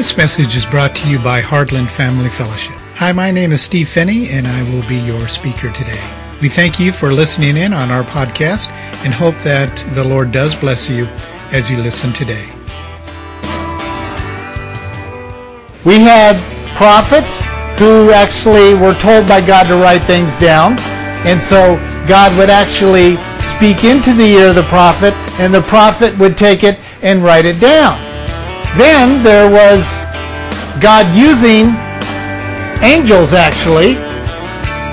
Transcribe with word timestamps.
This 0.00 0.16
message 0.16 0.56
is 0.56 0.64
brought 0.64 0.96
to 0.96 1.10
you 1.10 1.18
by 1.18 1.42
Heartland 1.42 1.90
Family 1.90 2.30
Fellowship. 2.30 2.74
Hi, 2.94 3.12
my 3.12 3.30
name 3.30 3.52
is 3.52 3.60
Steve 3.60 3.86
Phinney, 3.86 4.30
and 4.30 4.46
I 4.46 4.62
will 4.72 4.80
be 4.88 4.96
your 4.96 5.28
speaker 5.28 5.70
today. 5.72 6.00
We 6.40 6.48
thank 6.48 6.80
you 6.80 6.90
for 6.90 7.12
listening 7.12 7.58
in 7.58 7.74
on 7.74 7.90
our 7.90 8.02
podcast 8.02 8.70
and 9.04 9.12
hope 9.12 9.34
that 9.40 9.76
the 9.94 10.02
Lord 10.02 10.32
does 10.32 10.54
bless 10.54 10.88
you 10.88 11.04
as 11.52 11.70
you 11.70 11.76
listen 11.76 12.14
today. 12.14 12.46
We 15.84 15.98
had 15.98 16.34
prophets 16.76 17.44
who 17.78 18.10
actually 18.10 18.72
were 18.72 18.94
told 18.94 19.26
by 19.26 19.46
God 19.46 19.64
to 19.64 19.74
write 19.74 20.04
things 20.04 20.34
down. 20.38 20.80
And 21.28 21.42
so 21.42 21.76
God 22.08 22.34
would 22.38 22.48
actually 22.48 23.18
speak 23.42 23.84
into 23.84 24.14
the 24.14 24.24
ear 24.24 24.48
of 24.48 24.54
the 24.54 24.62
prophet, 24.62 25.12
and 25.38 25.52
the 25.52 25.60
prophet 25.60 26.16
would 26.16 26.38
take 26.38 26.64
it 26.64 26.78
and 27.02 27.22
write 27.22 27.44
it 27.44 27.60
down. 27.60 28.09
Then 28.76 29.22
there 29.22 29.50
was 29.50 29.98
God 30.80 31.06
using 31.16 31.74
angels 32.82 33.32
actually. 33.32 33.96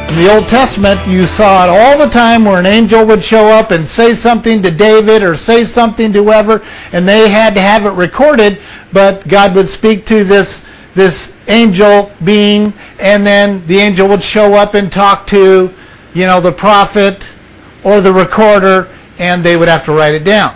In 0.09 0.23
the 0.23 0.34
Old 0.34 0.48
Testament, 0.48 1.05
you 1.08 1.26
saw 1.26 1.66
it 1.66 1.70
all 1.70 1.98
the 1.98 2.09
time 2.09 2.45
where 2.45 2.59
an 2.59 2.66
angel 2.66 3.05
would 3.05 3.23
show 3.23 3.48
up 3.48 3.71
and 3.71 3.88
say 3.88 4.13
something 4.13 4.62
to 4.63 4.71
David 4.71 5.21
or 5.21 5.35
say 5.35 5.63
something 5.63 6.13
to 6.13 6.23
whoever, 6.23 6.63
and 6.94 7.08
they 7.08 7.30
had 7.30 7.54
to 7.54 7.62
have 7.62 7.85
it 7.85 7.91
recorded, 7.91 8.59
but 8.94 9.27
God 9.27 9.54
would 9.54 9.70
speak 9.70 10.05
to 10.07 10.23
this 10.23 10.66
this 10.96 11.35
angel 11.48 12.12
being, 12.23 12.73
and 12.99 13.26
then 13.26 13.66
the 13.68 13.77
angel 13.77 14.07
would 14.07 14.23
show 14.23 14.55
up 14.55 14.73
and 14.73 14.91
talk 14.91 15.27
to, 15.27 15.71
you 16.13 16.26
know, 16.26 16.41
the 16.41 16.52
prophet 16.52 17.35
or 17.84 18.02
the 18.02 18.12
recorder, 18.12 18.90
and 19.20 19.44
they 19.44 19.55
would 19.55 19.68
have 19.68 19.85
to 19.85 19.91
write 19.91 20.16
it 20.16 20.23
down. 20.23 20.55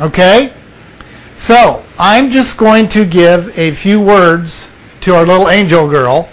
Okay? 0.00 0.52
So, 1.40 1.82
I'm 1.98 2.30
just 2.30 2.56
going 2.58 2.88
to 2.90 3.06
give 3.06 3.58
a 3.58 3.70
few 3.70 3.98
words 3.98 4.70
to 5.00 5.14
our 5.14 5.24
little 5.24 5.48
angel 5.48 5.88
girl, 5.88 6.28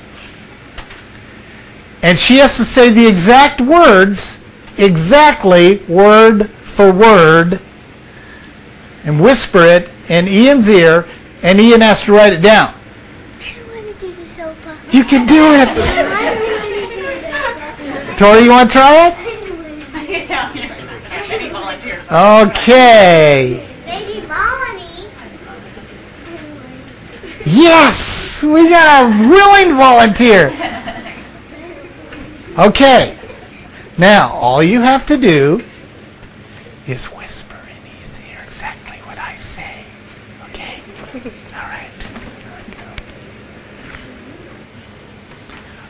and 2.04 2.20
she 2.20 2.40
has 2.40 2.58
to 2.58 2.66
say 2.66 2.90
the 2.90 3.08
exact 3.08 3.62
words, 3.62 4.44
exactly 4.78 5.78
word 5.88 6.50
for 6.50 6.92
word, 6.92 7.62
and 9.06 9.24
whisper 9.24 9.64
it 9.64 9.90
in 10.10 10.28
Ian's 10.28 10.68
ear, 10.68 11.08
and 11.42 11.58
Ian 11.58 11.80
has 11.80 12.02
to 12.02 12.12
write 12.12 12.34
it 12.34 12.42
down. 12.42 12.74
I 13.40 13.56
want 13.74 13.88
to 13.88 13.94
do 14.08 14.12
the 14.12 14.24
sopa. 14.24 14.94
You 14.94 15.06
can 15.06 15.26
do 15.26 15.54
it. 15.56 15.70
Tori, 18.18 18.44
you 18.44 18.50
want 18.50 18.70
to 18.70 18.74
try 18.74 19.08
it? 19.08 19.16
Okay. 22.10 23.67
Yes, 27.50 28.44
we 28.44 28.70
got 28.70 29.04
a 29.04 29.30
willing 29.30 29.78
volunteer. 29.78 30.52
Okay. 32.60 33.18
Now, 33.98 34.34
all 34.34 34.62
you 34.62 34.82
have 34.82 35.06
to 35.08 35.18
do 35.18 35.64
is 36.88 37.06
whisper 37.06 37.56
in 37.56 38.00
his 38.00 38.20
ear 38.20 38.40
exactly 38.44 38.98
what 39.06 39.18
I 39.18 39.38
say. 39.38 39.86
Okay? 40.50 40.82
All 41.56 41.62
right. 41.62 41.90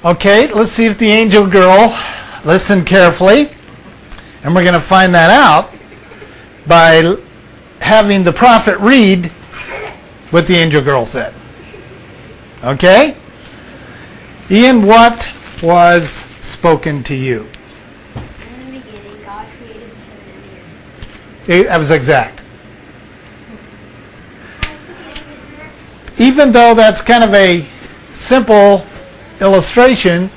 Okay, 0.06 0.54
let's 0.54 0.72
see 0.72 0.86
if 0.86 1.00
the 1.00 1.10
angel 1.10 1.48
girl 1.48 1.98
listened 2.46 2.86
carefully. 2.86 3.50
And 4.44 4.54
we're 4.54 4.64
going 4.64 4.74
to 4.76 4.80
find 4.80 5.14
that 5.16 5.32
out 5.32 5.74
by 6.68 7.16
having 7.80 8.24
the 8.24 8.32
prophet 8.32 8.78
read 8.78 9.28
what 10.30 10.46
the 10.46 10.56
angel 10.56 10.84
girl 10.84 11.04
said. 11.04 11.34
Okay? 12.64 13.16
Ian, 14.50 14.84
what 14.86 15.32
was 15.62 16.28
spoken 16.42 17.04
to 17.04 17.16
you? 17.16 17.48
In 18.16 18.74
the 18.74 18.80
beginning, 18.80 19.24
God 19.24 19.48
created 19.58 19.92
the 19.92 19.96
heaven 19.96 20.44
and 21.50 21.60
earth. 21.60 21.68
That 21.68 21.78
was 21.78 21.92
exact. 21.92 22.42
Even 26.18 26.52
though 26.52 26.74
that's 26.74 27.02
kind 27.02 27.24
of 27.24 27.34
a 27.34 27.66
simple 28.12 28.86
illustration, 29.40 30.32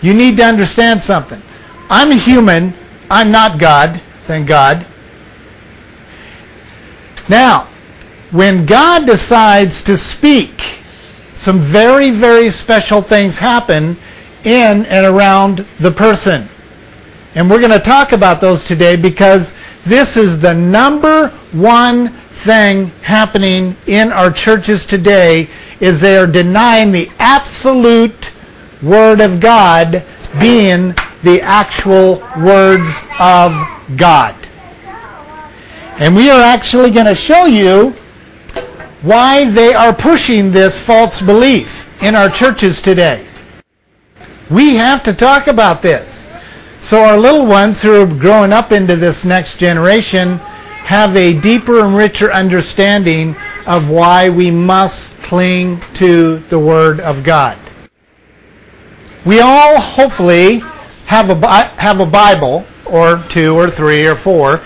you 0.00 0.14
need 0.14 0.36
to 0.36 0.44
understand 0.44 1.02
something. 1.02 1.42
I'm 1.90 2.12
a 2.12 2.16
human. 2.16 2.74
I'm 3.10 3.32
not 3.32 3.58
God, 3.58 4.00
thank 4.24 4.46
God. 4.46 4.86
Now, 7.28 7.68
when 8.30 8.66
God 8.66 9.06
decides 9.06 9.82
to 9.84 9.96
speak, 9.96 10.82
some 11.38 11.60
very, 11.60 12.10
very 12.10 12.50
special 12.50 13.00
things 13.00 13.38
happen 13.38 13.96
in 14.42 14.84
and 14.86 15.06
around 15.06 15.58
the 15.78 15.90
person. 15.90 16.48
And 17.36 17.48
we're 17.48 17.60
going 17.60 17.70
to 17.70 17.78
talk 17.78 18.10
about 18.10 18.40
those 18.40 18.64
today 18.64 18.96
because 18.96 19.54
this 19.84 20.16
is 20.16 20.40
the 20.40 20.52
number 20.52 21.28
one 21.52 22.08
thing 22.08 22.88
happening 23.02 23.76
in 23.86 24.10
our 24.10 24.32
churches 24.32 24.84
today 24.84 25.48
is 25.78 26.00
they 26.00 26.16
are 26.16 26.26
denying 26.26 26.90
the 26.90 27.08
absolute 27.20 28.32
word 28.82 29.20
of 29.20 29.38
God 29.38 30.02
being 30.40 30.88
the 31.22 31.40
actual 31.40 32.16
words 32.42 32.98
of 33.20 33.52
God. 33.96 34.34
And 36.00 36.16
we 36.16 36.30
are 36.30 36.40
actually 36.40 36.90
going 36.90 37.06
to 37.06 37.14
show 37.14 37.44
you 37.44 37.94
why 39.02 39.48
they 39.50 39.74
are 39.74 39.94
pushing 39.94 40.50
this 40.50 40.78
false 40.78 41.20
belief 41.20 41.88
in 42.02 42.14
our 42.14 42.28
churches 42.28 42.82
today. 42.82 43.24
We 44.50 44.74
have 44.76 45.02
to 45.04 45.12
talk 45.12 45.46
about 45.46 45.82
this. 45.82 46.32
So 46.80 47.00
our 47.02 47.18
little 47.18 47.46
ones 47.46 47.82
who 47.82 48.02
are 48.02 48.06
growing 48.06 48.52
up 48.52 48.72
into 48.72 48.96
this 48.96 49.24
next 49.24 49.58
generation 49.58 50.38
have 50.88 51.14
a 51.16 51.38
deeper 51.38 51.80
and 51.80 51.94
richer 51.94 52.32
understanding 52.32 53.36
of 53.66 53.90
why 53.90 54.30
we 54.30 54.50
must 54.50 55.10
cling 55.20 55.78
to 55.94 56.38
the 56.48 56.58
Word 56.58 57.00
of 57.00 57.22
God. 57.22 57.58
We 59.26 59.40
all 59.40 59.78
hopefully 59.78 60.60
have 61.06 61.30
a, 61.30 61.46
have 61.78 62.00
a 62.00 62.06
Bible 62.06 62.64
or 62.86 63.22
two 63.28 63.54
or 63.54 63.68
three 63.68 64.06
or 64.06 64.14
four, 64.14 64.62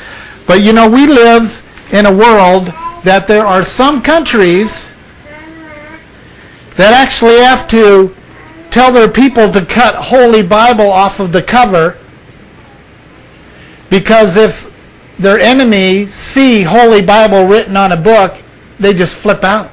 but 0.46 0.60
you 0.60 0.72
know, 0.72 0.88
we 0.88 1.06
live 1.06 1.60
in 1.92 2.06
a 2.06 2.14
world 2.14 2.72
that 3.04 3.26
there 3.26 3.44
are 3.44 3.64
some 3.64 4.02
countries 4.02 4.92
that 6.76 6.94
actually 6.94 7.38
have 7.38 7.68
to 7.68 8.14
tell 8.70 8.92
their 8.92 9.08
people 9.08 9.52
to 9.52 9.64
cut 9.64 9.94
Holy 9.94 10.42
Bible 10.42 10.90
off 10.90 11.20
of 11.20 11.32
the 11.32 11.42
cover 11.42 11.98
because 13.90 14.36
if 14.36 14.72
their 15.18 15.38
enemies 15.38 16.14
see 16.14 16.62
Holy 16.62 17.02
Bible 17.02 17.44
written 17.44 17.76
on 17.76 17.92
a 17.92 17.96
book, 17.96 18.36
they 18.78 18.94
just 18.94 19.14
flip 19.14 19.44
out. 19.44 19.70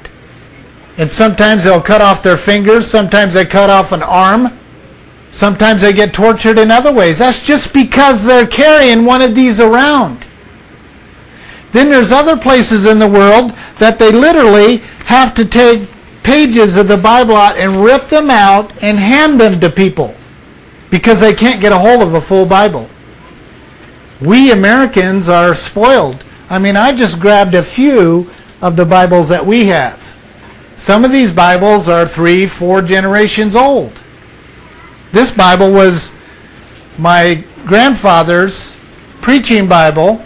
And 0.97 1.09
sometimes 1.09 1.63
they'll 1.63 1.81
cut 1.81 2.01
off 2.01 2.21
their 2.21 2.35
fingers, 2.35 2.85
sometimes 2.85 3.33
they 3.33 3.45
cut 3.45 3.69
off 3.69 3.93
an 3.93 4.03
arm, 4.03 4.59
sometimes 5.31 5.81
they 5.81 5.93
get 5.93 6.13
tortured 6.13 6.57
in 6.57 6.69
other 6.69 6.91
ways. 6.91 7.19
That's 7.19 7.45
just 7.45 7.73
because 7.73 8.25
they're 8.25 8.45
carrying 8.45 9.05
one 9.05 9.21
of 9.21 9.33
these 9.33 9.61
around. 9.61 10.27
Then 11.71 11.89
there's 11.89 12.11
other 12.11 12.35
places 12.35 12.85
in 12.85 12.99
the 12.99 13.07
world 13.07 13.51
that 13.77 13.99
they 13.99 14.11
literally 14.11 14.77
have 15.05 15.33
to 15.35 15.45
take 15.45 15.89
pages 16.23 16.77
of 16.77 16.87
the 16.87 16.97
Bible 16.97 17.35
out 17.35 17.57
and 17.57 17.75
rip 17.75 18.07
them 18.07 18.29
out 18.29 18.71
and 18.83 18.97
hand 18.97 19.39
them 19.39 19.59
to 19.59 19.69
people 19.69 20.15
because 20.89 21.19
they 21.19 21.33
can't 21.33 21.61
get 21.61 21.71
a 21.71 21.77
hold 21.77 22.01
of 22.01 22.13
a 22.15 22.21
full 22.21 22.45
Bible. 22.45 22.89
We 24.21 24.51
Americans 24.51 25.29
are 25.29 25.55
spoiled. 25.55 26.23
I 26.49 26.59
mean, 26.59 26.75
I 26.75 26.95
just 26.95 27.19
grabbed 27.19 27.53
a 27.53 27.63
few 27.63 28.29
of 28.61 28.75
the 28.75 28.85
Bibles 28.85 29.29
that 29.29 29.45
we 29.45 29.67
have. 29.67 30.05
Some 30.77 31.05
of 31.05 31.11
these 31.11 31.31
Bibles 31.31 31.87
are 31.87 32.07
three, 32.07 32.47
four 32.47 32.81
generations 32.81 33.55
old. 33.55 33.99
This 35.11 35.31
Bible 35.31 35.71
was 35.71 36.13
my 36.97 37.43
grandfather's 37.65 38.75
preaching 39.21 39.67
Bible 39.67 40.23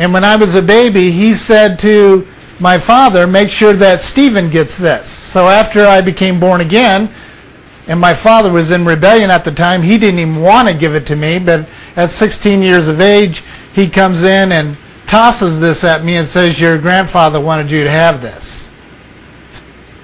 and 0.00 0.14
when 0.14 0.24
I 0.24 0.34
was 0.34 0.54
a 0.54 0.62
baby, 0.62 1.10
he 1.10 1.34
said 1.34 1.78
to 1.80 2.26
my 2.58 2.78
father, 2.78 3.26
make 3.26 3.50
sure 3.50 3.74
that 3.74 4.02
Stephen 4.02 4.48
gets 4.48 4.78
this. 4.78 5.10
So 5.10 5.46
after 5.46 5.84
I 5.84 6.00
became 6.00 6.40
born 6.40 6.62
again, 6.62 7.10
and 7.86 8.00
my 8.00 8.14
father 8.14 8.50
was 8.50 8.70
in 8.70 8.86
rebellion 8.86 9.30
at 9.30 9.44
the 9.44 9.52
time, 9.52 9.82
he 9.82 9.98
didn't 9.98 10.20
even 10.20 10.40
want 10.40 10.68
to 10.68 10.74
give 10.74 10.94
it 10.94 11.06
to 11.08 11.16
me, 11.16 11.38
but 11.38 11.68
at 11.96 12.08
16 12.08 12.62
years 12.62 12.88
of 12.88 13.02
age, 13.02 13.44
he 13.74 13.90
comes 13.90 14.22
in 14.22 14.52
and 14.52 14.78
tosses 15.06 15.60
this 15.60 15.84
at 15.84 16.02
me 16.02 16.16
and 16.16 16.26
says, 16.26 16.58
your 16.58 16.78
grandfather 16.78 17.38
wanted 17.38 17.70
you 17.70 17.84
to 17.84 17.90
have 17.90 18.22
this. 18.22 18.70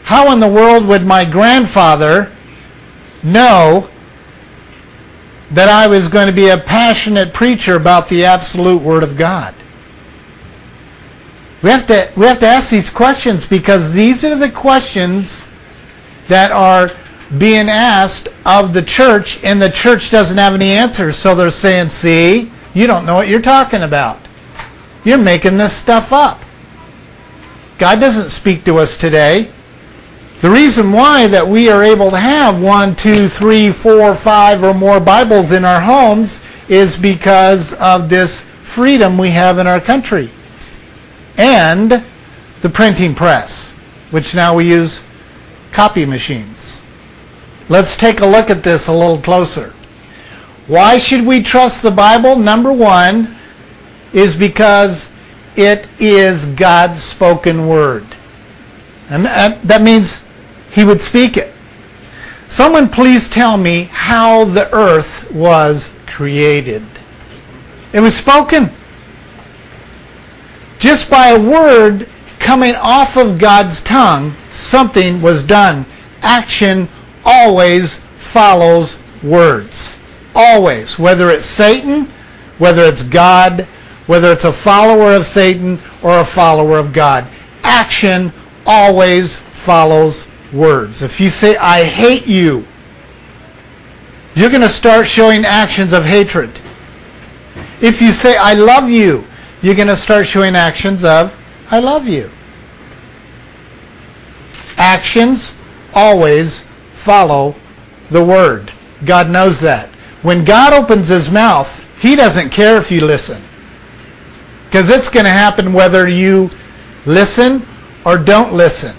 How 0.02 0.31
in 0.31 0.40
the 0.40 0.48
world 0.48 0.87
would 0.88 1.06
my 1.06 1.25
grandfather 1.25 2.31
know 3.22 3.88
that 5.52 5.70
I 5.70 5.87
was 5.87 6.06
going 6.06 6.26
to 6.26 6.34
be 6.34 6.48
a 6.48 6.58
passionate 6.58 7.32
preacher 7.32 7.76
about 7.76 8.10
the 8.10 8.26
absolute 8.26 8.82
Word 8.82 9.02
of 9.02 9.16
God? 9.16 9.54
We 11.66 11.72
have 11.72 11.86
to 11.86 12.08
we 12.14 12.26
have 12.26 12.38
to 12.38 12.46
ask 12.46 12.70
these 12.70 12.88
questions 12.88 13.44
because 13.44 13.90
these 13.90 14.22
are 14.24 14.36
the 14.36 14.48
questions 14.48 15.48
that 16.28 16.52
are 16.52 16.92
being 17.38 17.68
asked 17.68 18.28
of 18.44 18.72
the 18.72 18.82
church 18.82 19.42
and 19.42 19.60
the 19.60 19.68
church 19.68 20.12
doesn't 20.12 20.38
have 20.38 20.54
any 20.54 20.70
answers. 20.70 21.16
So 21.16 21.34
they're 21.34 21.50
saying, 21.50 21.88
"See, 21.88 22.52
you 22.72 22.86
don't 22.86 23.04
know 23.04 23.16
what 23.16 23.26
you're 23.26 23.40
talking 23.40 23.82
about. 23.82 24.20
You're 25.02 25.18
making 25.18 25.56
this 25.56 25.72
stuff 25.72 26.12
up." 26.12 26.44
God 27.78 27.98
doesn't 27.98 28.30
speak 28.30 28.62
to 28.66 28.78
us 28.78 28.96
today. 28.96 29.50
The 30.42 30.50
reason 30.50 30.92
why 30.92 31.26
that 31.26 31.48
we 31.48 31.69
are 31.69 31.82
able 31.82 32.12
to 32.12 32.16
have 32.16 32.60
one, 32.60 32.94
two, 32.94 33.26
three, 33.26 33.72
four, 33.72 34.14
five, 34.14 34.62
or 34.62 34.72
more 34.72 35.00
Bibles 35.00 35.50
in 35.50 35.64
our 35.64 35.80
homes 35.80 36.38
is 36.69 36.94
because 36.94 37.72
of 37.72 38.08
this 38.08 38.44
freedom 38.62 39.19
we 39.19 39.30
have 39.30 39.58
in 39.58 39.66
our 39.66 39.80
country. 39.80 40.30
And 41.36 42.04
the 42.62 42.68
printing 42.68 43.14
press, 43.14 43.72
which 44.10 44.34
now 44.34 44.54
we 44.54 44.68
use 44.68 45.02
copy 45.72 46.06
machines. 46.06 46.82
Let's 47.68 47.96
take 47.96 48.20
a 48.20 48.26
look 48.26 48.48
at 48.48 48.62
this 48.62 48.88
a 48.88 48.92
little 48.92 49.18
closer. 49.18 49.74
Why 50.66 50.98
should 50.98 51.26
we 51.26 51.42
trust 51.42 51.82
the 51.82 51.90
Bible? 51.90 52.36
Number 52.36 52.72
one 52.72 53.36
is 54.12 54.34
because 54.34 55.12
it 55.56 55.86
is 55.98 56.46
God's 56.46 57.02
spoken 57.02 57.68
word. 57.68 58.06
And 59.08 59.24
that 59.26 59.82
means 59.82 60.24
he 60.70 60.84
would 60.84 61.00
speak 61.00 61.36
it. 61.36 61.52
Someone 62.48 62.88
please 62.88 63.28
tell 63.28 63.56
me 63.56 63.84
how 63.84 64.44
the 64.44 64.72
earth 64.74 65.30
was 65.32 65.92
created. 66.06 66.84
It 67.92 68.00
was 68.00 68.16
spoken. 68.16 68.70
Just 70.86 71.10
by 71.10 71.30
a 71.30 71.40
word 71.40 72.08
coming 72.38 72.76
off 72.76 73.16
of 73.16 73.40
God's 73.40 73.80
tongue, 73.80 74.36
something 74.52 75.20
was 75.20 75.42
done. 75.42 75.84
Action 76.22 76.88
always 77.24 77.96
follows 78.18 78.96
words. 79.20 79.98
Always. 80.32 80.96
Whether 80.96 81.30
it's 81.30 81.44
Satan, 81.44 82.04
whether 82.58 82.82
it's 82.84 83.02
God, 83.02 83.62
whether 84.06 84.30
it's 84.30 84.44
a 84.44 84.52
follower 84.52 85.16
of 85.16 85.26
Satan 85.26 85.80
or 86.04 86.20
a 86.20 86.24
follower 86.24 86.78
of 86.78 86.92
God. 86.92 87.26
Action 87.64 88.32
always 88.64 89.34
follows 89.34 90.28
words. 90.52 91.02
If 91.02 91.20
you 91.20 91.30
say, 91.30 91.56
I 91.56 91.82
hate 91.82 92.28
you, 92.28 92.64
you're 94.36 94.50
going 94.50 94.62
to 94.62 94.68
start 94.68 95.08
showing 95.08 95.44
actions 95.44 95.92
of 95.92 96.04
hatred. 96.04 96.60
If 97.80 98.00
you 98.00 98.12
say, 98.12 98.36
I 98.36 98.54
love 98.54 98.88
you, 98.88 99.24
you're 99.66 99.74
going 99.74 99.88
to 99.88 99.96
start 99.96 100.28
showing 100.28 100.54
actions 100.54 101.02
of, 101.02 101.36
I 101.72 101.80
love 101.80 102.06
you. 102.06 102.30
Actions 104.76 105.56
always 105.92 106.60
follow 106.94 107.56
the 108.10 108.24
word. 108.24 108.70
God 109.04 109.28
knows 109.28 109.58
that. 109.62 109.88
When 110.22 110.44
God 110.44 110.72
opens 110.72 111.08
his 111.08 111.32
mouth, 111.32 111.84
he 112.00 112.14
doesn't 112.14 112.50
care 112.50 112.76
if 112.76 112.92
you 112.92 113.04
listen. 113.04 113.42
Because 114.66 114.88
it's 114.88 115.08
going 115.08 115.24
to 115.24 115.32
happen 115.32 115.72
whether 115.72 116.06
you 116.06 116.48
listen 117.04 117.66
or 118.04 118.19
don't 118.19 118.52
listen. 118.52 118.96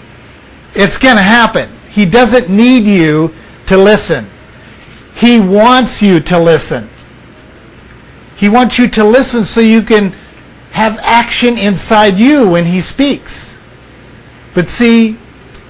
It's 0.74 0.98
going 0.98 1.16
to 1.16 1.22
happen. 1.22 1.70
He 1.88 2.04
doesn't 2.04 2.50
need 2.50 2.84
you 2.84 3.34
to 3.68 3.78
listen. 3.78 4.28
He 5.14 5.40
wants 5.40 6.02
you 6.02 6.20
to 6.20 6.38
listen. 6.38 6.90
He 8.36 8.50
wants 8.50 8.78
you 8.78 8.86
to 8.90 9.04
listen 9.04 9.44
so 9.44 9.62
you 9.62 9.80
can 9.80 10.14
have 10.70 10.98
action 11.00 11.58
inside 11.58 12.18
you 12.18 12.48
when 12.48 12.66
he 12.66 12.80
speaks. 12.80 13.58
But 14.54 14.68
see, 14.68 15.18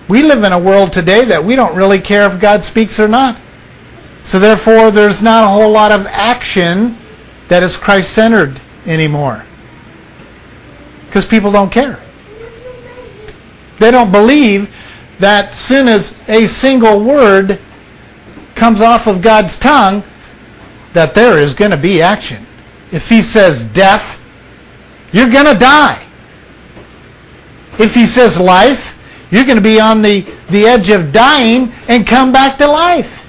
we 0.08 0.22
live 0.22 0.44
in 0.44 0.52
a 0.52 0.58
world 0.58 0.92
today 0.92 1.24
that 1.26 1.44
we 1.44 1.56
don't 1.56 1.76
really 1.76 2.00
care 2.00 2.30
if 2.30 2.40
God 2.40 2.64
speaks 2.64 2.98
or 2.98 3.08
not. 3.08 3.38
So 4.24 4.38
therefore, 4.38 4.90
there's 4.90 5.22
not 5.22 5.44
a 5.44 5.48
whole 5.48 5.70
lot 5.70 5.92
of 5.92 6.06
action 6.06 6.96
that 7.48 7.62
is 7.62 7.76
Christ-centered 7.76 8.60
anymore. 8.86 9.44
Because 11.06 11.24
people 11.24 11.50
don't 11.50 11.72
care. 11.72 11.98
They 13.78 13.90
don't 13.90 14.12
believe 14.12 14.74
that 15.18 15.54
soon 15.54 15.88
as 15.88 16.16
a 16.28 16.46
single 16.46 17.02
word 17.02 17.58
comes 18.54 18.82
off 18.82 19.06
of 19.06 19.22
God's 19.22 19.56
tongue, 19.56 20.02
that 20.92 21.14
there 21.14 21.38
is 21.38 21.54
going 21.54 21.70
to 21.70 21.76
be 21.76 22.02
action. 22.02 22.44
If 22.90 23.08
he 23.08 23.22
says 23.22 23.64
death, 23.64 24.17
you're 25.12 25.31
going 25.31 25.52
to 25.52 25.58
die. 25.58 26.05
If 27.78 27.94
he 27.94 28.06
says 28.06 28.38
life, 28.38 28.99
you're 29.31 29.44
going 29.44 29.56
to 29.56 29.62
be 29.62 29.81
on 29.81 30.02
the, 30.02 30.20
the 30.50 30.66
edge 30.66 30.90
of 30.90 31.12
dying 31.12 31.72
and 31.88 32.06
come 32.06 32.32
back 32.32 32.58
to 32.58 32.66
life. 32.66 33.25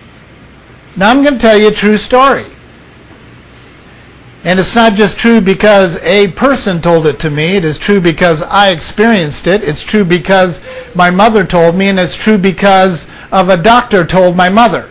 Now 0.95 1.11
I'm 1.11 1.21
going 1.21 1.35
to 1.35 1.39
tell 1.39 1.57
you 1.57 1.67
a 1.69 1.71
true 1.71 1.97
story. 1.97 2.45
And 4.43 4.57
it's 4.57 4.73
not 4.73 4.93
just 4.93 5.17
true 5.17 5.41
because 5.41 5.97
a 5.97 6.31
person 6.31 6.81
told 6.81 7.05
it 7.05 7.19
to 7.19 7.29
me. 7.29 7.57
It 7.57 7.65
is 7.65 7.77
true 7.77 7.99
because 7.99 8.41
I 8.41 8.69
experienced 8.69 9.47
it. 9.47 9.63
It's 9.63 9.81
true 9.81 10.05
because 10.05 10.63
my 10.95 11.11
mother 11.11 11.45
told 11.45 11.75
me, 11.75 11.89
and 11.89 11.99
it's 11.99 12.15
true 12.15 12.37
because 12.37 13.09
of 13.31 13.49
a 13.49 13.57
doctor 13.57 14.05
told 14.05 14.37
my 14.37 14.47
mother. 14.47 14.89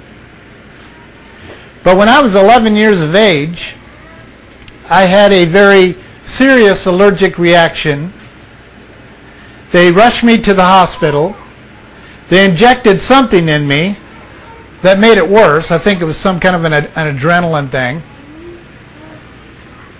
But 1.82 1.96
when 1.96 2.10
I 2.10 2.20
was 2.20 2.34
11 2.34 2.76
years 2.76 3.00
of 3.00 3.14
age, 3.14 3.74
I 4.90 5.04
had 5.04 5.32
a 5.32 5.46
very 5.46 5.96
serious 6.28 6.84
allergic 6.86 7.38
reaction. 7.38 8.12
They 9.72 9.90
rushed 9.90 10.22
me 10.22 10.38
to 10.42 10.54
the 10.54 10.62
hospital. 10.62 11.34
They 12.28 12.48
injected 12.48 13.00
something 13.00 13.48
in 13.48 13.66
me 13.66 13.96
that 14.82 14.98
made 14.98 15.16
it 15.16 15.28
worse. 15.28 15.70
I 15.70 15.78
think 15.78 16.00
it 16.00 16.04
was 16.04 16.18
some 16.18 16.38
kind 16.38 16.54
of 16.54 16.64
an, 16.64 16.72
an 16.72 17.16
adrenaline 17.16 17.70
thing. 17.70 18.02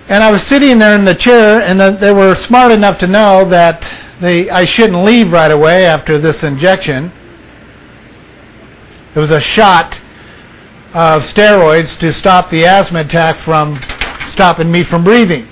And 0.07 0.23
I 0.23 0.31
was 0.31 0.41
sitting 0.41 0.77
there 0.79 0.97
in 0.97 1.05
the 1.05 1.13
chair, 1.13 1.61
and 1.61 1.79
the, 1.79 1.91
they 1.91 2.11
were 2.11 2.33
smart 2.35 2.71
enough 2.71 2.99
to 2.99 3.07
know 3.07 3.45
that 3.45 3.95
they, 4.19 4.49
I 4.49 4.65
shouldn't 4.65 5.03
leave 5.03 5.31
right 5.31 5.51
away 5.51 5.85
after 5.85 6.17
this 6.17 6.43
injection. 6.43 7.11
It 9.15 9.19
was 9.19 9.31
a 9.31 9.39
shot 9.39 9.99
of 10.93 11.23
steroids 11.23 11.99
to 11.99 12.13
stop 12.13 12.49
the 12.49 12.65
asthma 12.65 13.01
attack 13.01 13.35
from 13.35 13.79
stopping 14.27 14.71
me 14.71 14.83
from 14.83 15.03
breathing. 15.03 15.47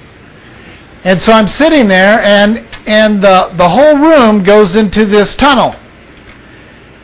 And 1.08 1.20
so 1.20 1.32
I'm 1.32 1.48
sitting 1.48 1.88
there, 1.88 2.20
and, 2.20 2.64
and 2.86 3.22
the, 3.22 3.50
the 3.56 3.68
whole 3.68 3.98
room 3.98 4.44
goes 4.44 4.76
into 4.76 5.06
this 5.06 5.34
tunnel. 5.36 5.74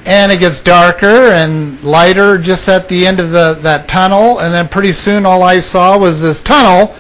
And 0.06 0.32
it 0.32 0.40
gets 0.40 0.60
darker 0.60 1.32
and 1.32 1.82
lighter 1.82 2.38
just 2.38 2.68
at 2.68 2.90
the 2.90 3.08
end 3.08 3.20
of 3.20 3.32
the, 3.32 3.58
that 3.62 3.88
tunnel. 3.88 4.40
And 4.40 4.54
then 4.54 4.68
pretty 4.68 4.92
soon 4.92 5.26
all 5.26 5.42
I 5.42 5.60
saw 5.60 5.98
was 5.98 6.22
this 6.22 6.42
tunnel 6.42 6.96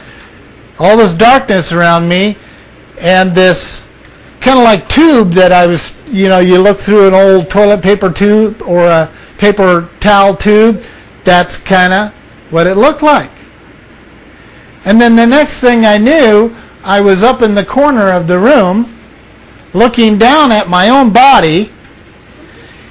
all 0.79 0.97
this 0.97 1.13
darkness 1.13 1.71
around 1.71 2.07
me 2.07 2.37
and 2.99 3.33
this 3.33 3.87
kind 4.39 4.57
of 4.57 4.63
like 4.63 4.89
tube 4.89 5.31
that 5.31 5.51
I 5.51 5.67
was, 5.67 5.97
you 6.07 6.29
know, 6.29 6.39
you 6.39 6.57
look 6.57 6.79
through 6.79 7.07
an 7.07 7.13
old 7.13 7.49
toilet 7.49 7.81
paper 7.81 8.11
tube 8.11 8.61
or 8.63 8.85
a 8.85 9.09
paper 9.37 9.89
towel 9.99 10.35
tube. 10.35 10.83
That's 11.23 11.57
kind 11.57 11.93
of 11.93 12.13
what 12.49 12.67
it 12.67 12.75
looked 12.75 13.01
like. 13.01 13.31
And 14.85 14.99
then 14.99 15.15
the 15.15 15.25
next 15.25 15.61
thing 15.61 15.85
I 15.85 15.97
knew, 15.97 16.53
I 16.83 16.99
was 16.99 17.23
up 17.23 17.41
in 17.41 17.55
the 17.55 17.65
corner 17.65 18.09
of 18.11 18.27
the 18.27 18.37
room 18.37 18.93
looking 19.73 20.17
down 20.17 20.51
at 20.51 20.69
my 20.69 20.89
own 20.89 21.13
body 21.13 21.71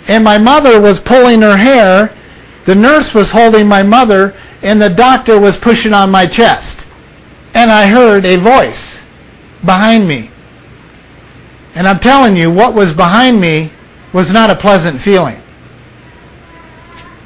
and 0.08 0.24
my 0.24 0.38
mother 0.38 0.80
was 0.80 0.98
pulling 0.98 1.42
her 1.42 1.56
hair. 1.56 2.14
The 2.64 2.74
nurse 2.74 3.14
was 3.14 3.30
holding 3.30 3.68
my 3.68 3.82
mother 3.82 4.34
and 4.62 4.80
the 4.80 4.88
doctor 4.88 5.38
was 5.38 5.56
pushing 5.56 5.92
on 5.92 6.10
my 6.10 6.26
chest 6.26 6.88
and 7.54 7.70
I 7.70 7.86
heard 7.86 8.24
a 8.24 8.36
voice 8.36 9.04
behind 9.64 10.08
me. 10.08 10.30
And 11.74 11.86
I'm 11.86 12.00
telling 12.00 12.36
you, 12.36 12.50
what 12.50 12.74
was 12.74 12.92
behind 12.92 13.40
me 13.40 13.70
was 14.12 14.30
not 14.30 14.50
a 14.50 14.54
pleasant 14.54 15.00
feeling. 15.00 15.40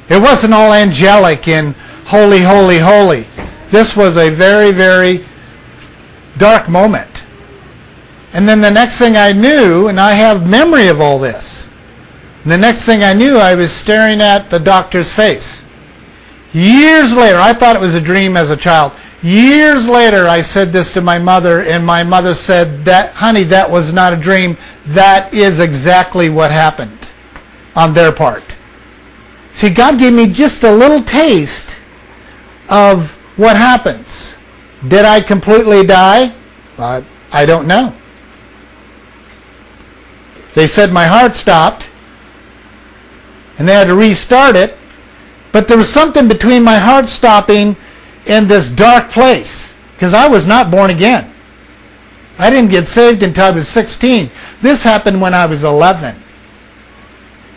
It 0.09 0.21
wasn't 0.21 0.53
all 0.53 0.73
angelic 0.73 1.47
and 1.47 1.75
holy, 2.05 2.39
holy, 2.39 2.77
holy. 2.77 3.25
This 3.71 3.95
was 3.95 4.17
a 4.17 4.29
very, 4.29 4.71
very 4.71 5.25
dark 6.37 6.69
moment. 6.69 7.25
And 8.33 8.47
then 8.47 8.61
the 8.61 8.71
next 8.71 8.99
thing 8.99 9.17
I 9.17 9.31
knew, 9.31 9.87
and 9.87 9.99
I 9.99 10.13
have 10.13 10.49
memory 10.49 10.87
of 10.87 11.01
all 11.01 11.19
this, 11.19 11.69
the 12.45 12.57
next 12.57 12.85
thing 12.85 13.03
I 13.03 13.13
knew, 13.13 13.37
I 13.37 13.55
was 13.55 13.71
staring 13.71 14.21
at 14.21 14.49
the 14.49 14.59
doctor's 14.59 15.11
face. 15.11 15.65
Years 16.53 17.13
later, 17.13 17.37
I 17.37 17.53
thought 17.53 17.75
it 17.75 17.81
was 17.81 17.95
a 17.95 18.01
dream 18.01 18.37
as 18.37 18.49
a 18.49 18.57
child. 18.57 18.93
Years 19.21 19.87
later, 19.87 20.27
I 20.27 20.41
said 20.41 20.71
this 20.71 20.93
to 20.93 21.01
my 21.01 21.19
mother, 21.19 21.61
and 21.61 21.85
my 21.85 22.03
mother 22.03 22.33
said, 22.35 22.85
"That, 22.85 23.13
honey, 23.13 23.43
that 23.43 23.69
was 23.69 23.91
not 23.91 24.13
a 24.13 24.17
dream. 24.17 24.57
That 24.85 25.33
is 25.33 25.59
exactly 25.59 26.29
what 26.29 26.51
happened 26.51 27.09
on 27.75 27.93
their 27.93 28.11
part." 28.11 28.55
See, 29.53 29.69
God 29.69 29.97
gave 29.97 30.13
me 30.13 30.31
just 30.31 30.63
a 30.63 30.71
little 30.71 31.01
taste 31.01 31.77
of 32.69 33.17
what 33.35 33.57
happens. 33.57 34.36
Did 34.85 35.05
I 35.05 35.21
completely 35.21 35.85
die? 35.85 36.33
Uh, 36.77 37.01
I 37.31 37.45
don't 37.45 37.67
know. 37.67 37.95
They 40.53 40.67
said 40.67 40.91
my 40.91 41.05
heart 41.05 41.35
stopped, 41.35 41.89
and 43.57 43.67
they 43.67 43.73
had 43.73 43.87
to 43.87 43.95
restart 43.95 44.55
it. 44.55 44.77
But 45.51 45.67
there 45.67 45.77
was 45.77 45.89
something 45.89 46.27
between 46.27 46.63
my 46.63 46.77
heart 46.77 47.07
stopping 47.07 47.75
and 48.27 48.47
this 48.47 48.69
dark 48.69 49.09
place, 49.09 49.73
because 49.93 50.13
I 50.13 50.27
was 50.27 50.45
not 50.45 50.69
born 50.69 50.91
again. 50.91 51.33
I 52.37 52.49
didn't 52.49 52.69
get 52.69 52.87
saved 52.87 53.23
until 53.23 53.45
I 53.45 53.51
was 53.51 53.67
16. 53.67 54.29
This 54.61 54.83
happened 54.83 55.19
when 55.19 55.33
I 55.33 55.47
was 55.47 55.63
11. 55.63 56.21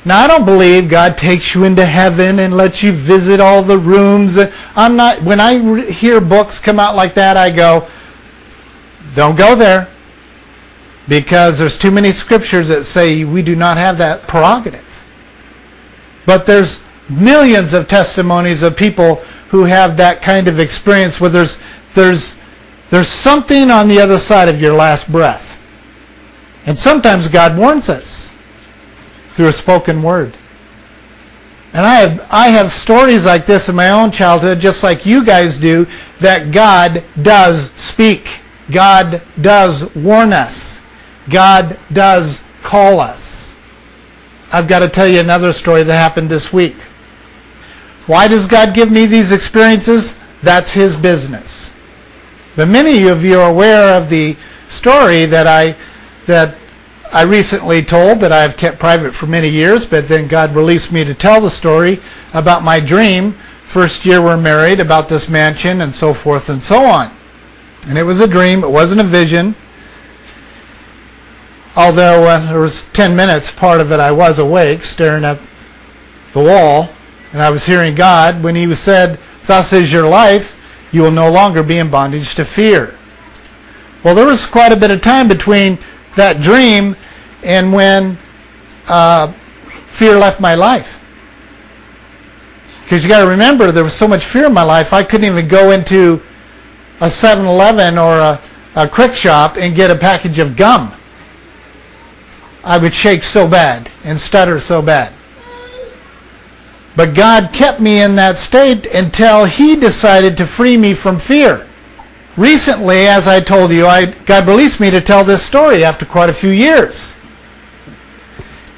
Now 0.05 0.21
I 0.21 0.27
don't 0.27 0.47
believe 0.47 0.89
God 0.89 1.19
takes 1.19 1.55
you 1.55 1.65
into 1.65 1.85
heaven 1.85 2.39
and 2.39 2.57
lets 2.57 2.83
you 2.83 2.93
visit 2.93 3.39
all 3.39 3.63
the 3.63 3.79
rooms. 3.79 4.39
I'm 4.75 4.97
not. 4.97 5.23
When 5.23 5.41
I 5.41 5.59
re- 5.59 5.91
hear 5.91 6.21
books 6.21 6.59
come 6.59 6.81
out 6.81 6.97
like 6.97 7.15
that, 7.15 7.37
I 7.37 7.51
go, 7.51 7.87
"Don't 9.15 9.37
go 9.37 9.55
there," 9.55 9.89
because 11.07 11.59
there's 11.59 11.77
too 11.77 11.91
many 11.91 12.13
scriptures 12.13 12.69
that 12.69 12.85
say 12.85 13.25
we 13.25 13.43
do 13.43 13.55
not 13.55 13.77
have 13.77 13.99
that 13.99 14.27
prerogative. 14.27 15.05
But 16.25 16.47
there's 16.47 16.83
millions 17.11 17.75
of 17.75 17.87
testimonies 17.87 18.63
of 18.63 18.77
people 18.77 19.23
who 19.49 19.65
have 19.65 19.99
that 19.99 20.23
kind 20.23 20.49
of 20.49 20.59
experience 20.59 21.21
where 21.21 21.31
there's 21.31 21.59
there's 21.93 22.37
there's 22.89 23.09
something 23.09 23.71
on 23.71 23.87
the 23.89 24.01
other 24.01 24.19
side 24.19 24.49
of 24.49 24.63
your 24.63 24.73
last 24.73 25.13
breath. 25.13 25.61
And 26.65 26.79
sometimes 26.79 27.29
God 27.29 27.59
warns 27.59 27.89
us 27.89 28.30
through 29.41 29.49
a 29.49 29.53
spoken 29.55 30.03
word. 30.03 30.37
And 31.73 31.87
I 31.87 32.01
have, 32.01 32.29
I 32.31 32.49
have 32.49 32.73
stories 32.73 33.25
like 33.25 33.47
this 33.47 33.71
in 33.71 33.75
my 33.75 33.89
own 33.89 34.11
childhood, 34.11 34.61
just 34.61 34.83
like 34.83 35.07
you 35.07 35.25
guys 35.25 35.57
do, 35.57 35.87
that 36.21 36.53
God 36.53 37.03
does 37.23 37.71
speak. 37.71 38.43
God 38.71 39.23
does 39.41 39.95
warn 39.97 40.35
us. 40.35 40.83
God 41.31 41.79
does 41.91 42.45
call 42.63 43.01
us. 43.01 43.57
I've 44.53 44.69
got 44.69 44.81
to 44.81 44.91
tell 44.91 45.09
you 45.09 45.21
another 45.21 45.55
story 45.55 45.85
that 45.85 45.95
happened 45.95 46.29
this 46.29 46.53
week. 46.53 46.77
Why 48.07 48.29
does 48.29 48.45
God 48.45 48.75
give 48.75 48.91
me 48.91 49.07
these 49.07 49.33
experiences? 49.33 50.19
That's 50.43 50.73
His 50.73 50.95
business. 50.95 51.73
But 52.57 52.69
many 52.69 53.09
of 53.09 53.25
you 53.25 53.41
are 53.41 53.51
aware 53.51 53.97
of 53.97 54.11
the 54.11 54.37
story 54.69 55.25
that 55.25 55.47
I 55.47 55.77
that 56.27 56.57
I 57.13 57.23
recently 57.23 57.83
told 57.83 58.21
that 58.21 58.31
I 58.31 58.43
have 58.43 58.57
kept 58.57 58.79
private 58.79 59.13
for 59.13 59.27
many 59.27 59.49
years, 59.49 59.85
but 59.85 60.07
then 60.07 60.29
God 60.29 60.55
released 60.55 60.93
me 60.93 61.05
to 61.05 61.13
tell 61.13 61.41
the 61.41 61.51
story 61.51 61.99
about 62.35 62.63
my 62.63 62.79
dream. 62.79 63.33
First 63.65 64.05
year 64.05 64.23
we're 64.23 64.37
married, 64.37 64.79
about 64.79 65.09
this 65.09 65.29
mansion 65.29 65.81
and 65.81 65.93
so 65.93 66.15
forth 66.15 66.49
and 66.49 66.63
so 66.63 66.85
on. 66.85 67.11
And 67.89 67.99
it 67.99 68.05
was 68.05 68.21
a 68.21 68.29
dream, 68.29 68.63
it 68.63 68.71
wasn't 68.71 69.01
a 69.01 69.05
vision. 69.05 69.57
Although 71.75 72.29
uh, 72.29 72.47
there 72.47 72.61
was 72.61 72.87
10 72.91 73.17
minutes, 73.17 73.51
part 73.51 73.81
of 73.81 73.91
it 73.91 73.99
I 73.99 74.13
was 74.13 74.39
awake, 74.39 74.85
staring 74.85 75.25
at 75.25 75.41
the 76.33 76.43
wall, 76.43 76.91
and 77.33 77.43
I 77.43 77.51
was 77.51 77.65
hearing 77.65 77.97
God 77.97 78.43
when 78.43 78.55
he 78.55 78.73
said, 78.77 79.19
Thus 79.47 79.73
is 79.73 79.93
your 79.93 80.09
life, 80.09 80.57
you 80.93 81.03
will 81.03 81.11
no 81.11 81.31
longer 81.31 81.65
be 81.65 81.79
in 81.79 81.91
bondage 81.91 82.37
to 82.37 82.45
fear. 82.45 82.97
Well, 84.05 84.15
there 84.15 84.27
was 84.27 84.47
quite 84.47 84.73
a 84.73 84.77
bit 84.77 84.91
of 84.91 85.03
time 85.03 85.29
between 85.29 85.79
that 86.21 86.43
dream 86.43 86.95
and 87.43 87.73
when 87.73 88.19
uh, 88.89 89.33
fear 89.87 90.17
left 90.19 90.39
my 90.39 90.55
life. 90.55 91.01
Because 92.83 93.03
you 93.03 93.09
got 93.09 93.25
to 93.25 93.31
remember, 93.31 93.73
there 93.73 93.85
was 93.85 93.95
so 93.95 94.07
much 94.07 94.25
fear 94.25 94.47
in 94.47 94.53
my 94.53 94.63
life, 94.63 94.93
I 94.93 95.03
couldn't 95.03 95.27
even 95.27 95.49
go 95.49 95.71
into 95.71 96.21
a 97.01 97.07
7-Eleven 97.07 97.97
or 97.97 98.19
a, 98.19 98.41
a 98.75 98.87
Quick 98.87 99.15
Shop 99.15 99.57
and 99.57 99.75
get 99.75 99.91
a 99.91 99.95
package 99.95 100.39
of 100.39 100.57
gum. 100.57 100.93
I 102.63 102.77
would 102.77 102.93
shake 102.93 103.25
so 103.25 103.49
bad 103.49 103.91
and 104.05 104.21
stutter 104.21 104.61
so 104.61 104.83
bad. 104.83 105.15
But 106.97 107.15
God 107.15 107.55
kept 107.55 107.81
me 107.81 108.03
in 108.03 108.17
that 108.17 108.39
state 108.39 108.85
until 108.87 109.47
He 109.47 109.75
decided 109.75 110.37
to 110.37 110.47
free 110.47 110.77
me 110.77 110.93
from 110.93 111.19
fear 111.19 111.67
recently, 112.37 113.07
as 113.07 113.29
I 113.29 113.41
told 113.41 113.71
you, 113.71 113.87
I, 113.87 114.07
God 114.07 114.47
released 114.47 114.81
me 114.81 114.91
to 114.91 115.01
tell 115.01 115.25
this 115.25 115.43
story 115.43 115.85
after 115.85 116.05
quite 116.05 116.31
a 116.31 116.35
few 116.35 116.51
years. 116.51 117.17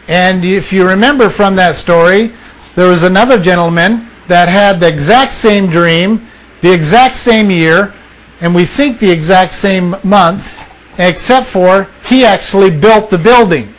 And 0.08 0.44
if 0.44 0.72
you 0.72 0.86
remember 0.86 1.30
from 1.30 1.56
that 1.56 1.74
story, 1.74 2.32
there 2.74 2.88
was 2.88 3.02
another 3.02 3.40
gentleman 3.40 4.08
that 4.28 4.48
had 4.48 4.80
the 4.80 4.88
exact 4.88 5.32
same 5.32 5.68
dream, 5.68 6.26
the 6.60 6.72
exact 6.72 7.16
same 7.16 7.50
year, 7.50 7.94
and 8.40 8.54
we 8.54 8.64
think 8.64 8.98
the 8.98 9.10
exact 9.10 9.54
same 9.54 9.96
month, 10.02 10.52
except 10.98 11.46
for 11.46 11.88
he 12.04 12.24
actually 12.24 12.70
built 12.70 13.10
the 13.10 13.18
building. 13.18 13.72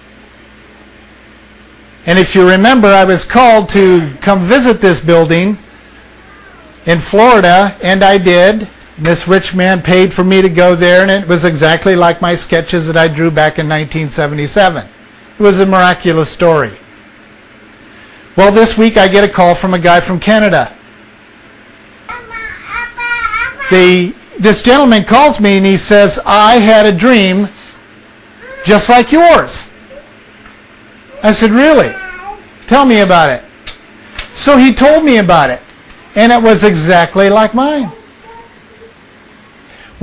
And 2.05 2.19
if 2.19 2.35
you 2.35 2.47
remember, 2.47 2.87
I 2.87 3.05
was 3.05 3.23
called 3.23 3.69
to 3.69 4.13
come 4.21 4.39
visit 4.39 4.81
this 4.81 4.99
building 4.99 5.57
in 6.85 6.99
Florida, 6.99 7.77
and 7.81 8.03
I 8.03 8.17
did. 8.17 8.67
This 8.97 9.27
rich 9.27 9.55
man 9.55 9.81
paid 9.81 10.13
for 10.13 10.23
me 10.23 10.41
to 10.41 10.49
go 10.49 10.75
there, 10.75 11.01
and 11.01 11.09
it 11.09 11.27
was 11.27 11.45
exactly 11.45 11.95
like 11.95 12.21
my 12.21 12.35
sketches 12.35 12.85
that 12.87 12.95
I 12.97 13.07
drew 13.07 13.31
back 13.31 13.57
in 13.57 13.67
1977. 13.67 14.85
It 14.85 15.41
was 15.41 15.59
a 15.59 15.65
miraculous 15.65 16.29
story. 16.29 16.77
Well, 18.35 18.51
this 18.51 18.77
week 18.77 18.97
I 18.97 19.07
get 19.07 19.23
a 19.23 19.27
call 19.27 19.55
from 19.55 19.73
a 19.73 19.79
guy 19.79 19.99
from 19.99 20.19
Canada. 20.19 20.75
The, 23.71 24.13
this 24.39 24.61
gentleman 24.61 25.05
calls 25.05 25.39
me 25.39 25.57
and 25.57 25.65
he 25.65 25.77
says, 25.77 26.19
I 26.25 26.55
had 26.57 26.85
a 26.85 26.95
dream 26.95 27.47
just 28.63 28.89
like 28.89 29.11
yours. 29.11 29.71
I 31.23 31.31
said, 31.31 31.49
Really? 31.49 31.93
Tell 32.67 32.85
me 32.85 33.01
about 33.01 33.29
it. 33.29 33.43
So 34.35 34.57
he 34.57 34.73
told 34.73 35.03
me 35.03 35.17
about 35.17 35.49
it, 35.49 35.61
and 36.15 36.31
it 36.31 36.41
was 36.41 36.63
exactly 36.63 37.29
like 37.29 37.53
mine 37.53 37.91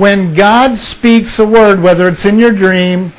when 0.01 0.33
God 0.33 0.79
speaks 0.79 1.37
a 1.37 1.45
word, 1.45 1.79
whether 1.79 2.07
it's 2.07 2.25
in 2.25 2.39
your 2.39 2.51
dream 2.51 3.13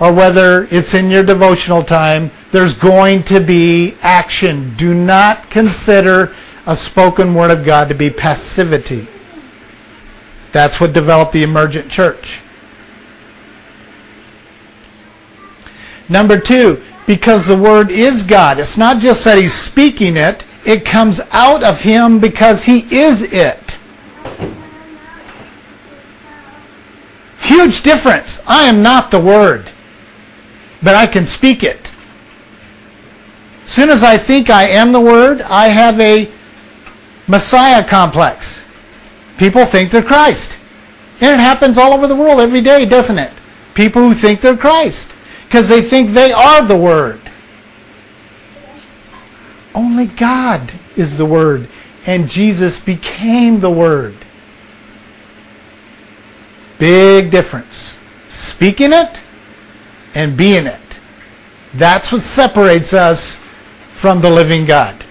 or 0.00 0.12
whether 0.12 0.64
it's 0.72 0.92
in 0.92 1.08
your 1.08 1.22
devotional 1.22 1.84
time, 1.84 2.32
there's 2.50 2.74
going 2.74 3.22
to 3.22 3.38
be 3.38 3.94
action. 4.02 4.74
Do 4.74 4.92
not 4.92 5.50
consider 5.50 6.34
a 6.66 6.74
spoken 6.74 7.32
word 7.32 7.52
of 7.52 7.64
God 7.64 7.90
to 7.90 7.94
be 7.94 8.10
passivity. 8.10 9.06
That's 10.50 10.80
what 10.80 10.92
developed 10.92 11.30
the 11.30 11.44
emergent 11.44 11.88
church. 11.88 12.42
Number 16.08 16.40
two, 16.40 16.82
because 17.06 17.46
the 17.46 17.56
word 17.56 17.92
is 17.92 18.24
God. 18.24 18.58
It's 18.58 18.76
not 18.76 19.00
just 19.00 19.22
that 19.22 19.38
he's 19.38 19.54
speaking 19.54 20.16
it, 20.16 20.44
it 20.66 20.84
comes 20.84 21.20
out 21.30 21.62
of 21.62 21.82
him 21.82 22.18
because 22.18 22.64
he 22.64 22.80
is 22.92 23.22
it. 23.32 23.69
Huge 27.40 27.82
difference. 27.82 28.40
I 28.46 28.64
am 28.64 28.82
not 28.82 29.10
the 29.10 29.20
Word, 29.20 29.70
but 30.82 30.94
I 30.94 31.06
can 31.06 31.26
speak 31.26 31.62
it. 31.62 31.92
As 33.64 33.70
soon 33.70 33.90
as 33.90 34.02
I 34.02 34.16
think 34.16 34.50
I 34.50 34.64
am 34.64 34.92
the 34.92 35.00
Word, 35.00 35.42
I 35.42 35.68
have 35.68 35.98
a 36.00 36.30
Messiah 37.26 37.86
complex. 37.86 38.66
People 39.38 39.64
think 39.64 39.90
they're 39.90 40.02
Christ. 40.02 40.58
And 41.20 41.34
it 41.34 41.42
happens 41.42 41.78
all 41.78 41.92
over 41.92 42.06
the 42.06 42.16
world 42.16 42.40
every 42.40 42.60
day, 42.60 42.86
doesn't 42.86 43.18
it? 43.18 43.32
People 43.74 44.02
who 44.02 44.14
think 44.14 44.40
they're 44.40 44.56
Christ 44.56 45.12
because 45.44 45.68
they 45.68 45.82
think 45.82 46.12
they 46.12 46.32
are 46.32 46.62
the 46.62 46.76
Word. 46.76 47.20
Only 49.74 50.06
God 50.06 50.72
is 50.96 51.16
the 51.16 51.26
Word, 51.26 51.68
and 52.06 52.28
Jesus 52.28 52.78
became 52.78 53.60
the 53.60 53.70
Word. 53.70 54.16
Big 56.80 57.30
difference. 57.30 57.98
Speaking 58.30 58.92
it 58.92 59.20
and 60.14 60.36
being 60.36 60.66
it. 60.66 60.98
That's 61.74 62.10
what 62.10 62.22
separates 62.22 62.94
us 62.94 63.38
from 63.92 64.22
the 64.22 64.30
living 64.30 64.64
God. 64.64 65.04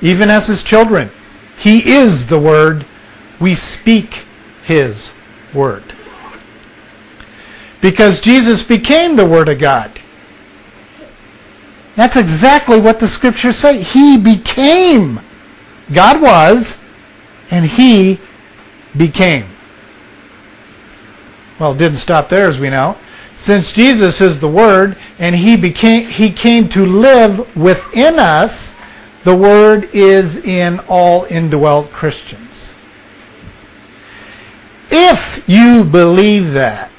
Even 0.00 0.30
as 0.30 0.46
his 0.46 0.62
children. 0.62 1.10
He 1.58 1.90
is 1.92 2.26
the 2.26 2.38
Word. 2.38 2.86
We 3.40 3.56
speak 3.56 4.24
his 4.62 5.12
Word. 5.52 5.82
Because 7.80 8.20
Jesus 8.20 8.62
became 8.62 9.16
the 9.16 9.26
Word 9.26 9.48
of 9.48 9.58
God. 9.58 9.98
That's 11.96 12.16
exactly 12.16 12.80
what 12.80 13.00
the 13.00 13.08
scriptures 13.08 13.56
say. 13.56 13.82
He 13.82 14.16
became. 14.16 15.20
God 15.92 16.22
was, 16.22 16.80
and 17.50 17.66
he 17.66 18.20
became. 18.96 19.51
Well, 21.62 21.74
it 21.74 21.78
didn't 21.78 21.98
stop 21.98 22.28
there, 22.28 22.48
as 22.48 22.58
we 22.58 22.70
know. 22.70 22.96
Since 23.36 23.70
Jesus 23.70 24.20
is 24.20 24.40
the 24.40 24.48
Word, 24.48 24.96
and 25.20 25.32
He 25.32 25.56
became 25.56 26.08
He 26.08 26.28
came 26.28 26.68
to 26.70 26.84
live 26.84 27.56
within 27.56 28.18
us, 28.18 28.76
the 29.22 29.36
Word 29.36 29.88
is 29.92 30.38
in 30.38 30.80
all 30.88 31.22
indwelt 31.30 31.92
Christians. 31.92 32.74
If 34.90 35.44
you 35.48 35.84
believe 35.84 36.52
that, 36.54 36.90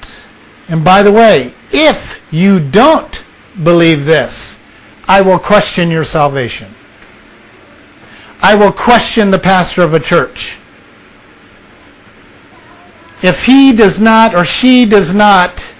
and 0.68 0.82
by 0.82 1.02
the 1.02 1.12
way, 1.12 1.52
if 1.70 2.22
you 2.30 2.58
don't 2.58 3.22
believe 3.64 4.06
this, 4.06 4.58
I 5.06 5.20
will 5.20 5.38
question 5.38 5.90
your 5.90 6.04
salvation. 6.04 6.74
I 8.40 8.54
will 8.54 8.72
question 8.72 9.30
the 9.30 9.38
pastor 9.38 9.82
of 9.82 9.92
a 9.92 10.00
church. 10.00 10.58
If 13.22 13.44
he 13.44 13.72
does 13.72 14.00
not 14.00 14.34
or 14.34 14.44
she 14.44 14.84
does 14.84 15.14
not 15.14 15.72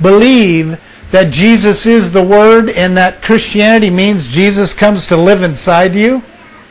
believe 0.00 0.80
that 1.10 1.32
Jesus 1.32 1.86
is 1.86 2.10
the 2.10 2.22
Word 2.22 2.70
and 2.70 2.96
that 2.96 3.22
Christianity 3.22 3.90
means 3.90 4.26
Jesus 4.28 4.74
comes 4.74 5.06
to 5.06 5.16
live 5.16 5.42
inside 5.42 5.94
you, 5.94 6.22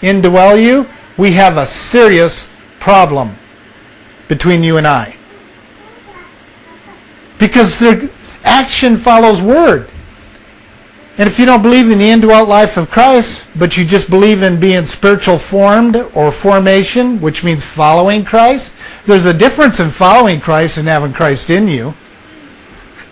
indwell 0.01 0.61
you, 0.61 0.89
we 1.17 1.31
have 1.33 1.57
a 1.57 1.65
serious 1.65 2.51
problem 2.79 3.35
between 4.27 4.63
you 4.63 4.77
and 4.77 4.87
I. 4.87 5.15
Because 7.37 7.79
their 7.79 8.09
action 8.43 8.97
follows 8.97 9.41
word. 9.41 9.89
And 11.17 11.27
if 11.27 11.37
you 11.37 11.45
don't 11.45 11.61
believe 11.61 11.91
in 11.91 11.99
the 11.99 12.09
indwelt 12.09 12.49
life 12.49 12.75
of 12.75 12.89
Christ, 12.89 13.47
but 13.55 13.77
you 13.77 13.85
just 13.85 14.09
believe 14.09 14.41
in 14.41 14.59
being 14.59 14.85
spiritual 14.87 15.37
formed 15.37 15.95
or 16.15 16.31
formation, 16.31 17.21
which 17.21 17.43
means 17.43 17.63
following 17.63 18.25
Christ, 18.25 18.75
there's 19.05 19.27
a 19.27 19.33
difference 19.33 19.79
in 19.79 19.91
following 19.91 20.39
Christ 20.39 20.77
and 20.77 20.87
having 20.87 21.13
Christ 21.13 21.51
in 21.51 21.67
you. 21.67 21.93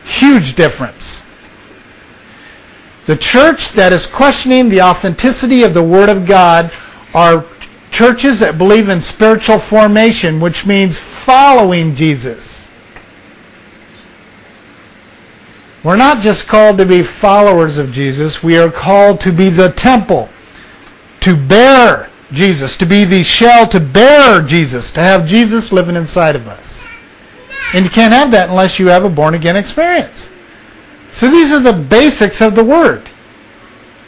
Huge 0.04 0.56
difference. 0.56 1.24
The 3.06 3.16
church 3.16 3.70
that 3.74 3.94
is 3.94 4.08
questioning 4.08 4.70
the 4.70 4.82
authenticity 4.82 5.62
of 5.62 5.76
the 5.76 5.84
Word 5.84 6.10
of 6.10 6.26
God 6.26 6.72
are 7.14 7.46
churches 7.92 8.40
that 8.40 8.58
believe 8.58 8.90
in 8.90 9.02
spiritual 9.02 9.60
formation, 9.60 10.40
which 10.40 10.66
means 10.66 10.98
following 10.98 11.94
Jesus. 11.94 12.71
We're 15.84 15.96
not 15.96 16.22
just 16.22 16.48
called 16.48 16.78
to 16.78 16.86
be 16.86 17.02
followers 17.02 17.78
of 17.78 17.92
Jesus, 17.92 18.44
we 18.44 18.58
are 18.58 18.70
called 18.70 19.20
to 19.22 19.32
be 19.32 19.50
the 19.50 19.72
temple, 19.72 20.30
to 21.22 21.36
bear 21.36 22.10
Jesus, 22.32 22.78
to 22.78 22.86
be 22.86 23.04
the 23.04 23.24
shell 23.24 23.68
to 23.68 23.80
bear 23.80 24.42
Jesus, 24.42 24.92
to 24.92 25.00
have 25.00 25.28
Jesus 25.28 25.72
living 25.72 25.96
inside 25.96 26.36
of 26.36 26.48
us. 26.48 26.88
And 27.74 27.84
you 27.84 27.92
can't 27.92 28.14
have 28.14 28.32
that 28.32 28.50
unless 28.50 28.80
you 28.80 28.88
have 28.88 29.06
a 29.06 29.10
born 29.10 29.34
again 29.34 29.56
experience. 29.56 30.32
So 31.12 31.30
these 31.30 31.52
are 31.52 31.60
the 31.60 31.74
basics 31.74 32.42
of 32.42 32.56
the 32.56 32.64
word. 32.64 33.10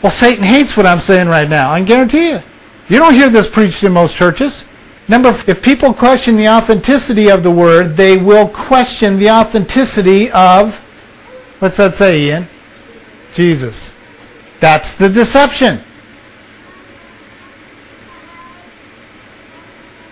Well, 0.01 0.11
Satan 0.11 0.43
hates 0.43 0.77
what 0.77 0.85
I'm 0.85 0.99
saying 0.99 1.27
right 1.27 1.49
now, 1.49 1.71
I 1.71 1.83
guarantee 1.83 2.29
you. 2.29 2.41
You 2.89 2.99
don't 2.99 3.13
hear 3.13 3.29
this 3.29 3.49
preached 3.49 3.83
in 3.83 3.93
most 3.93 4.15
churches. 4.15 4.67
Number, 5.07 5.29
if 5.29 5.61
people 5.61 5.93
question 5.93 6.35
the 6.35 6.49
authenticity 6.49 7.29
of 7.29 7.41
the 7.41 7.51
word, 7.51 7.97
they 7.97 8.17
will 8.17 8.47
question 8.47 9.17
the 9.17 9.31
authenticity 9.31 10.29
of 10.31 10.79
What's 11.63 11.77
that 11.77 11.95
say, 11.95 12.23
Ian? 12.23 12.49
Jesus. 13.35 13.95
That's 14.59 14.95
the 14.95 15.07
deception. 15.07 15.79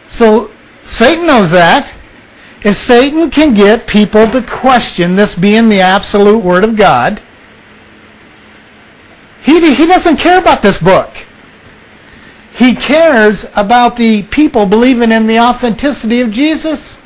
So 0.08 0.50
Satan 0.86 1.28
knows 1.28 1.52
that. 1.52 1.94
If 2.64 2.78
Satan 2.78 3.30
can 3.30 3.54
get 3.54 3.86
people 3.86 4.30
to 4.30 4.42
question 4.42 5.18
this 5.18 5.36
being 5.36 5.68
the 5.68 5.82
absolute 5.82 6.42
Word 6.42 6.64
of 6.64 6.78
God, 6.78 7.22
he, 9.44 9.76
he 9.76 9.86
doesn't 9.86 10.16
care 10.16 10.40
about 10.40 10.62
this 10.62 10.82
book. 10.82 11.10
He 12.54 12.76
cares 12.76 13.52
about 13.58 13.98
the 13.98 14.24
people 14.24 14.66
believing 14.66 15.12
in 15.12 15.28
the 15.28 15.40
authenticity 15.40 16.22
of 16.22 16.32
Jesus. 16.32 17.01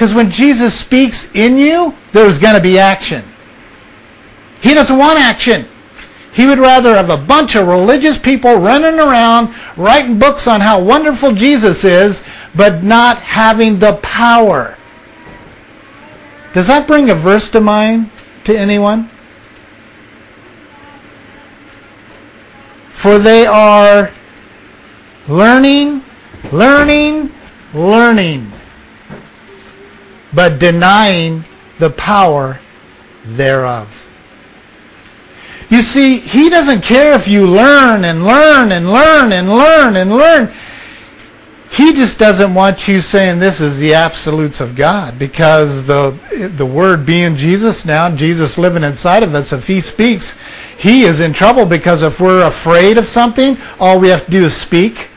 Because 0.00 0.14
when 0.14 0.30
Jesus 0.30 0.72
speaks 0.72 1.30
in 1.34 1.58
you, 1.58 1.94
there's 2.12 2.38
going 2.38 2.54
to 2.54 2.60
be 2.62 2.78
action. 2.78 3.22
He 4.62 4.72
doesn't 4.72 4.96
want 4.96 5.18
action. 5.18 5.68
He 6.32 6.46
would 6.46 6.58
rather 6.58 6.94
have 6.94 7.10
a 7.10 7.18
bunch 7.18 7.54
of 7.54 7.68
religious 7.68 8.16
people 8.16 8.54
running 8.54 8.98
around 8.98 9.54
writing 9.76 10.18
books 10.18 10.46
on 10.46 10.62
how 10.62 10.80
wonderful 10.80 11.34
Jesus 11.34 11.84
is, 11.84 12.24
but 12.56 12.82
not 12.82 13.18
having 13.18 13.78
the 13.78 13.96
power. 13.96 14.78
Does 16.54 16.68
that 16.68 16.86
bring 16.86 17.10
a 17.10 17.14
verse 17.14 17.50
to 17.50 17.60
mind 17.60 18.08
to 18.44 18.58
anyone? 18.58 19.10
For 22.88 23.18
they 23.18 23.44
are 23.44 24.10
learning, 25.28 26.02
learning, 26.50 27.30
learning 27.74 28.50
but 30.32 30.58
denying 30.58 31.44
the 31.78 31.90
power 31.90 32.60
thereof. 33.24 33.96
You 35.70 35.82
see, 35.82 36.18
he 36.18 36.50
doesn't 36.50 36.82
care 36.82 37.14
if 37.14 37.28
you 37.28 37.46
learn 37.46 38.04
and 38.04 38.24
learn 38.24 38.72
and 38.72 38.92
learn 38.92 39.32
and 39.32 39.48
learn 39.48 39.96
and 39.96 40.10
learn. 40.10 40.52
He 41.70 41.94
just 41.94 42.18
doesn't 42.18 42.52
want 42.52 42.88
you 42.88 43.00
saying 43.00 43.38
this 43.38 43.60
is 43.60 43.78
the 43.78 43.94
absolutes 43.94 44.60
of 44.60 44.74
God 44.74 45.16
because 45.20 45.86
the 45.86 46.18
the 46.56 46.66
word 46.66 47.06
being 47.06 47.36
Jesus 47.36 47.84
now, 47.84 48.12
Jesus 48.14 48.58
living 48.58 48.82
inside 48.82 49.22
of 49.22 49.36
us, 49.36 49.52
if 49.52 49.68
he 49.68 49.80
speaks, 49.80 50.36
he 50.76 51.02
is 51.02 51.20
in 51.20 51.32
trouble 51.32 51.64
because 51.64 52.02
if 52.02 52.20
we're 52.20 52.44
afraid 52.44 52.98
of 52.98 53.06
something, 53.06 53.56
all 53.78 54.00
we 54.00 54.08
have 54.08 54.24
to 54.24 54.30
do 54.32 54.44
is 54.44 54.56
speak 54.56 55.10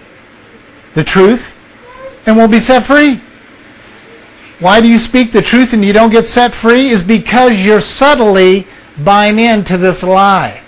the 0.94 1.04
truth 1.04 1.58
and 2.28 2.38
we'll 2.38 2.48
be 2.48 2.60
set 2.60 2.86
free. 2.86 3.20
Why 4.64 4.80
do 4.80 4.88
you 4.88 4.98
speak 4.98 5.34
the 5.34 5.42
truth 5.42 5.74
and 5.74 5.84
you 5.84 5.92
don't 5.92 6.10
get 6.10 6.26
set 6.26 6.56
free? 6.56 6.88
Is 6.88 7.04
because 7.04 7.66
you're 7.66 7.82
subtly 7.82 8.66
buying 9.04 9.38
into 9.38 9.78
this 9.78 10.04
lie. 10.04 10.64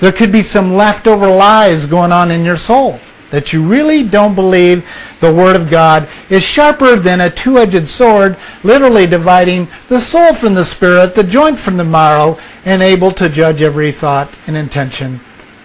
There 0.00 0.10
could 0.10 0.32
be 0.32 0.42
some 0.42 0.74
leftover 0.74 1.28
lies 1.28 1.86
going 1.86 2.10
on 2.10 2.32
in 2.32 2.44
your 2.44 2.56
soul 2.56 2.98
that 3.30 3.52
you 3.52 3.64
really 3.64 4.02
don't 4.02 4.34
believe 4.34 4.84
the 5.20 5.32
Word 5.32 5.54
of 5.54 5.70
God 5.70 6.08
is 6.28 6.42
sharper 6.42 6.96
than 6.96 7.20
a 7.20 7.30
two-edged 7.30 7.88
sword, 7.88 8.36
literally 8.64 9.06
dividing 9.06 9.68
the 9.88 10.00
soul 10.00 10.34
from 10.34 10.54
the 10.54 10.64
spirit, 10.64 11.14
the 11.14 11.22
joint 11.22 11.56
from 11.56 11.76
the 11.76 11.84
marrow, 11.84 12.36
and 12.64 12.82
able 12.82 13.12
to 13.12 13.28
judge 13.28 13.62
every 13.62 13.92
thought 13.92 14.28
and 14.48 14.56
intention 14.56 15.20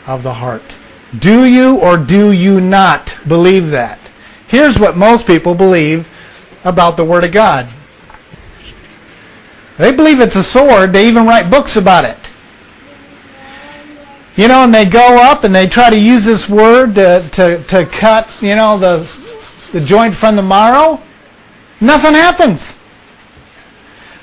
of 0.05 0.21
the 0.21 0.35
heart. 0.35 0.77
Do 1.17 1.45
you 1.45 1.79
or 1.79 1.97
do 1.97 2.31
you 2.31 2.61
not 2.61 3.17
believe 3.27 3.71
that? 3.71 3.97
Here's 4.47 4.77
what 4.77 4.95
most 4.95 5.25
people 5.25 5.55
believe 5.55 6.07
about 6.67 6.97
the 6.97 7.05
Word 7.05 7.23
of 7.23 7.31
God. 7.31 7.67
They 9.77 9.95
believe 9.95 10.19
it's 10.19 10.35
a 10.35 10.43
sword. 10.43 10.91
They 10.91 11.07
even 11.07 11.25
write 11.25 11.49
books 11.49 11.77
about 11.77 12.03
it. 12.03 12.17
You 14.35 14.47
know, 14.47 14.63
and 14.63 14.73
they 14.73 14.85
go 14.85 15.21
up 15.21 15.45
and 15.45 15.55
they 15.55 15.67
try 15.67 15.89
to 15.89 15.97
use 15.97 16.25
this 16.25 16.49
word 16.49 16.95
to, 16.95 17.27
to, 17.31 17.63
to 17.63 17.85
cut, 17.85 18.37
you 18.41 18.55
know, 18.55 18.77
the, 18.77 18.99
the 19.71 19.83
joint 19.83 20.13
from 20.13 20.35
the 20.35 20.43
marrow. 20.43 21.01
Nothing 21.79 22.13
happens. 22.13 22.77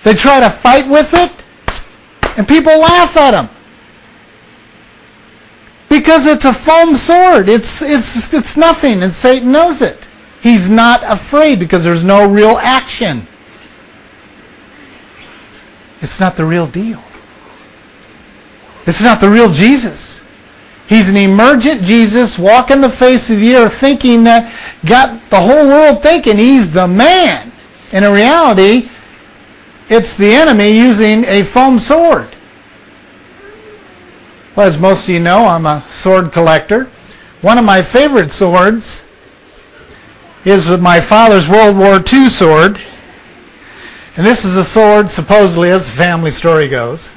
They 0.03 0.15
try 0.15 0.41
to 0.41 0.51
fight 0.51 0.87
with 0.87 1.15
it, 1.15 1.33
and 2.37 2.47
people 2.47 2.79
laugh 2.79 3.17
at 3.17 3.31
them. 3.31 3.49
Because 5.89 6.27
it's 6.27 6.45
a 6.45 6.53
foam 6.53 6.97
sword. 6.97 7.49
It's, 7.49 7.81
it's, 7.81 8.33
it's 8.35 8.57
nothing, 8.57 9.03
and 9.03 9.15
Satan 9.15 9.51
knows 9.51 9.81
it. 9.81 10.07
He's 10.45 10.69
not 10.69 11.03
afraid 11.05 11.59
because 11.59 11.85
there's 11.85 12.05
no 12.05 12.29
real 12.29 12.59
action. 12.59 13.27
It's 16.03 16.21
not 16.21 16.37
the 16.37 16.45
real 16.45 16.67
deal. 16.67 17.03
It's 18.87 19.01
not 19.01 19.23
the 19.23 19.31
real 19.31 19.51
Jesus. 19.51 20.23
He's 20.87 21.09
an 21.09 21.17
emergent 21.17 21.83
Jesus 21.83 22.39
walking 22.39 22.83
the 22.83 22.91
face 22.91 23.31
of 23.31 23.41
the 23.41 23.57
earth 23.57 23.73
thinking 23.73 24.25
that, 24.25 24.55
got 24.85 25.31
the 25.31 25.41
whole 25.41 25.67
world 25.67 26.03
thinking 26.03 26.37
he's 26.37 26.71
the 26.71 26.89
man. 26.89 27.51
And 27.91 28.05
In 28.05 28.13
reality, 28.13 28.91
it's 29.89 30.15
the 30.15 30.31
enemy 30.31 30.77
using 30.77 31.25
a 31.25 31.43
foam 31.43 31.79
sword. 31.79 32.37
Well, 34.55 34.67
as 34.67 34.77
most 34.77 35.05
of 35.05 35.09
you 35.09 35.21
know, 35.21 35.47
I'm 35.47 35.65
a 35.65 35.83
sword 35.89 36.33
collector. 36.33 36.91
One 37.41 37.57
of 37.57 37.65
my 37.65 37.81
favorite 37.81 38.31
swords 38.31 39.07
is 40.45 40.69
my 40.79 41.01
father's 41.01 41.49
World 41.49 41.77
War 41.77 42.03
II 42.13 42.29
sword. 42.29 42.81
And 44.17 44.27
this 44.27 44.45
is 44.45 44.57
a 44.57 44.65
sword, 44.65 45.11
supposedly, 45.11 45.71
as 45.71 45.87
the 45.87 45.93
family 45.93 46.31
story 46.31 46.69
goes. 46.69 47.13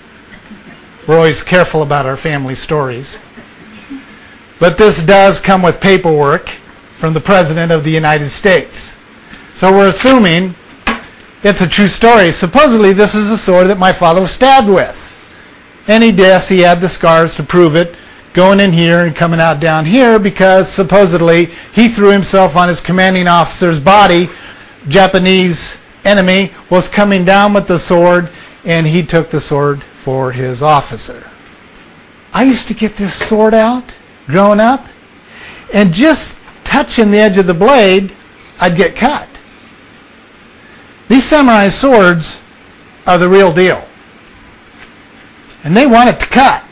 We're 1.05 1.17
always 1.17 1.43
careful 1.43 1.83
about 1.83 2.05
our 2.05 2.17
family 2.17 2.55
stories. 2.55 3.19
But 4.59 4.77
this 4.77 5.03
does 5.03 5.39
come 5.39 5.61
with 5.61 5.79
paperwork 5.79 6.49
from 6.95 7.13
the 7.13 7.19
President 7.19 7.71
of 7.71 7.83
the 7.83 7.91
United 7.91 8.29
States. 8.29 8.97
So 9.53 9.71
we're 9.71 9.89
assuming 9.89 10.55
it's 11.43 11.61
a 11.61 11.67
true 11.67 11.87
story. 11.87 12.31
Supposedly, 12.31 12.93
this 12.93 13.13
is 13.13 13.29
a 13.29 13.37
sword 13.37 13.67
that 13.67 13.77
my 13.77 13.93
father 13.93 14.21
was 14.21 14.31
stabbed 14.31 14.67
with. 14.67 15.03
And 15.87 16.03
he 16.03 16.11
did. 16.11 16.41
He 16.43 16.59
had 16.59 16.81
the 16.81 16.89
scars 16.89 17.35
to 17.35 17.43
prove 17.43 17.75
it 17.75 17.95
going 18.37 18.59
in 18.59 18.71
here 18.71 19.03
and 19.03 19.15
coming 19.15 19.39
out 19.39 19.59
down 19.59 19.83
here 19.83 20.19
because 20.19 20.69
supposedly 20.69 21.45
he 21.73 21.87
threw 21.87 22.11
himself 22.11 22.55
on 22.55 22.67
his 22.67 22.79
commanding 22.79 23.27
officer's 23.27 23.79
body. 23.79 24.29
Japanese 24.87 25.79
enemy 26.05 26.53
was 26.69 26.87
coming 26.87 27.25
down 27.25 27.51
with 27.51 27.67
the 27.67 27.79
sword 27.79 28.29
and 28.63 28.85
he 28.85 29.01
took 29.01 29.31
the 29.31 29.39
sword 29.39 29.81
for 29.81 30.31
his 30.31 30.61
officer. 30.61 31.27
I 32.31 32.43
used 32.43 32.67
to 32.67 32.75
get 32.75 32.95
this 32.95 33.15
sword 33.15 33.55
out 33.55 33.95
growing 34.27 34.59
up, 34.59 34.85
and 35.73 35.91
just 35.91 36.37
touching 36.63 37.09
the 37.09 37.17
edge 37.17 37.39
of 37.39 37.47
the 37.47 37.55
blade, 37.55 38.13
I'd 38.61 38.77
get 38.77 38.95
cut. 38.95 39.27
These 41.07 41.23
samurai 41.23 41.69
swords 41.69 42.39
are 43.07 43.17
the 43.17 43.29
real 43.29 43.51
deal. 43.51 43.83
And 45.63 45.75
they 45.75 45.87
want 45.87 46.09
it 46.09 46.19
to 46.19 46.27
cut. 46.27 46.66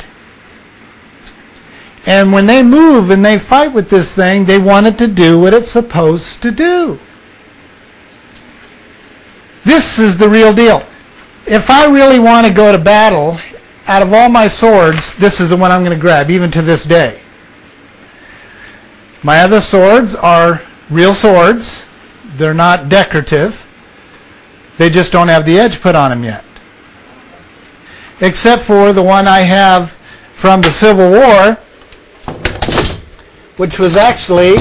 And 2.05 2.31
when 2.31 2.45
they 2.45 2.61
move 2.61 3.09
and 3.09 3.25
they 3.25 3.39
fight 3.39 3.73
with 3.73 3.89
this 3.89 4.13
thing, 4.13 4.45
they 4.45 4.59
want 4.59 4.85
it 4.85 4.97
to 4.99 5.07
do 5.07 5.39
what 5.39 5.53
it's 5.53 5.69
supposed 5.69 6.41
to 6.43 6.51
do. 6.51 6.99
This 9.63 9.97
is 9.97 10.17
the 10.17 10.29
real 10.29 10.53
deal. 10.53 10.83
If 11.47 11.69
I 11.71 11.91
really 11.91 12.19
want 12.19 12.45
to 12.45 12.53
go 12.53 12.71
to 12.71 12.77
battle, 12.77 13.39
out 13.87 14.01
of 14.01 14.13
all 14.13 14.29
my 14.29 14.47
swords, 14.47 15.15
this 15.15 15.39
is 15.39 15.49
the 15.49 15.57
one 15.57 15.71
I'm 15.71 15.83
going 15.83 15.95
to 15.95 16.01
grab, 16.01 16.29
even 16.29 16.51
to 16.51 16.61
this 16.61 16.85
day. 16.85 17.21
My 19.23 19.41
other 19.41 19.61
swords 19.61 20.13
are 20.13 20.61
real 20.89 21.15
swords. 21.15 21.87
They're 22.35 22.53
not 22.53 22.89
decorative. 22.89 23.65
They 24.77 24.89
just 24.89 25.11
don't 25.11 25.29
have 25.29 25.45
the 25.45 25.57
edge 25.57 25.81
put 25.81 25.95
on 25.95 26.11
them 26.11 26.23
yet. 26.23 26.43
Except 28.21 28.61
for 28.61 28.93
the 28.93 29.03
one 29.03 29.27
I 29.27 29.39
have 29.39 29.91
from 30.33 30.61
the 30.61 30.69
Civil 30.69 31.11
War, 31.11 31.57
which 33.57 33.79
was 33.79 33.95
actually 33.95 34.55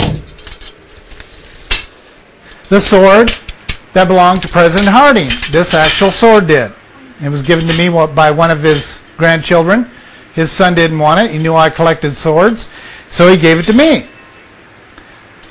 the 2.69 2.81
sword 2.81 3.31
that 3.93 4.09
belonged 4.09 4.43
to 4.43 4.49
President 4.49 4.89
Harding. 4.89 5.29
This 5.51 5.75
actual 5.75 6.11
sword 6.11 6.47
did. 6.47 6.73
It 7.23 7.29
was 7.29 7.43
given 7.43 7.67
to 7.69 7.79
me 7.79 7.89
by 8.15 8.31
one 8.31 8.51
of 8.51 8.63
his 8.63 9.03
grandchildren. 9.17 9.89
His 10.35 10.51
son 10.51 10.75
didn't 10.75 10.99
want 10.99 11.21
it. 11.21 11.31
He 11.31 11.39
knew 11.39 11.55
I 11.55 11.71
collected 11.71 12.17
swords, 12.17 12.69
so 13.09 13.29
he 13.29 13.37
gave 13.37 13.59
it 13.59 13.65
to 13.67 13.73
me. 13.73 14.07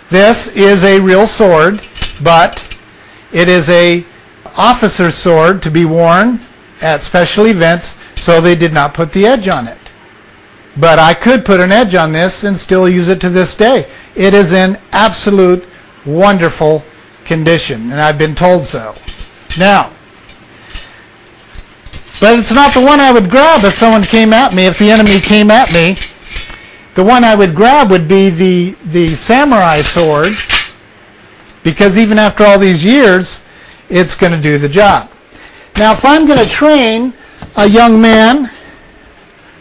This 0.10 0.47
is 0.56 0.84
a 0.84 0.99
real 0.99 1.25
sword, 1.25 1.82
but 2.21 2.77
it 3.32 3.47
is 3.47 3.69
a 3.69 4.06
officer's 4.58 5.15
sword 5.15 5.62
to 5.63 5.71
be 5.71 5.86
worn 5.86 6.41
at 6.82 7.01
special 7.01 7.47
events, 7.47 7.97
so 8.15 8.41
they 8.41 8.56
did 8.56 8.73
not 8.73 8.93
put 8.93 9.13
the 9.13 9.25
edge 9.25 9.47
on 9.47 9.67
it. 9.67 9.77
But 10.75 10.99
I 10.99 11.13
could 11.13 11.45
put 11.45 11.59
an 11.59 11.71
edge 11.71 11.95
on 11.95 12.12
this 12.12 12.43
and 12.43 12.57
still 12.57 12.89
use 12.89 13.07
it 13.07 13.21
to 13.21 13.29
this 13.29 13.55
day. 13.55 13.88
It 14.15 14.33
is 14.33 14.53
in 14.53 14.79
absolute 14.91 15.67
wonderful 16.05 16.83
condition, 17.25 17.91
and 17.91 18.01
I've 18.01 18.17
been 18.17 18.36
told 18.36 18.65
so. 18.65 18.95
Now, 19.57 19.91
but 22.19 22.39
it's 22.39 22.51
not 22.51 22.73
the 22.73 22.81
one 22.81 22.99
I 22.99 23.12
would 23.12 23.29
grab 23.29 23.63
if 23.63 23.73
someone 23.73 24.03
came 24.03 24.33
at 24.33 24.53
me, 24.53 24.65
if 24.65 24.79
the 24.79 24.89
enemy 24.89 25.19
came 25.19 25.51
at 25.51 25.73
me. 25.73 25.97
The 26.95 27.03
one 27.03 27.23
I 27.23 27.36
would 27.36 27.55
grab 27.55 27.91
would 27.91 28.07
be 28.07 28.29
the, 28.29 28.77
the 28.86 29.09
samurai 29.09 29.81
sword, 29.81 30.33
because 31.63 31.97
even 31.97 32.19
after 32.19 32.45
all 32.45 32.59
these 32.59 32.83
years, 32.83 33.43
it's 33.89 34.15
going 34.15 34.31
to 34.31 34.41
do 34.41 34.57
the 34.57 34.69
job. 34.69 35.09
Now, 35.77 35.93
if 35.93 36.05
I'm 36.05 36.27
going 36.27 36.39
to 36.39 36.49
train 36.49 37.13
a 37.57 37.67
young 37.67 37.99
man 37.99 38.51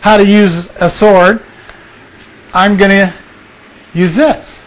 how 0.03 0.17
to 0.17 0.27
use 0.27 0.69
a 0.81 0.91
sword, 0.91 1.43
I'm 2.53 2.77
going 2.77 2.91
to 2.91 3.15
use 3.95 4.17
this. 4.17 4.63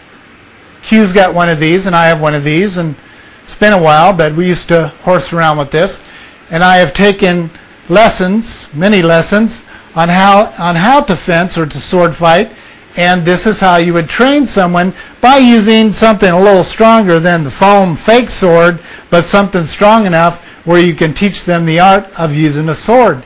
Hugh's 0.82 1.12
got 1.12 1.34
one 1.34 1.50
of 1.50 1.60
these, 1.60 1.84
and 1.84 1.94
I 1.94 2.06
have 2.06 2.22
one 2.22 2.34
of 2.34 2.42
these, 2.42 2.78
and 2.78 2.96
it's 3.44 3.54
been 3.54 3.74
a 3.74 3.80
while, 3.80 4.14
but 4.14 4.34
we 4.34 4.46
used 4.46 4.68
to 4.68 4.88
horse 5.04 5.34
around 5.34 5.58
with 5.58 5.70
this. 5.70 6.02
And 6.50 6.64
I 6.64 6.76
have 6.76 6.94
taken 6.94 7.50
lessons, 7.90 8.72
many 8.72 9.02
lessons, 9.02 9.64
on 9.94 10.08
how, 10.08 10.54
on 10.58 10.74
how 10.74 11.02
to 11.02 11.14
fence 11.14 11.58
or 11.58 11.66
to 11.66 11.78
sword 11.78 12.16
fight. 12.16 12.50
And 12.96 13.22
this 13.22 13.46
is 13.46 13.60
how 13.60 13.76
you 13.76 13.92
would 13.92 14.08
train 14.08 14.46
someone 14.46 14.94
by 15.20 15.36
using 15.36 15.92
something 15.92 16.30
a 16.30 16.40
little 16.40 16.64
stronger 16.64 17.20
than 17.20 17.44
the 17.44 17.50
foam 17.50 17.94
fake 17.94 18.30
sword, 18.30 18.80
but 19.10 19.26
something 19.26 19.66
strong 19.66 20.06
enough 20.06 20.42
where 20.64 20.80
you 20.80 20.94
can 20.94 21.12
teach 21.12 21.44
them 21.44 21.66
the 21.66 21.78
art 21.78 22.06
of 22.18 22.34
using 22.34 22.70
a 22.70 22.74
sword. 22.74 23.22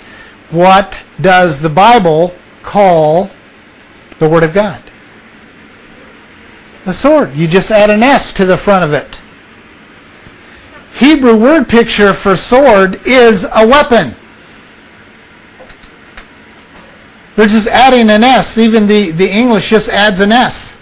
What 0.51 1.01
does 1.21 1.61
the 1.61 1.69
Bible 1.69 2.35
call 2.63 3.31
the 4.19 4.29
Word 4.29 4.43
of 4.43 4.53
God? 4.53 4.83
A 6.87 6.93
sword. 6.93 7.35
You 7.35 7.47
just 7.47 7.71
add 7.71 7.91
an 7.91 8.03
S 8.03 8.33
to 8.35 8.45
the 8.45 8.57
front 8.57 8.85
of 8.85 8.93
it. 8.93 9.21
Hebrew 10.95 11.37
word 11.37 11.69
picture 11.69 12.13
for 12.13 12.37
sword 12.37 13.07
is 13.07 13.45
a 13.45 13.67
weapon. 13.67 14.15
They're 17.37 17.47
just 17.47 17.69
adding 17.69 18.11
an 18.11 18.25
S. 18.25 18.59
Even 18.59 18.87
the, 18.87 19.13
the 19.13 19.31
English 19.31 19.71
just 19.71 19.89
adds 19.89 20.21
an 20.21 20.33
S. 20.33 20.77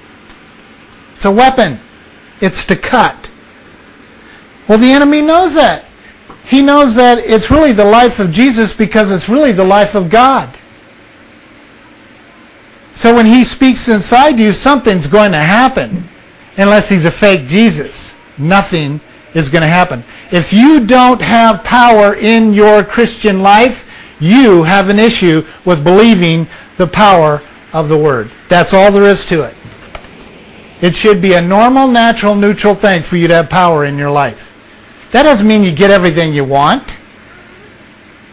It's 1.15 1.25
a 1.25 1.31
weapon. 1.31 1.79
It's 2.41 2.65
to 2.67 2.77
cut. 2.77 3.31
Well, 4.67 4.79
the 4.79 4.91
enemy 4.91 5.21
knows 5.21 5.55
that. 5.55 5.85
He 6.49 6.63
knows 6.63 6.95
that 6.95 7.19
it's 7.19 7.51
really 7.51 7.73
the 7.73 7.85
life 7.85 8.21
of 8.21 8.33
Jesus 8.33 8.73
because 8.73 9.11
it's 9.11 9.29
really 9.29 9.53
the 9.53 9.65
life 9.65 9.95
of 9.95 10.09
God. 10.09 10.57
So 12.95 13.15
when 13.15 13.27
he 13.27 13.45
speaks 13.45 13.87
inside 13.87 14.39
you, 14.39 14.55
something's 14.55 15.07
going 15.07 15.33
to 15.33 15.39
happen. 15.39 16.09
Unless 16.57 16.89
he's 16.89 17.05
a 17.05 17.11
fake 17.11 17.47
Jesus. 17.47 18.15
Nothing 18.39 18.99
is 19.35 19.51
going 19.51 19.61
to 19.61 19.69
happen. 19.69 20.03
If 20.33 20.51
you 20.51 20.87
don't 20.87 21.21
have 21.21 21.63
power 21.65 22.15
in 22.15 22.55
your 22.55 22.83
Christian 22.83 23.41
life, 23.41 23.85
you 24.19 24.63
have 24.63 24.89
an 24.89 24.99
issue 24.99 25.45
with 25.67 25.85
believing 25.85 26.47
the 26.79 26.87
power 26.87 27.43
of 27.75 27.89
the 27.89 27.99
Word. 27.99 28.31
That's 28.49 28.73
all 28.73 28.91
there 28.91 29.05
is 29.05 29.27
to 29.27 29.43
it. 29.43 29.55
It 30.81 30.97
should 30.97 31.21
be 31.21 31.35
a 31.35 31.43
normal, 31.43 31.87
natural, 31.89 32.35
neutral 32.35 32.75
thing 32.75 33.03
for 33.03 33.17
you 33.17 33.29
to 33.29 33.35
have 33.35 33.51
power 33.51 33.85
in 33.85 33.99
your 33.99 34.11
life. 34.11 34.48
That 35.11 35.23
doesn't 35.23 35.47
mean 35.47 35.63
you 35.63 35.73
get 35.73 35.91
everything 35.91 36.35
you 36.35 36.45
want. 36.45 37.01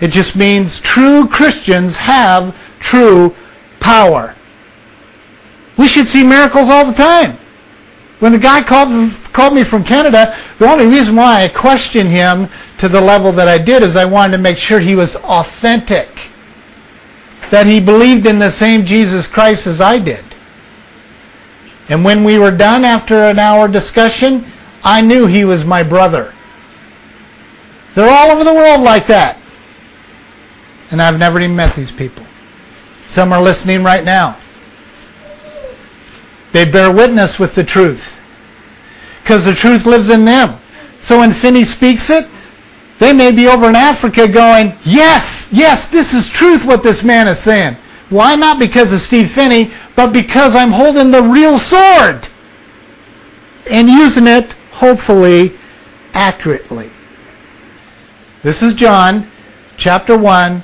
It 0.02 0.10
just 0.10 0.36
means 0.36 0.80
true 0.80 1.28
Christians 1.28 1.96
have 1.98 2.56
true 2.80 3.34
power. 3.80 4.36
We 5.78 5.88
should 5.88 6.08
see 6.08 6.24
miracles 6.24 6.70
all 6.70 6.86
the 6.86 6.94
time. 6.94 7.38
When 8.20 8.32
the 8.32 8.40
guy 8.40 8.64
called, 8.64 9.14
called 9.34 9.54
me 9.54 9.64
from 9.64 9.84
Canada, 9.84 10.36
the 10.58 10.70
only 10.70 10.86
reason 10.86 11.16
why 11.16 11.44
I 11.44 11.48
questioned 11.48 12.10
him 12.10 12.48
to 12.78 12.88
the 12.88 13.02
level 13.02 13.32
that 13.34 13.48
I 13.48 13.58
did 13.58 13.84
is 13.84 13.96
I 13.96 14.06
wanted 14.06 14.38
to 14.38 14.44
make 14.44 14.58
sure 14.58 14.80
he 14.80 14.96
was 14.96 15.16
authentic. 15.18 16.30
That 17.52 17.68
he 17.68 17.80
believed 17.80 18.26
in 18.26 18.40
the 18.40 18.50
same 18.50 18.86
Jesus 18.86 19.28
Christ 19.28 19.68
as 19.68 19.82
I 19.82 20.00
did. 20.00 20.24
And 21.90 22.04
when 22.04 22.24
we 22.24 22.38
were 22.38 22.52
done 22.52 22.84
after 22.84 23.16
an 23.16 23.38
hour 23.38 23.68
discussion, 23.68 24.46
I 24.84 25.02
knew 25.02 25.26
he 25.26 25.46
was 25.46 25.66
my 25.66 25.84
brother. 25.84 26.35
They're 27.96 28.10
all 28.10 28.32
over 28.32 28.44
the 28.44 28.54
world 28.54 28.82
like 28.82 29.08
that. 29.08 29.40
And 30.92 31.02
I've 31.02 31.18
never 31.18 31.40
even 31.40 31.56
met 31.56 31.76
these 31.76 31.92
people. 31.92 32.26
Some 33.08 33.34
are 33.34 33.42
listening 33.42 33.84
right 33.84 34.04
now. 34.04 34.38
They 36.52 36.70
bear 36.70 36.92
witness 36.92 37.40
with 37.40 37.56
the 37.56 37.64
truth. 37.64 38.16
Because 39.24 39.46
the 39.46 39.54
truth 39.54 39.86
lives 39.86 40.10
in 40.10 40.26
them. 40.26 40.60
So 41.02 41.20
when 41.20 41.32
Phinney 41.34 41.64
speaks 41.64 42.10
it, 42.10 42.28
they 43.00 43.12
may 43.12 43.32
be 43.32 43.48
over 43.48 43.68
in 43.68 43.76
Africa 43.76 44.28
going, 44.28 44.74
yes, 44.84 45.50
yes, 45.52 45.88
this 45.88 46.14
is 46.14 46.30
truth 46.30 46.66
what 46.66 46.84
this 46.84 47.04
man 47.04 47.28
is 47.28 47.40
saying. 47.40 47.76
Why? 48.10 48.36
Not 48.36 48.60
because 48.60 48.94
of 48.94 49.00
Steve 49.00 49.32
Phinney, 49.32 49.72
but 49.96 50.14
because 50.14 50.56
I'm 50.56 50.72
holding 50.72 51.12
the 51.12 51.24
real 51.24 51.58
sword 51.58 52.28
and 53.70 53.90
using 53.90 54.28
it, 54.28 54.54
hopefully, 54.72 55.54
accurately. 56.14 56.90
This 58.46 58.62
is 58.62 58.76
John 58.76 59.28
chapter 59.76 60.16
1, 60.16 60.62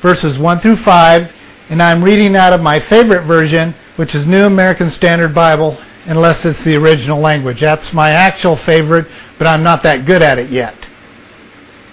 verses 0.00 0.38
1 0.38 0.60
through 0.60 0.76
5, 0.76 1.34
and 1.68 1.82
I'm 1.82 2.04
reading 2.04 2.36
out 2.36 2.52
of 2.52 2.62
my 2.62 2.78
favorite 2.78 3.22
version, 3.22 3.74
which 3.96 4.14
is 4.14 4.24
New 4.24 4.46
American 4.46 4.88
Standard 4.88 5.34
Bible, 5.34 5.76
unless 6.06 6.46
it's 6.46 6.62
the 6.62 6.76
original 6.76 7.18
language. 7.18 7.58
That's 7.58 7.92
my 7.92 8.10
actual 8.10 8.54
favorite, 8.54 9.08
but 9.36 9.48
I'm 9.48 9.64
not 9.64 9.82
that 9.82 10.04
good 10.04 10.22
at 10.22 10.38
it 10.38 10.48
yet. 10.48 10.88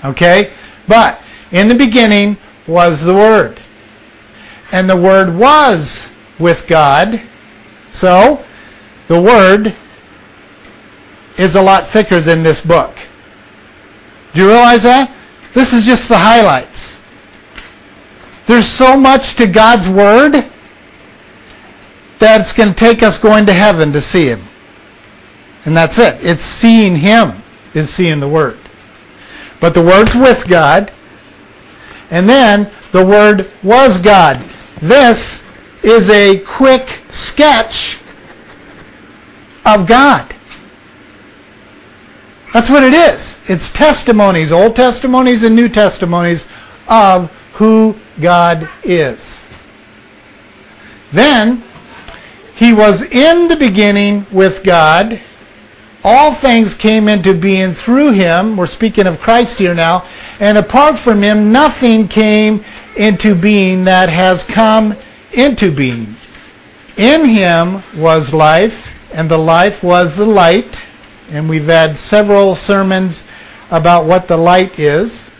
Okay? 0.06 0.54
But 0.88 1.19
in 1.51 1.67
the 1.67 1.73
beginning 1.73 2.38
was 2.67 3.04
the 3.04 3.15
Word. 3.15 3.60
And 4.71 4.88
the 4.88 4.95
Word 4.95 5.36
was 5.36 6.12
with 6.38 6.67
God. 6.67 7.19
So, 7.93 8.45
the 9.08 9.19
Word 9.19 9.73
is 11.39 11.56
a 11.56 11.62
lot 11.63 11.88
thicker 11.88 12.19
than 12.19 12.43
this 12.43 12.63
book. 12.63 12.95
Do 14.36 14.41
you 14.41 14.47
realize 14.47 14.84
that? 14.84 15.12
This 15.53 15.73
is 15.73 15.85
just 15.85 16.07
the 16.07 16.17
highlights. 16.17 16.99
There's 18.47 18.67
so 18.67 18.97
much 18.97 19.35
to 19.35 19.47
God's 19.47 19.87
Word 19.87 20.33
that 22.19 22.41
it's 22.41 22.53
going 22.53 22.69
to 22.69 22.75
take 22.75 23.03
us 23.03 23.17
going 23.17 23.45
to 23.47 23.53
heaven 23.53 23.91
to 23.93 24.01
see 24.01 24.27
Him. 24.27 24.41
And 25.65 25.75
that's 25.75 25.99
it. 25.99 26.17
It's 26.21 26.43
seeing 26.43 26.95
Him 26.95 27.43
is 27.73 27.89
seeing 27.89 28.19
the 28.19 28.27
Word. 28.27 28.57
But 29.59 29.73
the 29.73 29.81
Word's 29.81 30.15
with 30.15 30.47
God, 30.47 30.91
And 32.09 32.27
then 32.27 32.69
the 32.91 33.05
Word 33.05 33.49
was 33.63 33.97
God. 33.97 34.37
This 34.81 35.47
is 35.83 36.09
a 36.09 36.39
quick 36.39 37.01
sketch 37.09 37.99
of 39.65 39.87
God. 39.87 40.33
That's 42.53 42.69
what 42.69 42.83
it 42.83 42.93
is. 42.93 43.39
It's 43.47 43.71
testimonies, 43.71 44.51
Old 44.51 44.75
Testimonies 44.75 45.43
and 45.43 45.55
New 45.55 45.69
Testimonies 45.69 46.47
of 46.87 47.31
who 47.53 47.95
God 48.19 48.69
is. 48.83 49.47
Then, 51.11 51.63
he 52.55 52.73
was 52.73 53.03
in 53.03 53.47
the 53.47 53.55
beginning 53.55 54.25
with 54.31 54.63
God. 54.63 55.19
All 56.03 56.33
things 56.33 56.73
came 56.73 57.07
into 57.07 57.33
being 57.33 57.73
through 57.73 58.11
him. 58.11 58.57
We're 58.57 58.67
speaking 58.67 59.07
of 59.07 59.21
Christ 59.21 59.57
here 59.57 59.73
now. 59.73 60.05
And 60.39 60.57
apart 60.57 60.97
from 60.97 61.21
him, 61.21 61.51
nothing 61.51 62.07
came 62.07 62.63
into 62.97 63.33
being 63.33 63.85
that 63.85 64.09
has 64.09 64.43
come 64.43 64.95
into 65.31 65.71
being. 65.71 66.15
In 66.97 67.25
him 67.25 67.81
was 67.95 68.33
life, 68.33 68.93
and 69.13 69.29
the 69.29 69.37
life 69.37 69.83
was 69.83 70.17
the 70.17 70.25
light. 70.25 70.85
And 71.31 71.49
we've 71.49 71.65
had 71.65 71.97
several 71.97 72.55
sermons 72.55 73.23
about 73.71 74.05
what 74.05 74.27
the 74.27 74.37
light 74.37 74.77
is. 74.77 75.31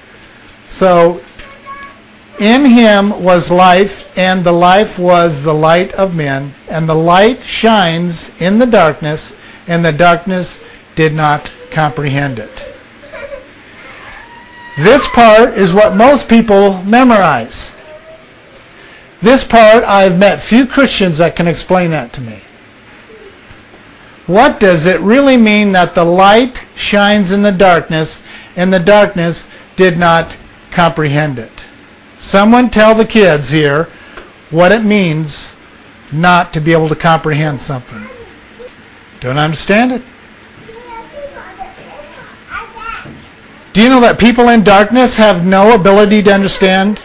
So, 0.68 1.22
in 2.40 2.66
him 2.66 3.22
was 3.22 3.52
life, 3.52 4.18
and 4.18 4.44
the 4.44 4.52
life 4.52 4.98
was 4.98 5.44
the 5.44 5.54
light 5.54 5.94
of 5.94 6.16
men. 6.16 6.54
And 6.70 6.88
the 6.88 6.96
light 6.96 7.44
shines 7.44 8.32
in 8.42 8.58
the 8.58 8.66
darkness, 8.66 9.36
and 9.68 9.86
the 9.86 9.92
darkness 9.92 10.64
did 10.96 11.14
not 11.14 11.52
comprehend 11.70 12.40
it. 12.40 12.68
This 14.78 15.06
part 15.08 15.58
is 15.58 15.74
what 15.74 15.96
most 15.96 16.30
people 16.30 16.82
memorize. 16.84 17.76
This 19.22 19.44
part, 19.44 19.84
I've 19.84 20.18
met 20.18 20.42
few 20.42 20.66
Christians 20.66 21.20
that 21.20 21.36
can 21.36 21.48
explain 21.48 21.92
that 21.92 22.14
to 22.14 22.22
me. 22.22 22.42
What 24.32 24.62
does 24.62 24.86
it 24.86 25.02
really 25.02 25.36
mean 25.36 25.74
that 25.74 25.94
the 25.94 26.06
light 26.06 26.66
shines 26.74 27.34
in 27.34 27.42
the 27.42 27.52
darkness 27.52 28.24
and 28.56 28.72
the 28.72 28.80
darkness 28.80 29.50
did 29.76 29.98
not 29.98 30.38
comprehend 30.72 31.38
it? 31.38 31.66
Someone 32.18 32.70
tell 32.70 32.96
the 32.96 33.04
kids 33.04 33.50
here 33.50 33.90
what 34.50 34.72
it 34.72 34.86
means 34.86 35.58
not 36.14 36.54
to 36.54 36.62
be 36.62 36.72
able 36.72 36.88
to 36.88 36.96
comprehend 36.96 37.62
something. 37.62 38.08
Don't 39.20 39.38
understand 39.38 39.92
it? 39.92 40.02
Do 43.74 43.84
you 43.84 43.90
know 43.90 44.00
that 44.00 44.18
people 44.18 44.48
in 44.48 44.64
darkness 44.64 45.18
have 45.18 45.46
no 45.46 45.76
ability 45.76 46.24
to 46.24 46.34
understand 46.34 47.02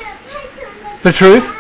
the 1.03 1.11
truth? 1.11 1.53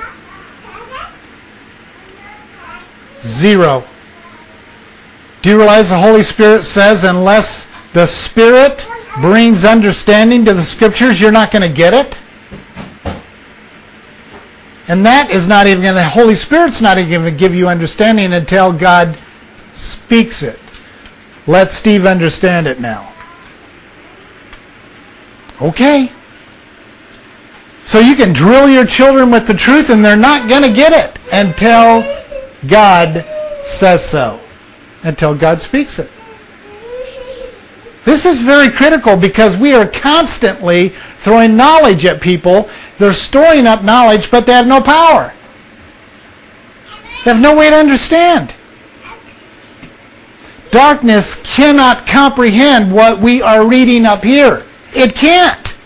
Zero. 3.20 3.85
Do 5.46 5.52
you 5.52 5.59
realize 5.59 5.90
the 5.90 5.96
Holy 5.96 6.24
Spirit 6.24 6.64
says 6.64 7.04
unless 7.04 7.70
the 7.92 8.04
Spirit 8.04 8.85
brings 9.20 9.64
understanding 9.64 10.44
to 10.44 10.52
the 10.52 10.61
Scriptures, 10.61 11.20
you're 11.20 11.30
not 11.30 11.52
going 11.52 11.62
to 11.62 11.72
get 11.72 11.94
it? 11.94 12.20
And 14.88 15.06
that 15.06 15.30
is 15.30 15.46
not 15.46 15.68
even 15.68 15.82
going 15.82 15.94
to, 15.94 16.00
the 16.00 16.09
Holy 16.09 16.35
Spirit's 16.35 16.80
not 16.80 16.98
even 16.98 17.22
going 17.22 17.32
to 17.32 17.38
give 17.38 17.54
you 17.54 17.68
understanding 17.68 18.32
until 18.32 18.72
God 18.72 19.16
speaks 19.74 20.42
it. 20.42 20.59
Let 21.46 21.70
Steve 21.70 22.06
understand 22.06 22.66
it 22.66 22.80
now. 22.80 23.12
Okay. 25.62 26.11
So 27.85 28.00
you 28.00 28.16
can 28.16 28.32
drill 28.32 28.68
your 28.68 28.85
children 28.85 29.30
with 29.30 29.46
the 29.46 29.54
truth 29.54 29.90
and 29.90 30.04
they're 30.04 30.16
not 30.16 30.48
going 30.48 30.62
to 30.62 30.72
get 30.72 30.92
it 30.92 31.20
until 31.32 32.02
God 32.66 33.24
says 33.62 34.04
so, 34.04 34.40
until 35.02 35.35
God 35.35 35.61
speaks 35.61 35.98
it. 35.98 36.11
This 38.04 38.24
is 38.24 38.40
very 38.40 38.70
critical 38.70 39.16
because 39.16 39.56
we 39.56 39.74
are 39.74 39.87
constantly 39.87 40.90
throwing 41.18 41.56
knowledge 41.56 42.06
at 42.06 42.20
people. 42.20 42.70
They're 42.98 43.12
storing 43.12 43.66
up 43.66 43.82
knowledge, 43.82 44.30
but 44.30 44.46
they 44.46 44.52
have 44.52 44.68
no 44.68 44.80
power. 44.80 45.35
They 47.24 47.32
have 47.32 47.40
no 47.40 47.56
way 47.56 47.68
to 47.68 47.76
understand. 47.76 48.54
Darkness 50.70 51.35
cannot 51.42 52.06
comprehend 52.06 52.92
what 52.92 53.18
we 53.18 53.42
are 53.42 53.66
reading 53.66 54.06
up 54.06 54.22
here. 54.22 54.64
It 54.94 55.16
can't. 55.16 55.76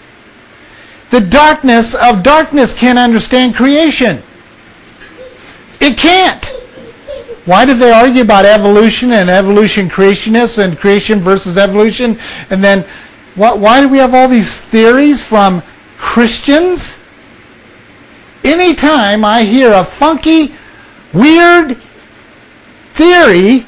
The 1.11 1.20
darkness 1.20 1.94
of 1.94 2.23
darkness 2.23 2.75
can't 2.75 2.99
understand 2.99 3.55
creation. 3.55 4.23
It 5.81 5.96
can't. 5.96 6.60
Why 7.46 7.64
do 7.64 7.74
they 7.74 7.90
argue 7.90 8.22
about 8.22 8.44
evolution 8.44 9.12
and 9.12 9.31
evolution 9.31 9.88
creationists 9.88 10.62
and 10.62 10.79
creation 10.79 11.20
versus 11.20 11.57
evolution? 11.57 12.18
And 12.50 12.62
then 12.62 12.85
why 13.35 13.81
do 13.81 13.88
we 13.88 13.98
have 13.98 14.14
all 14.14 14.29
these 14.29 14.61
theories 14.61 15.24
from 15.24 15.62
Christians? 15.96 17.00
Anytime 18.44 19.24
I 19.24 19.42
hear 19.42 19.72
a 19.72 19.85
funky, 19.85 20.55
weird 21.12 21.76
theory 22.94 23.66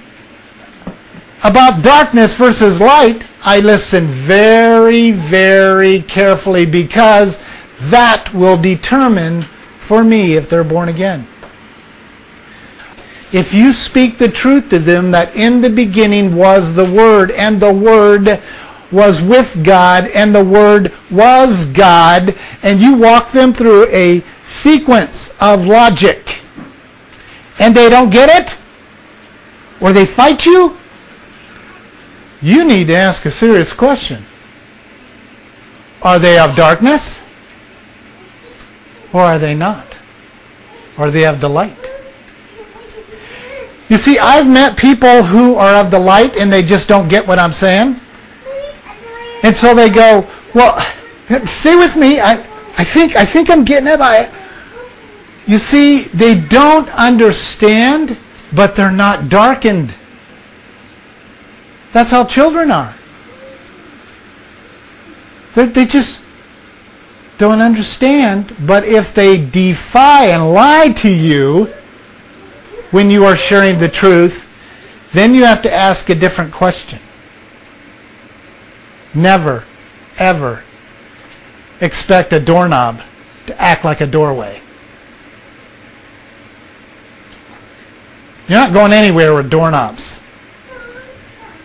about 1.44 1.82
darkness 1.82 2.36
versus 2.36 2.80
light, 2.80 3.26
I 3.44 3.60
listen 3.60 4.06
very, 4.06 5.10
very 5.10 6.02
carefully 6.02 6.66
because 6.66 7.42
that 7.90 8.32
will 8.32 8.56
determine 8.56 9.42
for 9.78 10.04
me 10.04 10.34
if 10.34 10.48
they're 10.48 10.62
born 10.62 10.88
again. 10.88 11.26
If 13.32 13.54
you 13.54 13.72
speak 13.72 14.18
the 14.18 14.28
truth 14.28 14.68
to 14.70 14.78
them 14.78 15.10
that 15.12 15.34
in 15.34 15.62
the 15.62 15.70
beginning 15.70 16.36
was 16.36 16.74
the 16.74 16.84
Word, 16.84 17.30
and 17.30 17.60
the 17.60 17.72
Word 17.72 18.40
was 18.90 19.22
with 19.22 19.64
God, 19.64 20.06
and 20.08 20.34
the 20.34 20.44
Word 20.44 20.92
was 21.10 21.64
God, 21.64 22.36
and 22.62 22.80
you 22.80 22.94
walk 22.94 23.30
them 23.30 23.54
through 23.54 23.86
a 23.88 24.22
sequence 24.44 25.32
of 25.40 25.66
logic, 25.66 26.42
and 27.58 27.74
they 27.74 27.88
don't 27.88 28.10
get 28.10 28.28
it, 28.28 28.58
or 29.80 29.94
they 29.94 30.04
fight 30.04 30.44
you, 30.44 30.76
you 32.42 32.64
need 32.64 32.88
to 32.88 32.94
ask 32.94 33.24
a 33.24 33.30
serious 33.30 33.72
question. 33.72 34.26
Are 36.02 36.18
they 36.18 36.38
of 36.38 36.54
darkness? 36.54 37.24
Or 39.12 39.22
are 39.22 39.38
they 39.38 39.54
not? 39.54 39.98
Or 40.98 41.06
are 41.06 41.10
they 41.10 41.24
of 41.24 41.40
the 41.40 41.48
light? 41.48 41.81
You 43.92 43.98
see, 43.98 44.18
I've 44.18 44.48
met 44.48 44.78
people 44.78 45.22
who 45.22 45.56
are 45.56 45.74
of 45.74 45.90
the 45.90 45.98
light 45.98 46.38
and 46.38 46.50
they 46.50 46.62
just 46.62 46.88
don't 46.88 47.08
get 47.08 47.28
what 47.28 47.38
I'm 47.38 47.52
saying. 47.52 48.00
And 49.42 49.54
so 49.54 49.74
they 49.74 49.90
go, 49.90 50.26
well, 50.54 50.80
stay 51.44 51.76
with 51.76 51.94
me. 51.94 52.18
I, 52.18 52.40
I 52.78 52.84
think 52.84 53.16
I 53.16 53.26
think 53.26 53.50
I'm 53.50 53.66
getting 53.66 53.88
it. 53.88 54.00
I, 54.00 54.32
you 55.46 55.58
see, 55.58 56.04
they 56.04 56.40
don't 56.40 56.88
understand, 56.88 58.16
but 58.54 58.74
they're 58.74 58.90
not 58.90 59.28
darkened. 59.28 59.94
That's 61.92 62.08
how 62.08 62.24
children 62.24 62.70
are. 62.70 62.94
They're, 65.52 65.66
they 65.66 65.84
just 65.84 66.22
don't 67.36 67.60
understand. 67.60 68.56
But 68.58 68.86
if 68.86 69.12
they 69.12 69.36
defy 69.36 70.28
and 70.28 70.54
lie 70.54 70.92
to 70.92 71.10
you 71.10 71.70
when 72.92 73.10
you 73.10 73.24
are 73.24 73.36
sharing 73.36 73.78
the 73.78 73.88
truth, 73.88 74.48
then 75.12 75.34
you 75.34 75.44
have 75.44 75.62
to 75.62 75.72
ask 75.72 76.08
a 76.08 76.14
different 76.14 76.52
question. 76.52 77.00
Never, 79.14 79.64
ever 80.18 80.62
expect 81.80 82.32
a 82.32 82.40
doorknob 82.40 83.02
to 83.46 83.60
act 83.60 83.84
like 83.84 84.00
a 84.00 84.06
doorway. 84.06 84.60
You're 88.48 88.60
not 88.60 88.72
going 88.72 88.92
anywhere 88.92 89.34
with 89.34 89.50
doorknobs. 89.50 90.22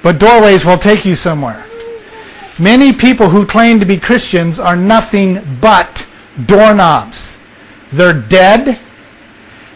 But 0.02 0.20
doorways 0.20 0.66
will 0.66 0.78
take 0.78 1.06
you 1.06 1.16
somewhere. 1.16 1.66
Many 2.60 2.94
people 2.94 3.30
who 3.30 3.46
claim 3.46 3.80
to 3.80 3.86
be 3.86 3.98
Christians 3.98 4.60
are 4.60 4.76
nothing 4.76 5.42
but 5.60 6.08
doorknobs. 6.46 7.38
They're 7.92 8.14
dead. 8.14 8.80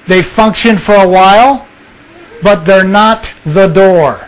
They 0.08 0.22
function 0.22 0.78
for 0.78 0.96
a 0.96 1.08
while, 1.08 1.68
but 2.42 2.66
they're 2.66 2.84
not 2.84 3.32
the 3.46 3.68
door. 3.68 4.28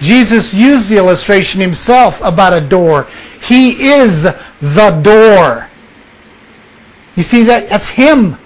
Jesus 0.00 0.54
used 0.54 0.88
the 0.88 0.96
illustration 0.96 1.60
himself 1.60 2.20
about 2.22 2.52
a 2.52 2.60
door. 2.60 3.08
He 3.42 3.90
is 3.90 4.22
the 4.22 5.00
door. 5.02 5.68
You 7.16 7.22
see 7.22 7.42
that? 7.44 7.68
That's 7.68 7.88
him. 7.88 8.36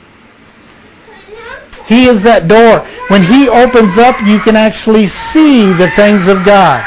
He 1.86 2.06
is 2.06 2.22
that 2.22 2.48
door. 2.48 2.80
When 3.08 3.22
he 3.22 3.48
opens 3.48 3.98
up, 3.98 4.20
you 4.22 4.38
can 4.38 4.56
actually 4.56 5.06
see 5.06 5.72
the 5.72 5.90
things 5.90 6.28
of 6.28 6.44
God. 6.44 6.84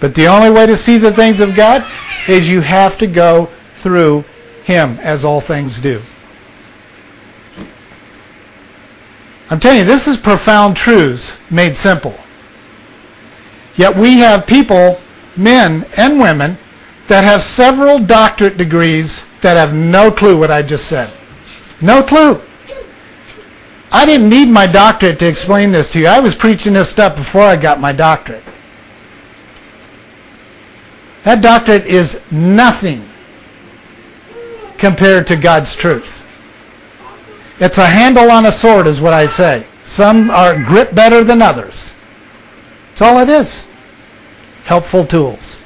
But 0.00 0.14
the 0.14 0.26
only 0.26 0.50
way 0.50 0.66
to 0.66 0.76
see 0.76 0.98
the 0.98 1.12
things 1.12 1.40
of 1.40 1.54
God 1.54 1.86
is 2.28 2.50
you 2.50 2.60
have 2.60 2.98
to 2.98 3.06
go 3.06 3.48
through 3.76 4.24
him 4.64 4.98
as 5.00 5.24
all 5.24 5.40
things 5.40 5.80
do. 5.80 6.02
I'm 9.52 9.60
telling 9.60 9.80
you, 9.80 9.84
this 9.84 10.08
is 10.08 10.16
profound 10.16 10.78
truths 10.78 11.38
made 11.50 11.76
simple. 11.76 12.18
Yet 13.76 13.94
we 13.94 14.16
have 14.20 14.46
people, 14.46 14.98
men 15.36 15.84
and 15.94 16.18
women, 16.18 16.56
that 17.08 17.22
have 17.22 17.42
several 17.42 17.98
doctorate 17.98 18.56
degrees 18.56 19.26
that 19.42 19.58
have 19.58 19.74
no 19.74 20.10
clue 20.10 20.38
what 20.38 20.50
I 20.50 20.62
just 20.62 20.86
said. 20.86 21.12
No 21.82 22.02
clue. 22.02 22.40
I 23.92 24.06
didn't 24.06 24.30
need 24.30 24.48
my 24.48 24.66
doctorate 24.66 25.18
to 25.18 25.28
explain 25.28 25.70
this 25.70 25.90
to 25.90 26.00
you. 26.00 26.06
I 26.06 26.18
was 26.18 26.34
preaching 26.34 26.72
this 26.72 26.88
stuff 26.88 27.14
before 27.14 27.42
I 27.42 27.56
got 27.56 27.78
my 27.78 27.92
doctorate. 27.92 28.44
That 31.24 31.42
doctorate 31.42 31.84
is 31.84 32.22
nothing 32.32 33.06
compared 34.78 35.26
to 35.26 35.36
God's 35.36 35.74
truth. 35.74 36.21
It's 37.62 37.78
a 37.78 37.86
handle 37.86 38.28
on 38.28 38.46
a 38.46 38.50
sword, 38.50 38.88
is 38.88 39.00
what 39.00 39.12
I 39.12 39.26
say. 39.26 39.64
Some 39.84 40.30
are 40.30 40.60
grip 40.64 40.96
better 40.96 41.22
than 41.22 41.40
others. 41.40 41.94
That's 42.88 43.02
all 43.02 43.20
it 43.20 43.28
is. 43.28 43.68
Helpful 44.64 45.06
tools. 45.06 45.62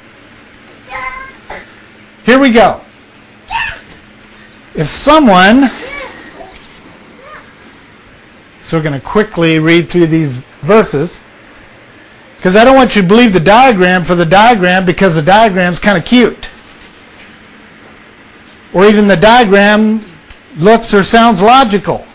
Here 2.23 2.37
we 2.37 2.51
go. 2.51 2.81
If 4.75 4.85
someone, 4.85 5.71
so 8.61 8.77
we're 8.77 8.83
going 8.83 8.93
to 8.93 9.03
quickly 9.03 9.57
read 9.57 9.89
through 9.89 10.05
these 10.05 10.43
verses, 10.61 11.17
because 12.35 12.55
I 12.55 12.63
don't 12.63 12.75
want 12.75 12.95
you 12.95 13.01
to 13.01 13.07
believe 13.07 13.33
the 13.33 13.39
diagram 13.39 14.03
for 14.03 14.13
the 14.13 14.23
diagram 14.23 14.85
because 14.85 15.15
the 15.15 15.23
diagram's 15.23 15.79
kind 15.79 15.97
of 15.97 16.05
cute. 16.05 16.47
Or 18.71 18.85
even 18.85 19.07
the 19.07 19.17
diagram 19.17 20.05
looks 20.57 20.93
or 20.93 21.03
sounds 21.03 21.41
logical. 21.41 22.05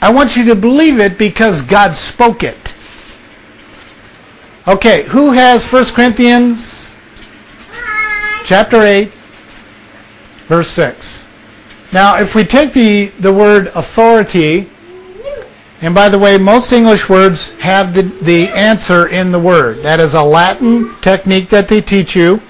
I 0.00 0.10
want 0.10 0.36
you 0.36 0.44
to 0.46 0.54
believe 0.54 1.00
it 1.00 1.18
because 1.18 1.62
God 1.62 1.96
spoke 1.96 2.42
it. 2.42 2.74
Okay, 4.68 5.04
who 5.04 5.32
has 5.32 5.64
1 5.64 5.84
Corinthians 5.86 6.98
chapter 8.44 8.82
8, 8.82 9.08
verse 10.48 10.68
6? 10.70 11.26
Now, 11.92 12.18
if 12.18 12.34
we 12.34 12.44
take 12.44 12.72
the, 12.72 13.06
the 13.20 13.32
word 13.32 13.68
authority, 13.68 14.68
and 15.80 15.94
by 15.94 16.08
the 16.08 16.18
way, 16.18 16.36
most 16.36 16.72
English 16.72 17.08
words 17.08 17.52
have 17.54 17.94
the, 17.94 18.02
the 18.02 18.48
answer 18.48 19.06
in 19.06 19.30
the 19.30 19.38
word. 19.38 19.78
That 19.82 20.00
is 20.00 20.14
a 20.14 20.22
Latin 20.22 20.94
technique 21.00 21.48
that 21.50 21.68
they 21.68 21.80
teach 21.80 22.16
you. 22.16 22.40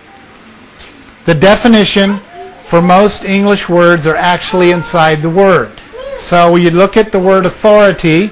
The 1.26 1.34
definition 1.34 2.20
for 2.66 2.82
most 2.82 3.24
English 3.24 3.68
words 3.68 4.06
are 4.06 4.16
actually 4.16 4.70
inside 4.70 5.22
the 5.22 5.30
word. 5.30 5.72
So 6.18 6.52
when 6.52 6.62
you 6.62 6.70
look 6.70 6.96
at 6.96 7.12
the 7.12 7.20
word 7.20 7.46
authority, 7.46 8.30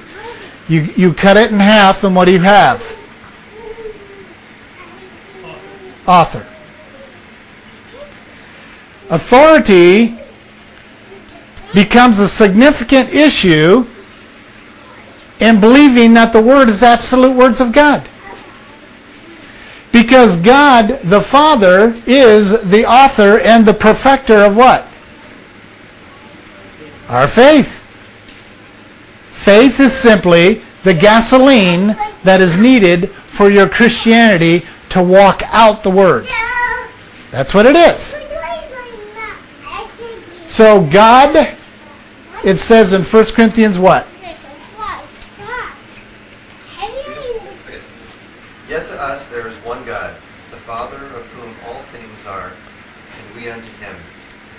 you, 0.67 0.81
you 0.95 1.13
cut 1.13 1.37
it 1.37 1.51
in 1.51 1.59
half, 1.59 2.03
and 2.03 2.15
what 2.15 2.25
do 2.25 2.31
you 2.33 2.39
have? 2.39 2.97
Author. 6.07 6.45
Authority 9.09 10.17
becomes 11.73 12.19
a 12.19 12.27
significant 12.27 13.13
issue 13.13 13.85
in 15.39 15.59
believing 15.59 16.13
that 16.13 16.33
the 16.33 16.41
Word 16.41 16.69
is 16.69 16.81
absolute 16.81 17.35
words 17.35 17.61
of 17.61 17.71
God. 17.71 18.07
Because 19.95 20.35
God, 20.35 20.99
the 21.05 21.21
Father, 21.21 21.95
is 22.05 22.51
the 22.69 22.85
author 22.85 23.39
and 23.39 23.65
the 23.65 23.73
perfecter 23.73 24.39
of 24.39 24.57
what? 24.57 24.85
Our 27.07 27.29
faith. 27.29 27.81
Faith 29.29 29.79
is 29.79 29.93
simply 29.93 30.61
the 30.83 30.93
gasoline 30.93 31.95
that 32.25 32.41
is 32.41 32.57
needed 32.57 33.09
for 33.09 33.49
your 33.49 33.69
Christianity 33.69 34.65
to 34.89 35.01
walk 35.01 35.43
out 35.53 35.81
the 35.81 35.91
Word. 35.91 36.27
That's 37.31 37.53
what 37.53 37.65
it 37.65 37.77
is. 37.77 38.17
So 40.49 40.85
God, 40.87 41.55
it 42.43 42.59
says 42.59 42.91
in 42.91 43.03
1 43.03 43.25
Corinthians 43.27 43.79
what? 43.79 44.05
Yet 48.67 48.87
to 48.87 48.99
us 49.01 49.25
there 49.27 49.47
is 49.47 49.55
one 49.57 49.85
God, 49.85 50.15
the 50.49 50.57
Father 50.57 50.97
of 50.97 51.25
whom 51.27 51.53
all 51.67 51.81
things 51.93 52.25
are, 52.27 52.51
and 52.51 53.35
we 53.35 53.47
unto 53.47 53.71
him, 53.77 53.95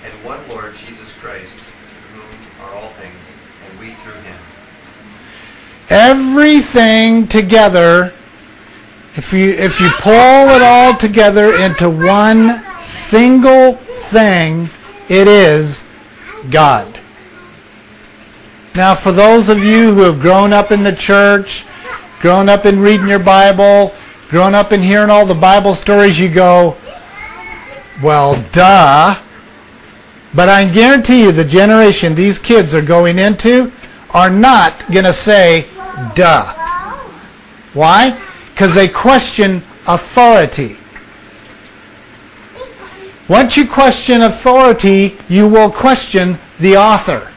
and 0.04 0.24
one 0.24 0.38
Lord 0.48 0.74
Jesus 0.76 1.12
Christ, 1.20 1.52
to 1.52 2.14
whom 2.14 2.64
are 2.64 2.74
all 2.76 2.90
things, 2.90 3.14
and 3.68 3.80
we 3.80 3.94
through 3.94 4.20
him. 4.22 4.38
Everything 5.96 7.26
together, 7.26 8.12
if 9.14 9.32
you, 9.32 9.48
if 9.52 9.80
you 9.80 9.88
pull 9.92 10.12
it 10.12 10.60
all 10.60 10.94
together 10.94 11.56
into 11.56 11.88
one 11.88 12.62
single 12.82 13.76
thing, 13.76 14.68
it 15.08 15.26
is 15.26 15.84
God. 16.50 17.00
Now, 18.74 18.94
for 18.94 19.10
those 19.10 19.48
of 19.48 19.64
you 19.64 19.94
who 19.94 20.02
have 20.02 20.20
grown 20.20 20.52
up 20.52 20.70
in 20.70 20.82
the 20.82 20.94
church, 20.94 21.64
grown 22.20 22.50
up 22.50 22.66
in 22.66 22.78
reading 22.78 23.08
your 23.08 23.18
Bible, 23.18 23.94
grown 24.28 24.54
up 24.54 24.72
in 24.72 24.82
hearing 24.82 25.08
all 25.08 25.24
the 25.24 25.34
Bible 25.34 25.74
stories, 25.74 26.20
you 26.20 26.28
go, 26.28 26.76
well, 28.02 28.34
duh. 28.52 29.18
But 30.34 30.50
I 30.50 30.70
guarantee 30.70 31.22
you 31.22 31.32
the 31.32 31.42
generation 31.42 32.14
these 32.14 32.38
kids 32.38 32.74
are 32.74 32.82
going 32.82 33.18
into 33.18 33.72
are 34.10 34.28
not 34.28 34.78
going 34.92 35.06
to 35.06 35.14
say, 35.14 35.70
duh. 36.16 36.52
Why? 37.72 38.20
Because 38.50 38.74
they 38.74 38.88
question 38.88 39.62
authority. 39.86 40.76
Once 43.28 43.56
you 43.56 43.68
question 43.68 44.22
authority, 44.22 45.16
you 45.28 45.46
will 45.48 45.70
question 45.70 46.38
the 46.58 46.76
author 46.76 47.32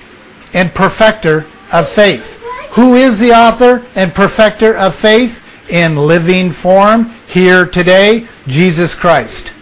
and 0.54 0.74
perfecter 0.74 1.46
of 1.72 1.88
faith. 1.88 2.42
Who 2.72 2.96
is 2.96 3.20
the 3.20 3.32
author 3.32 3.86
and 3.96 4.13
perfecter 4.13 4.76
of 4.76 4.96
faith 4.96 5.44
in 5.70 5.96
living 5.96 6.52
form 6.52 7.12
here 7.28 7.65
today? 7.65 8.28
Jesus 8.48 8.96
Christ. 8.96 9.54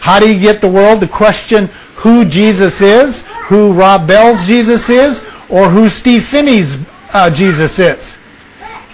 How 0.00 0.20
do 0.20 0.32
you 0.32 0.40
get 0.40 0.60
the 0.60 0.68
world 0.68 1.00
to 1.00 1.08
question 1.08 1.66
who 1.96 2.24
Jesus 2.24 2.80
is, 2.80 3.26
who 3.48 3.72
Rob 3.72 4.06
Bell's 4.06 4.46
Jesus 4.46 4.88
is, 4.88 5.24
or 5.48 5.68
who 5.68 5.88
Steve 5.88 6.24
Phinney's 6.24 6.78
uh, 7.12 7.30
Jesus 7.30 7.78
is? 7.78 8.18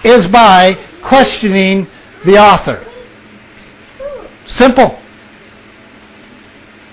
Is 0.05 0.27
by 0.27 0.77
questioning 1.01 1.87
the 2.25 2.39
author. 2.39 2.85
Simple. 4.47 4.99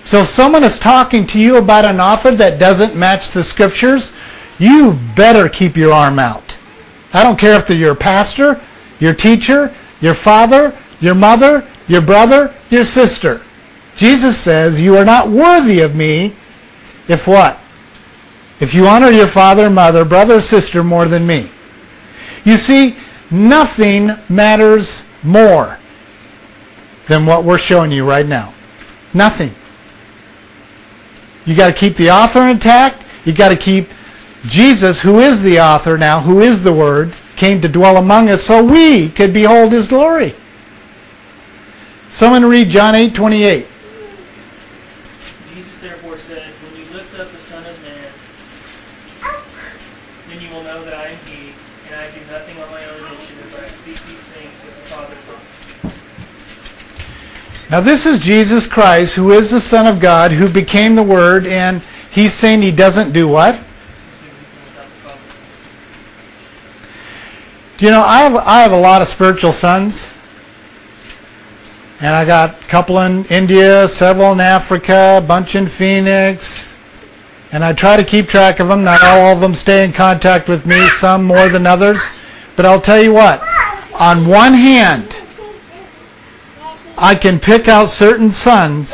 So 0.04 0.22
if 0.22 0.26
someone 0.26 0.64
is 0.64 0.78
talking 0.78 1.26
to 1.28 1.38
you 1.38 1.58
about 1.58 1.84
an 1.84 2.00
author 2.00 2.32
that 2.32 2.58
doesn't 2.58 2.96
match 2.96 3.28
the 3.28 3.44
scriptures, 3.44 4.12
you 4.58 4.98
better 5.14 5.48
keep 5.48 5.76
your 5.76 5.92
arm 5.92 6.18
out. 6.18 6.58
I 7.12 7.22
don't 7.22 7.38
care 7.38 7.56
if 7.56 7.66
they're 7.66 7.76
your 7.76 7.94
pastor, 7.94 8.60
your 8.98 9.14
teacher, 9.14 9.72
your 10.00 10.14
father, 10.14 10.76
your 11.00 11.14
mother, 11.14 11.64
your 11.86 12.02
brother, 12.02 12.52
your 12.70 12.84
sister. 12.84 13.42
Jesus 13.94 14.36
says, 14.36 14.80
you 14.80 14.96
are 14.96 15.04
not 15.04 15.28
worthy 15.28 15.80
of 15.80 15.94
me 15.94 16.34
if 17.06 17.28
what? 17.28 17.59
If 18.60 18.74
you 18.74 18.86
honor 18.86 19.10
your 19.10 19.26
father, 19.26 19.70
mother, 19.70 20.04
brother, 20.04 20.40
sister 20.40 20.84
more 20.84 21.06
than 21.06 21.26
me. 21.26 21.48
You 22.44 22.56
see, 22.56 22.96
nothing 23.30 24.10
matters 24.28 25.04
more 25.22 25.78
than 27.06 27.26
what 27.26 27.44
we're 27.44 27.58
showing 27.58 27.90
you 27.90 28.08
right 28.08 28.26
now. 28.26 28.54
Nothing. 29.12 29.54
You 31.46 31.56
got 31.56 31.68
to 31.68 31.72
keep 31.72 31.96
the 31.96 32.10
author 32.10 32.42
intact. 32.42 33.04
You 33.24 33.32
got 33.32 33.48
to 33.48 33.56
keep 33.56 33.88
Jesus, 34.46 35.00
who 35.00 35.20
is 35.20 35.42
the 35.42 35.60
author 35.60 35.98
now, 35.98 36.20
who 36.20 36.40
is 36.40 36.62
the 36.62 36.72
Word, 36.72 37.12
came 37.36 37.60
to 37.60 37.68
dwell 37.68 37.96
among 37.96 38.30
us 38.30 38.42
so 38.42 38.64
we 38.64 39.10
could 39.10 39.32
behold 39.32 39.72
His 39.72 39.88
glory. 39.88 40.34
Someone 42.10 42.44
read 42.44 42.70
John 42.70 42.94
8, 42.94 43.14
28. 43.14 43.66
Jesus 45.54 45.80
therefore 45.80 46.16
said, 46.16 46.42
When 46.42 46.80
you 46.80 46.92
lift 46.92 47.18
up 47.18 47.30
the 47.30 47.38
Son 47.38 47.64
of 47.64 47.82
Man, 47.82 48.12
then 50.28 50.40
you 50.40 50.48
will 50.54 50.64
know 50.64 50.84
that 50.84 50.94
I 50.94 51.08
am 51.08 51.18
He, 51.26 51.52
and 51.86 51.94
I 52.00 52.10
do 52.10 52.20
nothing 52.30 52.58
on 52.60 52.70
my 52.70 52.84
own 52.84 53.06
initiative, 53.06 53.48
but 53.52 53.64
I 53.64 53.68
speak 53.68 54.02
these 54.08 54.24
things 54.32 54.52
as 54.66 54.76
the 54.76 54.84
Father 54.84 55.14
taught 55.26 55.38
me. 55.38 55.90
Now 57.70 57.80
this 57.80 58.04
is 58.04 58.18
Jesus 58.18 58.66
Christ, 58.66 59.14
who 59.14 59.30
is 59.30 59.50
the 59.50 59.60
Son 59.60 59.86
of 59.86 60.00
God, 60.00 60.32
who 60.32 60.48
became 60.50 60.96
the 60.96 61.02
Word, 61.04 61.46
and 61.46 61.82
he's 62.10 62.34
saying 62.34 62.62
he 62.62 62.72
doesn't 62.72 63.12
do 63.12 63.28
what? 63.28 63.60
Do 67.78 67.86
you 67.86 67.92
know, 67.92 68.02
I 68.02 68.18
have, 68.22 68.36
I 68.36 68.60
have 68.60 68.72
a 68.72 68.76
lot 68.76 69.00
of 69.00 69.08
spiritual 69.08 69.52
sons. 69.52 70.12
And 72.00 72.14
I 72.14 72.24
got 72.24 72.62
a 72.62 72.66
couple 72.66 72.98
in 72.98 73.24
India, 73.26 73.86
several 73.86 74.32
in 74.32 74.40
Africa, 74.40 75.18
a 75.18 75.26
bunch 75.26 75.54
in 75.54 75.68
Phoenix. 75.68 76.76
And 77.52 77.64
I 77.64 77.72
try 77.72 77.96
to 77.96 78.04
keep 78.04 78.26
track 78.26 78.58
of 78.58 78.68
them. 78.68 78.84
Not 78.84 79.02
all 79.04 79.32
of 79.32 79.40
them 79.40 79.54
stay 79.54 79.84
in 79.84 79.92
contact 79.92 80.48
with 80.48 80.66
me, 80.66 80.88
some 80.88 81.24
more 81.24 81.48
than 81.48 81.66
others. 81.66 82.02
But 82.56 82.66
I'll 82.66 82.80
tell 82.80 83.02
you 83.02 83.12
what, 83.12 83.42
on 83.98 84.26
one 84.26 84.54
hand, 84.54 85.20
I 87.02 87.14
can 87.14 87.40
pick 87.40 87.66
out 87.66 87.88
certain 87.88 88.30
sons 88.30 88.90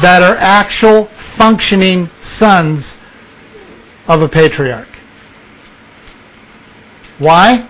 that 0.00 0.22
are 0.22 0.36
actual 0.38 1.04
functioning 1.04 2.08
sons 2.22 2.96
of 4.08 4.22
a 4.22 4.28
patriarch. 4.28 4.88
Why? 7.18 7.68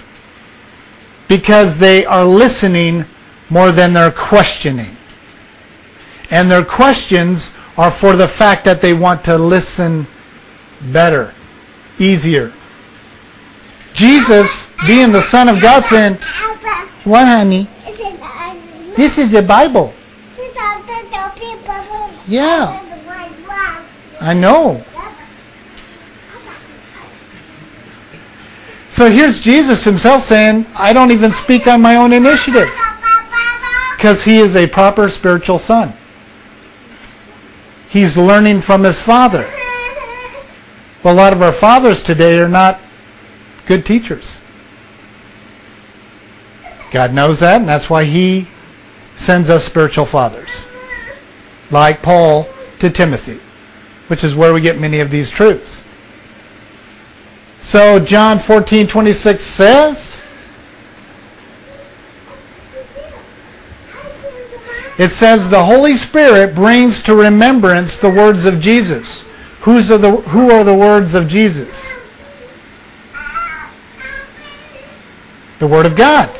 Because 1.26 1.76
they 1.76 2.06
are 2.06 2.24
listening 2.24 3.04
more 3.50 3.72
than 3.72 3.92
they're 3.92 4.12
questioning. 4.12 4.96
And 6.30 6.48
their 6.48 6.64
questions 6.64 7.52
are 7.76 7.90
for 7.90 8.14
the 8.14 8.28
fact 8.28 8.64
that 8.64 8.80
they 8.80 8.94
want 8.94 9.24
to 9.24 9.36
listen 9.36 10.06
better, 10.92 11.34
easier. 11.98 12.52
Jesus, 13.92 14.70
being 14.86 15.10
the 15.10 15.20
Son 15.20 15.48
of 15.48 15.60
God, 15.60 15.84
said, 15.84 16.16
What, 17.02 17.26
honey? 17.26 17.68
This 18.96 19.18
is 19.18 19.32
the 19.32 19.42
Bible. 19.42 19.94
Yeah. 22.26 22.86
I 24.20 24.34
know. 24.34 24.84
So 28.90 29.10
here's 29.10 29.40
Jesus 29.40 29.82
himself 29.84 30.22
saying, 30.22 30.66
I 30.76 30.92
don't 30.92 31.10
even 31.10 31.32
speak 31.32 31.66
on 31.66 31.80
my 31.80 31.96
own 31.96 32.12
initiative 32.12 32.70
because 33.96 34.24
he 34.24 34.38
is 34.38 34.56
a 34.56 34.66
proper 34.66 35.08
spiritual 35.08 35.58
son. 35.58 35.92
He's 37.88 38.16
learning 38.16 38.60
from 38.60 38.84
his 38.84 39.00
father. 39.00 39.46
Well, 41.02 41.14
a 41.14 41.16
lot 41.16 41.32
of 41.32 41.40
our 41.40 41.52
fathers 41.52 42.02
today 42.02 42.38
are 42.38 42.48
not 42.48 42.78
good 43.66 43.86
teachers. 43.86 44.40
God 46.90 47.14
knows 47.14 47.40
that, 47.40 47.60
and 47.60 47.68
that's 47.68 47.88
why 47.88 48.04
he 48.04 48.48
sends 49.20 49.50
us 49.50 49.66
spiritual 49.66 50.06
fathers, 50.06 50.66
like 51.70 52.00
Paul 52.00 52.48
to 52.78 52.88
Timothy, 52.88 53.38
which 54.08 54.24
is 54.24 54.34
where 54.34 54.54
we 54.54 54.62
get 54.62 54.80
many 54.80 55.00
of 55.00 55.10
these 55.10 55.28
truths. 55.28 55.84
So 57.60 58.00
John 58.00 58.38
14:26 58.38 59.40
says 59.40 60.26
It 64.96 65.08
says 65.08 65.48
the 65.48 65.64
Holy 65.64 65.96
Spirit 65.96 66.54
brings 66.54 67.02
to 67.02 67.14
remembrance 67.14 67.98
the 67.98 68.10
words 68.10 68.46
of 68.46 68.60
Jesus. 68.60 69.24
Who's 69.60 69.90
are 69.90 69.98
the, 69.98 70.12
who 70.12 70.50
are 70.50 70.64
the 70.64 70.74
words 70.74 71.14
of 71.14 71.28
Jesus? 71.28 71.94
The 75.58 75.66
Word 75.66 75.84
of 75.86 75.94
God. 75.96 76.39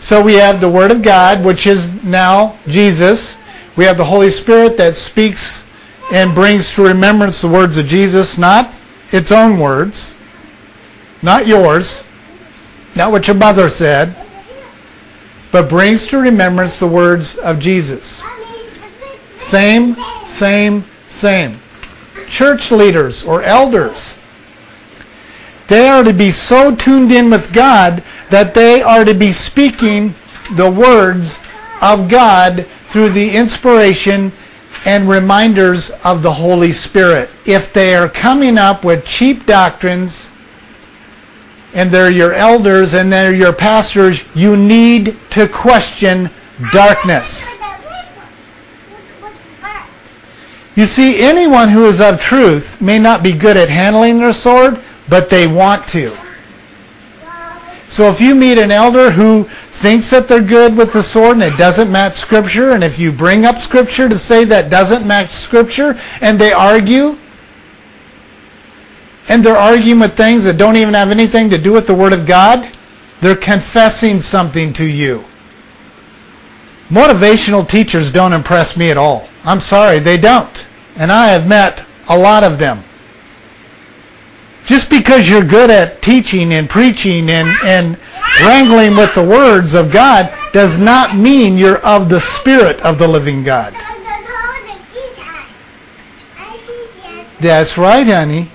So 0.00 0.22
we 0.22 0.34
have 0.34 0.60
the 0.60 0.68
Word 0.68 0.90
of 0.90 1.02
God, 1.02 1.44
which 1.44 1.66
is 1.66 2.02
now 2.04 2.56
Jesus. 2.66 3.36
We 3.76 3.84
have 3.84 3.96
the 3.96 4.04
Holy 4.04 4.30
Spirit 4.30 4.76
that 4.76 4.96
speaks 4.96 5.66
and 6.12 6.34
brings 6.34 6.72
to 6.72 6.82
remembrance 6.82 7.42
the 7.42 7.48
words 7.48 7.76
of 7.76 7.86
Jesus, 7.86 8.38
not 8.38 8.76
its 9.10 9.32
own 9.32 9.58
words, 9.58 10.16
not 11.22 11.46
yours, 11.46 12.04
not 12.94 13.12
what 13.12 13.26
your 13.26 13.36
mother 13.36 13.68
said, 13.68 14.14
but 15.50 15.68
brings 15.68 16.06
to 16.08 16.18
remembrance 16.18 16.78
the 16.78 16.86
words 16.86 17.36
of 17.36 17.58
Jesus. 17.58 18.22
Same, 19.38 19.96
same, 20.26 20.84
same. 21.08 21.60
Church 22.28 22.70
leaders 22.70 23.24
or 23.24 23.42
elders, 23.42 24.18
they 25.68 25.88
are 25.88 26.02
to 26.02 26.12
be 26.12 26.30
so 26.30 26.74
tuned 26.74 27.12
in 27.12 27.30
with 27.30 27.52
God 27.52 28.02
that 28.30 28.54
they 28.54 28.82
are 28.82 29.04
to 29.04 29.14
be 29.14 29.32
speaking 29.32 30.14
the 30.52 30.70
words 30.70 31.38
of 31.80 32.08
God 32.08 32.66
through 32.88 33.10
the 33.10 33.30
inspiration 33.30 34.32
and 34.84 35.08
reminders 35.08 35.90
of 36.04 36.22
the 36.22 36.32
Holy 36.32 36.72
Spirit. 36.72 37.30
If 37.44 37.72
they 37.72 37.94
are 37.94 38.08
coming 38.08 38.58
up 38.58 38.84
with 38.84 39.04
cheap 39.04 39.46
doctrines 39.46 40.30
and 41.74 41.90
they're 41.90 42.10
your 42.10 42.32
elders 42.32 42.94
and 42.94 43.12
they're 43.12 43.34
your 43.34 43.52
pastors, 43.52 44.24
you 44.34 44.56
need 44.56 45.16
to 45.30 45.48
question 45.48 46.30
darkness. 46.72 47.54
You 50.74 50.86
see, 50.86 51.20
anyone 51.20 51.68
who 51.68 51.86
is 51.86 52.00
of 52.00 52.20
truth 52.20 52.80
may 52.80 52.98
not 53.00 53.22
be 53.22 53.32
good 53.32 53.56
at 53.56 53.68
handling 53.68 54.18
their 54.18 54.32
sword, 54.32 54.80
but 55.08 55.28
they 55.28 55.48
want 55.48 55.88
to. 55.88 56.16
So 57.88 58.10
if 58.10 58.20
you 58.20 58.34
meet 58.34 58.58
an 58.58 58.70
elder 58.70 59.10
who 59.10 59.44
thinks 59.44 60.10
that 60.10 60.28
they're 60.28 60.42
good 60.42 60.76
with 60.76 60.92
the 60.92 61.02
sword 61.02 61.36
and 61.38 61.42
it 61.42 61.56
doesn't 61.56 61.90
match 61.90 62.16
Scripture, 62.16 62.72
and 62.72 62.84
if 62.84 62.98
you 62.98 63.10
bring 63.10 63.46
up 63.46 63.58
Scripture 63.58 64.08
to 64.08 64.18
say 64.18 64.44
that 64.44 64.70
doesn't 64.70 65.06
match 65.06 65.30
Scripture, 65.30 65.98
and 66.20 66.38
they 66.38 66.52
argue, 66.52 67.16
and 69.28 69.44
they're 69.44 69.56
arguing 69.56 70.00
with 70.00 70.16
things 70.16 70.44
that 70.44 70.58
don't 70.58 70.76
even 70.76 70.94
have 70.94 71.10
anything 71.10 71.48
to 71.50 71.58
do 71.58 71.72
with 71.72 71.86
the 71.86 71.94
Word 71.94 72.12
of 72.12 72.26
God, 72.26 72.70
they're 73.20 73.36
confessing 73.36 74.22
something 74.22 74.72
to 74.74 74.84
you. 74.84 75.24
Motivational 76.88 77.68
teachers 77.68 78.12
don't 78.12 78.32
impress 78.32 78.76
me 78.76 78.90
at 78.90 78.96
all. 78.96 79.28
I'm 79.44 79.60
sorry, 79.60 79.98
they 79.98 80.18
don't. 80.18 80.66
And 80.96 81.12
I 81.12 81.28
have 81.28 81.46
met 81.46 81.84
a 82.08 82.18
lot 82.18 82.44
of 82.44 82.58
them. 82.58 82.82
Just 84.68 84.90
because 84.90 85.30
you're 85.30 85.46
good 85.46 85.70
at 85.70 86.02
teaching 86.02 86.52
and 86.52 86.68
preaching 86.68 87.30
and, 87.30 87.56
and 87.64 87.96
wrangling 88.42 88.94
with 88.98 89.14
the 89.14 89.24
words 89.24 89.72
of 89.72 89.90
God 89.90 90.30
does 90.52 90.78
not 90.78 91.16
mean 91.16 91.56
you're 91.56 91.78
of 91.78 92.10
the 92.10 92.20
Spirit 92.20 92.78
of 92.82 92.98
the 92.98 93.08
living 93.08 93.42
God. 93.42 93.74
That's 97.40 97.78
right, 97.78 98.06
honey. 98.06 98.50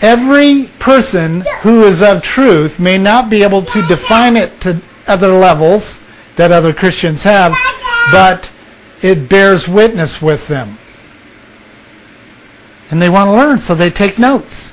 Every 0.00 0.70
person 0.78 1.42
who 1.60 1.82
is 1.84 2.00
of 2.00 2.22
truth 2.22 2.80
may 2.80 2.96
not 2.96 3.28
be 3.28 3.42
able 3.42 3.62
to 3.66 3.86
define 3.86 4.38
it 4.38 4.58
to 4.62 4.80
other 5.06 5.34
levels 5.34 6.02
that 6.36 6.50
other 6.50 6.72
Christians 6.72 7.24
have, 7.24 7.54
but 8.10 8.50
it 9.02 9.28
bears 9.28 9.68
witness 9.68 10.22
with 10.22 10.48
them. 10.48 10.78
And 12.90 13.00
they 13.00 13.08
want 13.08 13.28
to 13.28 13.32
learn, 13.32 13.58
so 13.58 13.74
they 13.74 13.90
take 13.90 14.18
notes. 14.18 14.72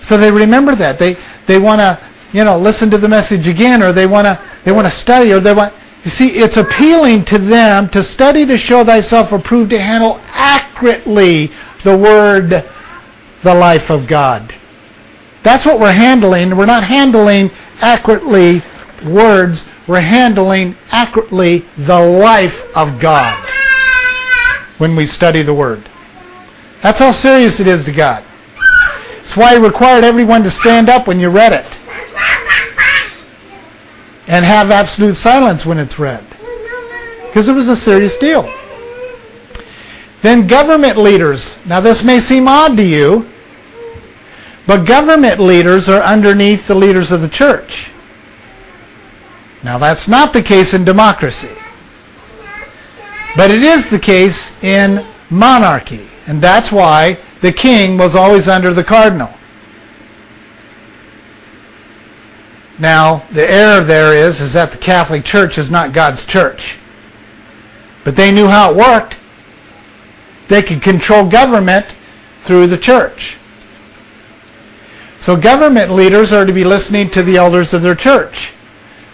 So 0.00 0.16
they 0.16 0.30
remember 0.30 0.74
that. 0.74 0.98
They 0.98 1.16
they 1.46 1.58
want 1.58 1.80
to, 1.80 1.98
you 2.32 2.44
know, 2.44 2.58
listen 2.58 2.90
to 2.90 2.98
the 2.98 3.08
message 3.08 3.48
again 3.48 3.82
or 3.82 3.92
they 3.92 4.06
want 4.06 4.26
to 4.26 4.40
they 4.64 4.72
want 4.72 4.86
to 4.86 4.90
study 4.90 5.32
or 5.32 5.40
they 5.40 5.54
want 5.54 5.72
you 6.04 6.10
see, 6.10 6.28
it's 6.30 6.56
appealing 6.56 7.24
to 7.26 7.38
them 7.38 7.88
to 7.90 8.02
study 8.02 8.44
to 8.46 8.56
show 8.56 8.82
thyself 8.82 9.30
approved 9.30 9.70
to 9.70 9.78
handle 9.78 10.20
accurately 10.32 11.52
the 11.84 11.96
word 11.96 12.64
the 13.42 13.54
life 13.54 13.90
of 13.90 14.06
God. 14.06 14.54
That's 15.42 15.66
what 15.66 15.80
we're 15.80 15.92
handling. 15.92 16.56
We're 16.56 16.66
not 16.66 16.84
handling 16.84 17.50
accurately 17.80 18.62
words. 19.04 19.68
We're 19.86 20.00
handling 20.00 20.76
accurately 20.90 21.64
the 21.76 22.00
life 22.00 22.76
of 22.76 23.00
God 23.00 23.36
when 24.78 24.94
we 24.94 25.06
study 25.06 25.42
the 25.42 25.54
Word. 25.54 25.88
That's 26.82 26.98
how 26.98 27.12
serious 27.12 27.60
it 27.60 27.66
is 27.66 27.84
to 27.84 27.92
God. 27.92 28.24
That's 29.16 29.36
why 29.36 29.54
He 29.54 29.64
required 29.64 30.04
everyone 30.04 30.42
to 30.42 30.50
stand 30.50 30.88
up 30.88 31.06
when 31.06 31.20
you 31.20 31.30
read 31.30 31.52
it 31.52 31.78
and 34.26 34.44
have 34.44 34.70
absolute 34.70 35.14
silence 35.14 35.64
when 35.64 35.78
it's 35.78 35.98
read 35.98 36.24
because 37.32 37.48
it 37.48 37.54
was 37.54 37.68
a 37.68 37.76
serious 37.76 38.18
deal. 38.18 38.52
Then 40.20 40.46
government 40.46 40.98
leaders. 40.98 41.58
Now 41.66 41.80
this 41.80 42.04
may 42.04 42.20
seem 42.20 42.46
odd 42.46 42.76
to 42.76 42.84
you, 42.84 43.28
but 44.66 44.86
government 44.86 45.40
leaders 45.40 45.88
are 45.88 46.02
underneath 46.02 46.68
the 46.68 46.74
leaders 46.74 47.10
of 47.10 47.22
the 47.22 47.28
church. 47.28 47.90
Now 49.62 49.78
that's 49.78 50.08
not 50.08 50.32
the 50.32 50.42
case 50.42 50.74
in 50.74 50.84
democracy. 50.84 51.54
But 53.36 53.50
it 53.50 53.62
is 53.62 53.88
the 53.88 53.98
case 53.98 54.62
in 54.62 55.04
monarchy. 55.30 56.11
And 56.26 56.40
that's 56.40 56.70
why 56.70 57.18
the 57.40 57.52
king 57.52 57.98
was 57.98 58.14
always 58.14 58.48
under 58.48 58.72
the 58.72 58.84
cardinal. 58.84 59.30
Now, 62.78 63.24
the 63.30 63.48
error 63.48 63.82
there 63.82 64.14
is, 64.14 64.40
is 64.40 64.54
that 64.54 64.72
the 64.72 64.78
Catholic 64.78 65.24
Church 65.24 65.58
is 65.58 65.70
not 65.70 65.92
God's 65.92 66.26
church. 66.26 66.78
But 68.04 68.16
they 68.16 68.32
knew 68.32 68.48
how 68.48 68.72
it 68.72 68.76
worked. 68.76 69.18
They 70.48 70.62
could 70.62 70.82
control 70.82 71.28
government 71.28 71.86
through 72.42 72.66
the 72.66 72.78
church. 72.78 73.38
So 75.20 75.36
government 75.36 75.92
leaders 75.92 76.32
are 76.32 76.44
to 76.44 76.52
be 76.52 76.64
listening 76.64 77.08
to 77.10 77.22
the 77.22 77.36
elders 77.36 77.72
of 77.72 77.82
their 77.82 77.94
church. 77.94 78.52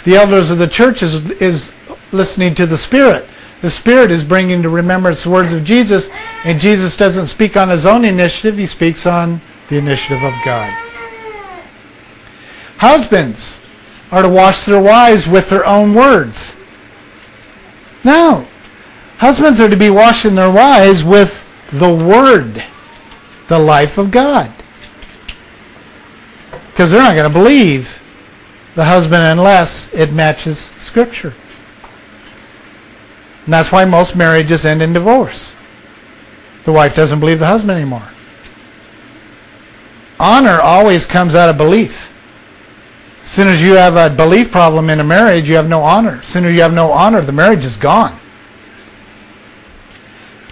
The 0.04 0.16
elders 0.16 0.50
of 0.50 0.56
the 0.56 0.66
church 0.66 1.02
is, 1.02 1.30
is 1.32 1.74
listening 2.12 2.54
to 2.54 2.64
the 2.64 2.78
Spirit. 2.78 3.28
The 3.60 3.70
Spirit 3.70 4.10
is 4.10 4.22
bringing 4.22 4.62
to 4.62 4.68
remembrance 4.68 5.24
the 5.24 5.30
words 5.30 5.52
of 5.52 5.64
Jesus, 5.64 6.08
and 6.44 6.60
Jesus 6.60 6.96
doesn't 6.96 7.26
speak 7.26 7.56
on 7.56 7.68
his 7.68 7.86
own 7.86 8.04
initiative, 8.04 8.56
he 8.56 8.66
speaks 8.66 9.04
on 9.04 9.40
the 9.68 9.78
initiative 9.78 10.22
of 10.22 10.34
God. 10.44 10.70
Husbands 12.76 13.60
are 14.12 14.22
to 14.22 14.28
wash 14.28 14.64
their 14.64 14.80
wives 14.80 15.26
with 15.26 15.50
their 15.50 15.66
own 15.66 15.94
words. 15.94 16.54
No. 18.04 18.46
Husbands 19.18 19.60
are 19.60 19.68
to 19.68 19.76
be 19.76 19.90
washing 19.90 20.36
their 20.36 20.50
wives 20.50 21.02
with 21.02 21.44
the 21.72 21.92
Word, 21.92 22.64
the 23.48 23.58
life 23.58 23.98
of 23.98 24.12
God. 24.12 24.52
Because 26.70 26.92
they're 26.92 27.02
not 27.02 27.16
going 27.16 27.30
to 27.30 27.36
believe 27.36 28.00
the 28.76 28.84
husband 28.84 29.22
unless 29.22 29.92
it 29.92 30.12
matches 30.12 30.72
Scripture. 30.78 31.34
And 33.48 33.52
that's 33.54 33.72
why 33.72 33.86
most 33.86 34.14
marriages 34.14 34.66
end 34.66 34.82
in 34.82 34.92
divorce. 34.92 35.56
The 36.64 36.72
wife 36.72 36.94
doesn't 36.94 37.18
believe 37.18 37.38
the 37.38 37.46
husband 37.46 37.70
anymore. 37.70 38.06
Honor 40.20 40.60
always 40.60 41.06
comes 41.06 41.34
out 41.34 41.48
of 41.48 41.56
belief. 41.56 42.12
As 43.22 43.30
soon 43.30 43.48
as 43.48 43.62
you 43.62 43.72
have 43.72 43.96
a 43.96 44.14
belief 44.14 44.50
problem 44.50 44.90
in 44.90 45.00
a 45.00 45.04
marriage, 45.04 45.48
you 45.48 45.56
have 45.56 45.66
no 45.66 45.80
honor. 45.80 46.18
As 46.20 46.26
soon 46.26 46.44
as 46.44 46.54
you 46.54 46.60
have 46.60 46.74
no 46.74 46.90
honor, 46.92 47.22
the 47.22 47.32
marriage 47.32 47.64
is 47.64 47.78
gone. 47.78 48.20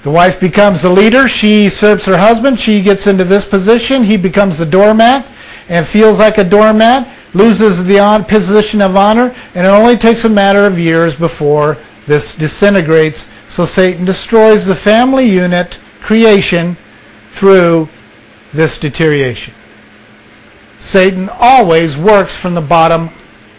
The 0.03 0.11
wife 0.11 0.41
becomes 0.41 0.81
the 0.81 0.89
leader. 0.89 1.29
She 1.29 1.69
serves 1.69 2.07
her 2.07 2.17
husband. 2.17 2.59
She 2.59 2.81
gets 2.81 3.07
into 3.07 3.25
this 3.25 3.47
position. 3.47 4.05
He 4.05 4.17
becomes 4.17 4.57
the 4.57 4.65
doormat 4.65 5.27
and 5.69 5.87
feels 5.87 6.19
like 6.19 6.39
a 6.39 6.45
doormat, 6.45 7.07
loses 7.35 7.85
the 7.85 8.25
position 8.27 8.81
of 8.81 8.97
honor, 8.97 9.37
and 9.55 9.67
it 9.67 9.69
only 9.69 9.99
takes 9.99 10.25
a 10.25 10.31
matter 10.31 10.65
of 10.65 10.79
years 10.79 11.15
before 11.15 11.77
this 12.07 12.35
disintegrates. 12.35 13.29
So 13.49 13.65
Satan 13.65 14.05
destroys 14.05 14.65
the 14.65 14.75
family 14.75 15.29
unit, 15.29 15.79
creation, 16.01 16.77
through 17.31 17.89
this 18.53 18.79
deterioration. 18.79 19.55
Satan 20.79 21.29
always 21.41 21.97
works 21.97 22.35
from 22.35 22.55
the 22.55 22.61
bottom 22.61 23.11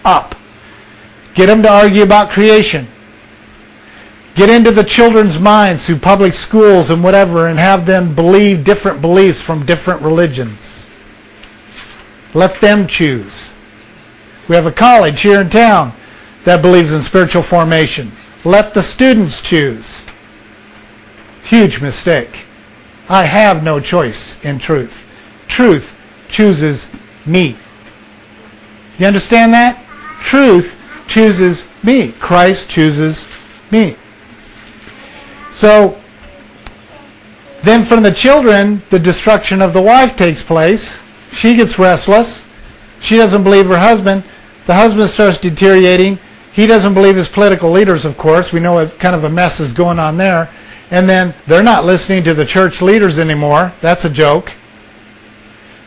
up. 0.03 0.35
Get 1.33 1.47
them 1.47 1.61
to 1.63 1.69
argue 1.69 2.03
about 2.03 2.29
creation. 2.29 2.87
Get 4.35 4.49
into 4.49 4.71
the 4.71 4.83
children's 4.83 5.39
minds 5.39 5.85
through 5.85 5.97
public 5.97 6.33
schools 6.33 6.89
and 6.89 7.03
whatever 7.03 7.47
and 7.47 7.57
have 7.57 7.85
them 7.85 8.13
believe 8.13 8.63
different 8.63 9.01
beliefs 9.01 9.41
from 9.41 9.65
different 9.65 10.01
religions. 10.01 10.89
Let 12.33 12.61
them 12.61 12.87
choose. 12.87 13.53
We 14.47 14.55
have 14.55 14.67
a 14.67 14.71
college 14.71 15.21
here 15.21 15.41
in 15.41 15.49
town 15.49 15.91
that 16.43 16.61
believes 16.61 16.93
in 16.93 17.01
spiritual 17.01 17.41
formation. 17.41 18.11
Let 18.43 18.73
the 18.73 18.83
students 18.83 19.41
choose. 19.41 20.05
Huge 21.43 21.81
mistake. 21.81 22.45
I 23.09 23.23
have 23.23 23.63
no 23.63 23.79
choice 23.79 24.43
in 24.43 24.59
truth. 24.59 25.07
Truth 25.47 25.97
chooses 26.29 26.87
me. 27.25 27.57
You 28.99 29.05
understand 29.05 29.53
that? 29.53 29.83
Truth 30.21 30.79
chooses 31.07 31.67
me. 31.83 32.11
Christ 32.13 32.69
chooses 32.69 33.27
me. 33.71 33.95
So, 35.51 35.99
then 37.61 37.83
from 37.83 38.03
the 38.03 38.11
children, 38.11 38.81
the 38.89 38.99
destruction 38.99 39.61
of 39.61 39.73
the 39.73 39.81
wife 39.81 40.15
takes 40.15 40.43
place. 40.43 41.01
She 41.31 41.55
gets 41.55 41.79
restless. 41.79 42.45
She 42.99 43.17
doesn't 43.17 43.43
believe 43.43 43.67
her 43.67 43.77
husband. 43.77 44.23
The 44.65 44.73
husband 44.73 45.09
starts 45.09 45.37
deteriorating. 45.37 46.19
He 46.57 46.65
doesn't 46.65 46.95
believe 46.95 47.15
his 47.15 47.29
political 47.29 47.69
leaders, 47.69 48.03
of 48.03 48.17
course. 48.17 48.51
We 48.51 48.59
know 48.59 48.73
what 48.73 48.97
kind 48.97 49.15
of 49.15 49.23
a 49.23 49.29
mess 49.29 49.59
is 49.59 49.71
going 49.71 49.99
on 49.99 50.17
there. 50.17 50.49
And 50.89 51.07
then 51.07 51.35
they're 51.45 51.61
not 51.61 51.85
listening 51.85 52.23
to 52.23 52.33
the 52.33 52.47
church 52.47 52.81
leaders 52.81 53.19
anymore. 53.19 53.73
That's 53.79 54.05
a 54.05 54.09
joke. 54.09 54.53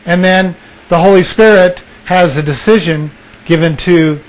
And 0.05 0.23
then 0.23 0.55
the 0.87 0.97
Holy 0.97 1.23
Spirit 1.23 1.79
has 2.05 2.37
a 2.37 2.41
decision 2.41 3.11
given 3.43 3.75
to 3.77 4.21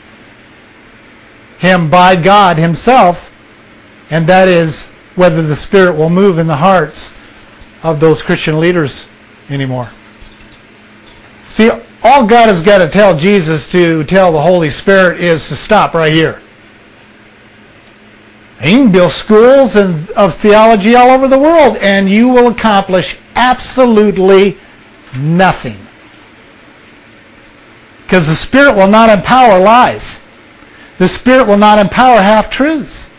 him 1.61 1.89
by 1.89 2.17
God 2.17 2.57
himself, 2.57 3.33
and 4.11 4.27
that 4.27 4.49
is 4.49 4.87
whether 5.15 5.43
the 5.43 5.55
Spirit 5.55 5.97
will 5.97 6.11
move 6.11 6.41
in 6.41 6.49
the 6.49 6.57
hearts 6.57 7.15
of 7.85 8.01
those 8.01 8.21
Christian 8.21 8.59
leaders 8.59 9.09
anymore. 9.49 9.91
See, 11.49 11.71
all 12.05 12.27
God 12.27 12.49
has 12.49 12.63
got 12.63 12.79
to 12.79 12.89
tell 12.89 13.17
Jesus 13.17 13.69
to 13.71 14.05
tell 14.05 14.33
the 14.33 14.41
Holy 14.41 14.71
Spirit 14.71 15.21
is 15.21 15.49
to 15.49 15.57
stop 15.57 15.95
right 15.95 16.13
here. 16.13 16.43
He 18.61 18.73
can 18.73 18.93
build 18.93 19.13
schools 19.13 19.77
and, 19.77 20.09
of 20.11 20.35
theology 20.35 20.95
all 20.95 21.11
over 21.11 21.27
the 21.29 21.39
world, 21.39 21.77
and 21.79 22.09
you 22.09 22.29
will 22.29 22.49
accomplish 22.49 23.17
absolutely 23.35 24.57
nothing. 25.19 25.79
Because 28.05 28.29
the 28.29 28.37
Spirit 28.37 28.77
will 28.77 28.89
not 28.89 29.09
empower 29.09 29.59
lies. 29.59 30.21
The 30.99 31.09
Spirit 31.09 31.49
will 31.49 31.57
not 31.57 31.79
empower 31.79 32.21
half 32.21 32.51
truths. 32.51 33.11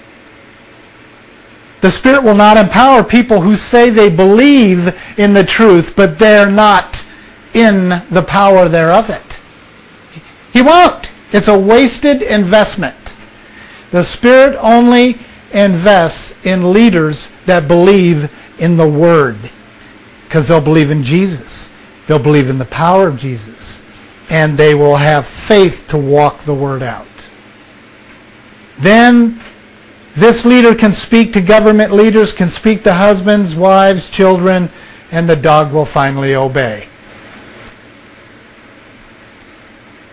The 1.82 1.92
Spirit 1.92 2.24
will 2.24 2.36
not 2.36 2.56
empower 2.56 3.04
people 3.04 3.42
who 3.42 3.58
say 3.58 3.90
they 3.90 4.10
believe 4.10 5.20
in 5.20 5.34
the 5.34 5.44
truth, 5.44 5.96
but 5.96 6.18
they're 6.18 6.50
not 6.50 7.06
in 7.54 8.02
the 8.10 8.22
power 8.22 8.68
thereof 8.68 9.10
it. 9.10 9.42
He 10.52 10.62
won't. 10.62 11.12
It's 11.32 11.48
a 11.48 11.58
wasted 11.58 12.22
investment. 12.22 13.16
The 13.92 14.04
Spirit 14.04 14.58
only 14.60 15.20
invests 15.52 16.46
in 16.46 16.74
leaders 16.74 17.32
that 17.46 17.68
believe 17.68 18.32
in 18.60 18.78
the 18.78 18.90
Word 18.90 19.38
because 20.26 20.48
they'll 20.48 20.62
believe 20.62 20.90
in 20.90 21.04
Jesus. 21.04 21.72
They'll 22.08 22.20
believe 22.20 22.50
in 22.50 22.58
the 22.58 22.66
power 22.66 23.08
of 23.08 23.18
Jesus 23.18 23.84
and 24.30 24.58
they 24.58 24.74
will 24.74 24.96
have 24.96 25.28
faith 25.28 25.86
to 25.90 25.98
walk 25.98 26.40
the 26.40 26.54
word 26.54 26.82
out. 26.82 27.08
Then 28.80 29.40
this 30.16 30.44
leader 30.44 30.74
can 30.74 30.92
speak 30.92 31.34
to 31.34 31.42
government 31.42 31.92
leaders, 31.92 32.34
can 32.34 32.50
speak 32.50 32.84
to 32.84 32.94
husbands, 32.94 33.56
wives, 33.56 34.10
children, 34.10 34.72
and 35.12 35.30
the 35.30 35.36
dog 35.36 35.72
will 35.72 35.86
finally 35.86 36.34
obey. 36.34 36.88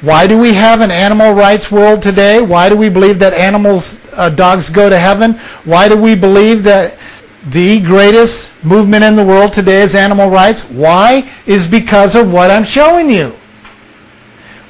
Why 0.01 0.26
do 0.26 0.38
we 0.38 0.55
have 0.55 0.80
an 0.80 0.90
animal 0.90 1.32
rights 1.32 1.70
world 1.70 2.03
today? 2.03 2.40
Why 2.40 2.68
do 2.68 2.76
we 2.76 2.88
believe 2.88 3.18
that 3.18 3.34
animals, 3.34 4.01
uh, 4.14 4.30
dogs 4.30 4.70
go 4.70 4.88
to 4.88 4.98
heaven? 4.98 5.34
Why 5.64 5.88
do 5.88 5.96
we 5.96 6.14
believe 6.14 6.62
that 6.64 6.98
the 7.46 7.80
greatest 7.80 8.51
movement 8.62 9.05
in 9.05 9.16
the 9.16 9.24
world 9.24 9.53
today 9.53 9.82
is 9.82 9.94
animal 9.94 10.30
rights? 10.30 10.64
Why? 10.64 11.30
Is 11.46 11.66
because 11.66 12.14
of 12.14 12.32
what 12.32 12.51
I'm 12.51 12.64
showing 12.64 13.11
you 13.11 13.36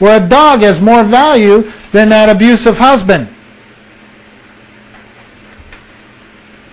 where 0.01 0.17
a 0.17 0.29
dog 0.29 0.61
has 0.61 0.81
more 0.81 1.05
value 1.05 1.71
than 1.93 2.09
that 2.09 2.29
abusive 2.29 2.79
husband. 2.79 3.29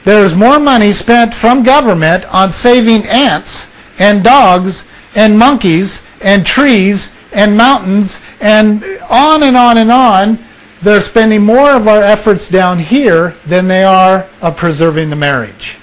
There 0.06 0.24
is 0.24 0.34
more 0.34 0.60
money 0.60 0.94
spent 0.94 1.34
from 1.34 1.62
government 1.62 2.26
on 2.34 2.52
saving 2.52 3.06
ants 3.08 3.70
and 4.00 4.24
dogs 4.24 4.88
and 5.14 5.38
monkeys 5.38 6.02
and 6.22 6.46
trees 6.46 7.14
and 7.34 7.58
mountains 7.58 8.22
and 8.40 8.84
on 9.10 9.44
and 9.44 9.58
on 9.58 9.78
and 9.78 9.92
on. 9.92 10.40
They're 10.82 11.02
spending 11.02 11.42
more 11.42 11.72
of 11.72 11.88
our 11.88 12.04
efforts 12.04 12.48
down 12.48 12.80
here 12.80 13.32
than 13.46 13.68
they 13.68 13.84
are 13.84 14.28
of 14.42 14.56
preserving 14.58 15.10
the 15.10 15.16
marriage. 15.16 15.80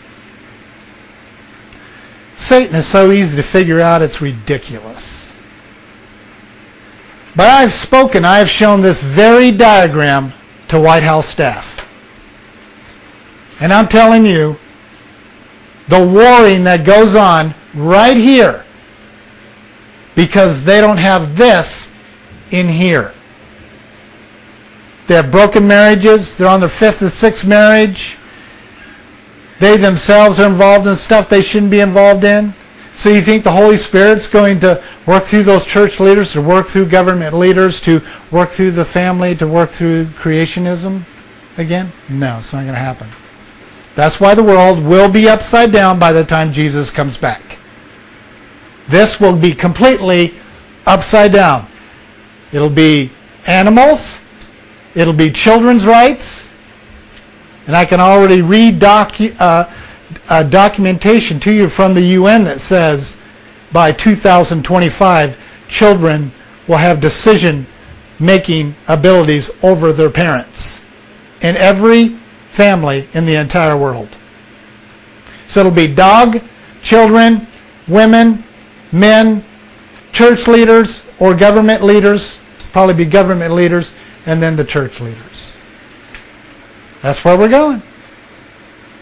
Satan 2.37 2.77
is 2.77 2.87
so 2.87 3.11
easy 3.11 3.37
to 3.37 3.43
figure 3.43 3.81
out, 3.81 4.03
it's 4.03 4.21
ridiculous. 4.21 5.35
But 7.37 7.49
I 7.49 7.63
have 7.63 7.73
spoken, 7.73 8.25
I 8.25 8.39
have 8.39 8.49
shown 8.49 8.81
this 8.83 9.03
very 9.03 9.51
diagram 9.51 10.33
to 10.69 10.79
White 10.79 11.03
House 11.03 11.27
staff. 11.27 11.75
And 13.61 13.73
I'm 13.73 13.89
telling 13.89 14.27
you, 14.27 14.59
the 15.89 16.05
warring 16.05 16.65
that 16.65 16.85
goes 16.85 17.15
on 17.15 17.55
right 17.75 18.17
here, 18.17 18.65
because 20.15 20.63
they 20.65 20.81
don't 20.81 20.97
have 20.97 21.37
this 21.37 21.94
in 22.55 22.69
here. 22.69 23.13
They 25.07 25.15
have 25.15 25.31
broken 25.31 25.67
marriages. 25.67 26.37
They're 26.37 26.49
on 26.49 26.61
their 26.61 26.69
fifth 26.69 27.03
or 27.03 27.09
sixth 27.09 27.47
marriage. 27.47 28.17
They 29.61 29.77
themselves 29.77 30.41
are 30.41 30.49
involved 30.49 30.87
in 30.87 30.97
stuff 30.97 31.29
they 31.29 31.43
shouldn't 31.43 31.71
be 31.71 31.81
involved 31.81 32.25
in. 32.25 32.55
So 32.97 33.11
you 33.11 33.21
think 33.21 33.43
the 33.43 33.51
Holy 33.51 33.77
Spirit's 33.77 34.29
going 34.29 34.61
to 34.61 34.83
work 35.07 35.25
through 35.25 35.43
those 35.43 35.65
church 35.65 35.99
leaders, 35.99 36.33
to 36.33 36.41
work 36.41 36.67
through 36.67 36.87
government 36.87 37.37
leaders, 37.37 37.81
to 37.83 38.01
work 38.31 38.51
through 38.51 38.71
the 38.71 38.85
family, 38.85 39.35
to 39.37 39.49
work 39.49 39.71
through 39.71 40.07
creationism 40.07 41.03
again? 41.57 41.93
No, 42.09 42.39
it's 42.39 42.53
not 42.53 42.61
going 42.61 42.75
to 42.75 42.81
happen. 42.81 43.09
That's 43.97 44.21
why 44.21 44.35
the 44.35 44.43
world 44.43 44.83
will 44.83 45.11
be 45.11 45.29
upside 45.29 45.73
down 45.73 45.99
by 45.99 46.13
the 46.13 46.25
time 46.25 46.53
Jesus 46.53 46.91
comes 46.91 47.17
back. 47.17 47.59
This 48.89 49.21
will 49.21 49.37
be 49.37 49.53
completely 49.53 50.35
upside 50.87 51.33
down. 51.33 51.67
It'll 52.55 52.71
be 52.71 53.11
animals 53.47 54.21
It'll 54.95 55.13
be 55.13 55.31
children's 55.33 55.87
rights, 55.87 56.53
and 57.67 57.75
I 57.75 57.85
can 57.85 58.01
already 58.01 58.43
read 58.43 58.79
docu- 58.79 59.35
uh, 59.41 59.69
uh, 60.29 60.43
documentation 60.45 61.41
to 61.41 61.53
you 61.53 61.69
from 61.69 61.95
the 61.95 62.03
UN 62.03 62.45
that 62.45 62.61
says 62.61 63.17
by 63.73 63.91
2025, 63.91 65.37
children 65.67 66.31
will 66.69 66.77
have 66.77 67.01
decision 67.01 67.67
making 68.21 68.77
abilities 68.87 69.51
over 69.65 69.93
their 69.93 70.11
parents 70.11 70.85
in 71.41 71.57
every 71.57 72.11
family 72.53 73.09
in 73.15 73.27
the 73.27 73.35
entire 73.35 73.77
world. 73.77 74.17
So 75.49 75.61
it'll 75.61 75.73
be 75.73 75.93
dog, 75.93 76.41
children, 76.83 77.49
women, 77.89 78.45
men, 78.93 79.45
church 80.13 80.47
leaders, 80.47 81.05
or 81.19 81.35
government 81.35 81.83
leaders, 81.83 82.39
probably 82.75 82.93
be 82.93 83.05
government 83.05 83.55
leaders, 83.55 83.93
and 84.27 84.43
then 84.43 84.57
the 84.57 84.65
church 84.65 85.01
leaders. 85.01 85.53
That's 87.03 87.25
where 87.25 87.39
we're 87.39 87.49
going. 87.49 87.83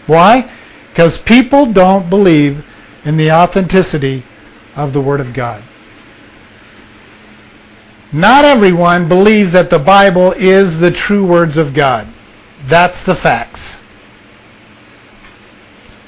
Why? 0.05 0.47
Because 0.91 1.17
people 1.17 1.65
don't 1.65 2.07
believe 2.07 2.63
in 3.03 3.17
the 3.17 3.31
authenticity 3.31 4.21
of 4.75 4.93
the 4.93 5.01
Word 5.01 5.19
of 5.19 5.33
God. 5.33 5.63
Not 8.11 8.45
everyone 8.45 9.07
believes 9.07 9.53
that 9.53 9.71
the 9.71 9.79
Bible 9.79 10.33
is 10.33 10.79
the 10.79 10.91
true 10.91 11.25
words 11.25 11.57
of 11.57 11.73
God. 11.73 12.07
That's 12.67 13.01
the 13.01 13.15
facts. 13.15 13.81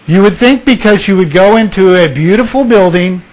You 0.06 0.22
would 0.22 0.38
think 0.38 0.66
because 0.66 1.08
you 1.08 1.18
would 1.18 1.32
go 1.32 1.58
into 1.58 1.96
a 1.96 2.14
beautiful 2.14 2.64
building 2.64 3.24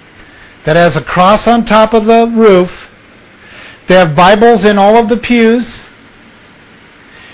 that 0.64 0.76
has 0.76 0.96
a 0.96 1.02
cross 1.02 1.46
on 1.46 1.66
top 1.66 1.92
of 1.92 2.06
the 2.06 2.32
roof, 2.34 2.88
they 3.86 3.94
have 3.94 4.14
Bibles 4.14 4.64
in 4.64 4.78
all 4.78 4.96
of 4.96 5.08
the 5.08 5.16
pews, 5.16 5.86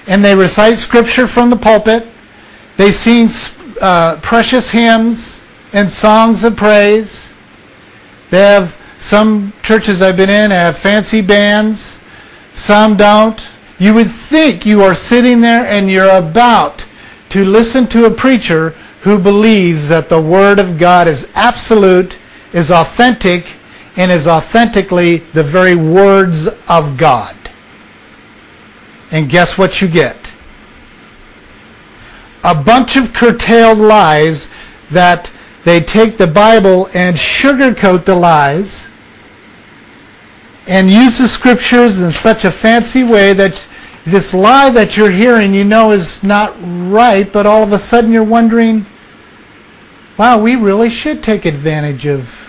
and 0.06 0.24
they 0.24 0.34
recite 0.34 0.78
scripture 0.78 1.26
from 1.26 1.50
the 1.50 1.56
pulpit, 1.56 2.06
they 2.76 2.90
sing 2.90 3.28
uh, 3.80 4.18
precious 4.22 4.70
hymns 4.70 5.44
and 5.72 5.90
songs 5.90 6.44
of 6.44 6.56
praise. 6.56 7.34
They 8.30 8.38
have 8.38 8.76
some 9.00 9.52
churches 9.62 10.02
I've 10.02 10.16
been 10.16 10.30
in 10.30 10.50
have 10.50 10.78
fancy 10.78 11.20
bands. 11.20 12.00
Some 12.54 12.96
don't. 12.96 13.48
You 13.78 13.94
would 13.94 14.10
think 14.10 14.66
you 14.66 14.82
are 14.82 14.94
sitting 14.94 15.40
there 15.40 15.66
and 15.66 15.90
you're 15.90 16.16
about 16.16 16.86
to 17.30 17.44
listen 17.44 17.86
to 17.88 18.06
a 18.06 18.10
preacher 18.10 18.70
who 19.02 19.18
believes 19.18 19.88
that 19.88 20.08
the 20.08 20.20
Word 20.20 20.58
of 20.58 20.78
God 20.78 21.06
is 21.06 21.30
absolute, 21.34 22.18
is 22.52 22.70
authentic, 22.70 23.54
and 23.98 24.12
is 24.12 24.28
authentically 24.28 25.16
the 25.34 25.42
very 25.42 25.74
words 25.74 26.46
of 26.68 26.96
God. 26.96 27.36
And 29.10 29.28
guess 29.28 29.58
what 29.58 29.82
you 29.82 29.88
get? 29.88 30.32
A 32.44 32.54
bunch 32.54 32.96
of 32.96 33.12
curtailed 33.12 33.78
lies 33.78 34.48
that 34.92 35.32
they 35.64 35.80
take 35.80 36.16
the 36.16 36.28
Bible 36.28 36.88
and 36.94 37.16
sugarcoat 37.16 38.04
the 38.04 38.14
lies 38.14 38.92
and 40.68 40.88
use 40.88 41.18
the 41.18 41.26
scriptures 41.26 42.00
in 42.00 42.12
such 42.12 42.44
a 42.44 42.52
fancy 42.52 43.02
way 43.02 43.32
that 43.32 43.66
this 44.04 44.32
lie 44.32 44.70
that 44.70 44.96
you're 44.96 45.10
hearing 45.10 45.52
you 45.52 45.64
know 45.64 45.90
is 45.90 46.22
not 46.22 46.54
right, 46.62 47.30
but 47.32 47.46
all 47.46 47.64
of 47.64 47.72
a 47.72 47.78
sudden 47.78 48.12
you're 48.12 48.22
wondering, 48.22 48.86
wow, 50.16 50.40
we 50.40 50.54
really 50.54 50.88
should 50.88 51.20
take 51.20 51.44
advantage 51.44 52.06
of 52.06 52.47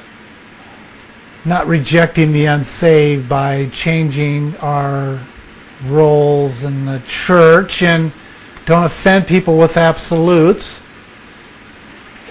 not 1.50 1.66
rejecting 1.66 2.32
the 2.32 2.46
unsaved 2.46 3.28
by 3.28 3.66
changing 3.74 4.56
our 4.58 5.20
roles 5.86 6.64
in 6.64 6.86
the 6.86 7.02
church 7.08 7.82
and 7.82 8.14
don't 8.68 8.84
offend 8.84 9.26
people 9.26 9.58
with 9.58 9.76
absolutes. 9.76 10.80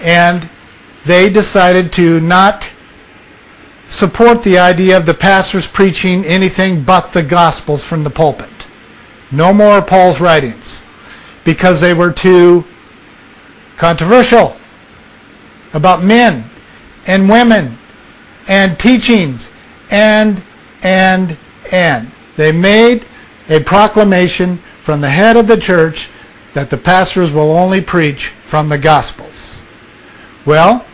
And 0.01 0.49
they 1.05 1.29
decided 1.29 1.91
to 1.93 2.21
not 2.21 2.69
support 3.89 4.41
the 4.43 4.57
idea 4.57 4.95
of 4.95 5.05
the 5.05 5.13
pastors 5.13 5.67
preaching 5.67 6.23
anything 6.23 6.83
but 6.83 7.11
the 7.11 7.23
Gospels 7.23 7.83
from 7.83 8.05
the 8.05 8.09
pulpit. 8.09 8.49
No 9.31 9.53
more 9.53 9.81
Paul's 9.81 10.21
writings 10.21 10.85
because 11.43 11.81
they 11.81 11.93
were 11.93 12.13
too 12.13 12.63
controversial 13.75 14.55
about 15.73 16.03
men 16.03 16.49
and 17.05 17.27
women 17.27 17.77
and 18.49 18.77
teachings 18.77 19.51
and, 19.91 20.43
and, 20.83 21.37
and. 21.71 22.11
They 22.35 22.51
made 22.51 23.05
a 23.47 23.61
proclamation 23.61 24.57
from 24.83 24.99
the 24.99 25.09
head 25.09 25.37
of 25.37 25.47
the 25.47 25.57
church 25.57 26.09
that 26.53 26.69
the 26.69 26.77
pastors 26.77 27.31
will 27.31 27.51
only 27.51 27.79
preach 27.79 28.27
from 28.45 28.67
the 28.67 28.77
Gospels. 28.77 29.63
Well, 30.45 30.85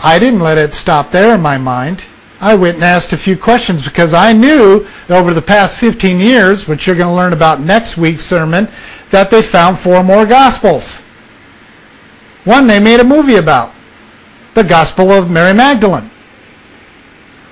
I 0.00 0.18
didn't 0.18 0.40
let 0.40 0.58
it 0.58 0.74
stop 0.74 1.10
there 1.10 1.34
in 1.34 1.40
my 1.40 1.58
mind. 1.58 2.04
I 2.40 2.54
went 2.54 2.76
and 2.76 2.84
asked 2.84 3.12
a 3.12 3.16
few 3.16 3.36
questions 3.36 3.82
because 3.82 4.14
I 4.14 4.32
knew 4.32 4.86
over 5.08 5.34
the 5.34 5.42
past 5.42 5.78
15 5.78 6.20
years, 6.20 6.68
which 6.68 6.86
you're 6.86 6.94
going 6.94 7.08
to 7.08 7.14
learn 7.14 7.32
about 7.32 7.60
next 7.60 7.96
week's 7.96 8.24
sermon, 8.24 8.68
that 9.10 9.30
they 9.30 9.42
found 9.42 9.78
four 9.78 10.04
more 10.04 10.26
Gospels. 10.26 11.00
One 12.44 12.66
they 12.66 12.78
made 12.78 13.00
a 13.00 13.04
movie 13.04 13.36
about, 13.36 13.72
the 14.54 14.62
Gospel 14.62 15.10
of 15.10 15.30
Mary 15.30 15.54
Magdalene. 15.54 16.10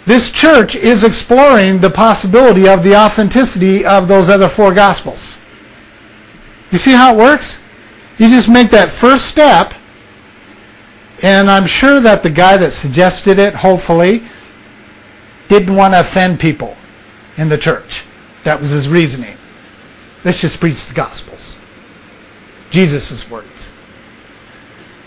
This 0.06 0.30
church 0.30 0.76
is 0.76 1.04
exploring 1.04 1.80
the 1.80 1.90
possibility 1.90 2.68
of 2.68 2.82
the 2.82 2.96
authenticity 2.96 3.84
of 3.84 4.08
those 4.08 4.30
other 4.30 4.48
four 4.48 4.72
Gospels. 4.72 5.38
You 6.70 6.78
see 6.78 6.92
how 6.92 7.14
it 7.14 7.18
works? 7.18 7.60
You 8.16 8.28
just 8.28 8.48
make 8.48 8.70
that 8.70 8.88
first 8.88 9.26
step 9.26 9.74
and 11.22 11.50
I'm 11.50 11.66
sure 11.66 12.00
that 12.00 12.22
the 12.22 12.30
guy 12.30 12.56
that 12.58 12.72
suggested 12.72 13.38
it, 13.38 13.54
hopefully, 13.54 14.22
didn't 15.48 15.74
want 15.74 15.94
to 15.94 16.00
offend 16.00 16.40
people 16.40 16.76
in 17.36 17.48
the 17.48 17.58
church. 17.58 18.04
That 18.44 18.60
was 18.60 18.70
his 18.70 18.88
reasoning. 18.88 19.36
Let's 20.24 20.40
just 20.40 20.60
preach 20.60 20.86
the 20.86 20.94
Gospels. 20.94 21.56
Jesus' 22.70 23.28
words. 23.30 23.55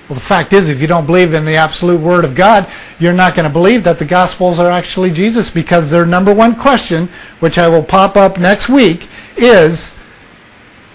Well, 0.10 0.16
the 0.16 0.26
fact 0.26 0.54
is, 0.54 0.70
if 0.70 0.82
you 0.82 0.88
don't 0.88 1.06
believe 1.06 1.36
in 1.36 1.46
the 1.46 1.56
absolute 1.56 2.02
Word 2.02 2.26
of 2.26 2.34
God, 2.34 2.68
you're 2.98 3.14
not 3.14 3.36
going 3.36 3.48
to 3.48 3.54
believe 3.54 3.84
that 3.84 4.00
the 4.00 4.06
Gospels 4.06 4.58
are 4.58 4.72
actually 4.72 5.12
Jesus 5.12 5.52
because 5.52 5.92
their 5.92 6.04
number 6.04 6.34
one 6.34 6.56
question, 6.56 7.08
which 7.40 7.60
I 7.60 7.68
will 7.68 7.84
pop 7.84 8.18
up 8.18 8.40
next 8.40 8.70
week, 8.70 9.08
is 9.38 9.96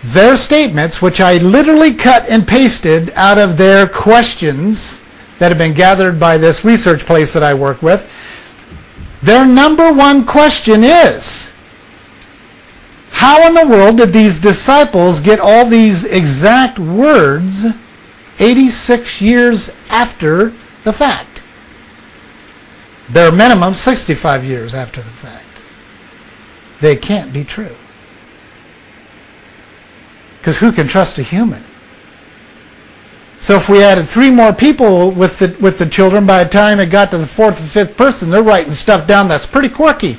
their 0.02 0.36
statements, 0.36 1.00
which 1.00 1.20
I 1.20 1.38
literally 1.38 1.94
cut 1.94 2.28
and 2.28 2.46
pasted 2.46 3.12
out 3.14 3.38
of 3.38 3.56
their 3.56 3.86
questions 3.86 5.00
that 5.38 5.52
have 5.52 5.58
been 5.58 5.74
gathered 5.74 6.18
by 6.18 6.36
this 6.36 6.64
research 6.64 7.06
place 7.06 7.32
that 7.34 7.42
I 7.44 7.54
work 7.54 7.82
with, 7.82 8.10
their 9.22 9.46
number 9.46 9.92
one 9.92 10.26
question 10.26 10.82
is, 10.82 11.52
how 13.10 13.46
in 13.46 13.54
the 13.54 13.66
world 13.66 13.98
did 13.98 14.12
these 14.12 14.40
disciples 14.40 15.20
get 15.20 15.38
all 15.38 15.64
these 15.64 16.04
exact 16.04 16.80
words 16.80 17.64
86 18.38 19.20
years 19.20 19.70
after 19.88 20.52
the 20.84 20.92
fact? 20.92 21.42
Bare 23.10 23.32
minimum 23.32 23.74
65 23.74 24.44
years 24.44 24.74
after 24.74 25.00
the 25.00 25.10
fact. 25.10 25.44
They 26.80 26.96
can't 26.96 27.32
be 27.32 27.44
true. 27.44 27.76
Because 30.38 30.58
who 30.58 30.72
can 30.72 30.88
trust 30.88 31.18
a 31.18 31.22
human? 31.22 31.64
So 33.40 33.56
if 33.56 33.68
we 33.68 33.82
added 33.82 34.06
three 34.06 34.30
more 34.30 34.54
people 34.54 35.10
with 35.10 35.38
the, 35.38 35.54
with 35.60 35.78
the 35.78 35.86
children, 35.86 36.26
by 36.26 36.44
the 36.44 36.50
time 36.50 36.80
it 36.80 36.86
got 36.86 37.10
to 37.10 37.18
the 37.18 37.26
fourth 37.26 37.60
or 37.60 37.64
fifth 37.64 37.96
person, 37.96 38.30
they're 38.30 38.42
writing 38.42 38.72
stuff 38.72 39.06
down 39.06 39.28
that's 39.28 39.46
pretty 39.46 39.68
quirky. 39.68 40.18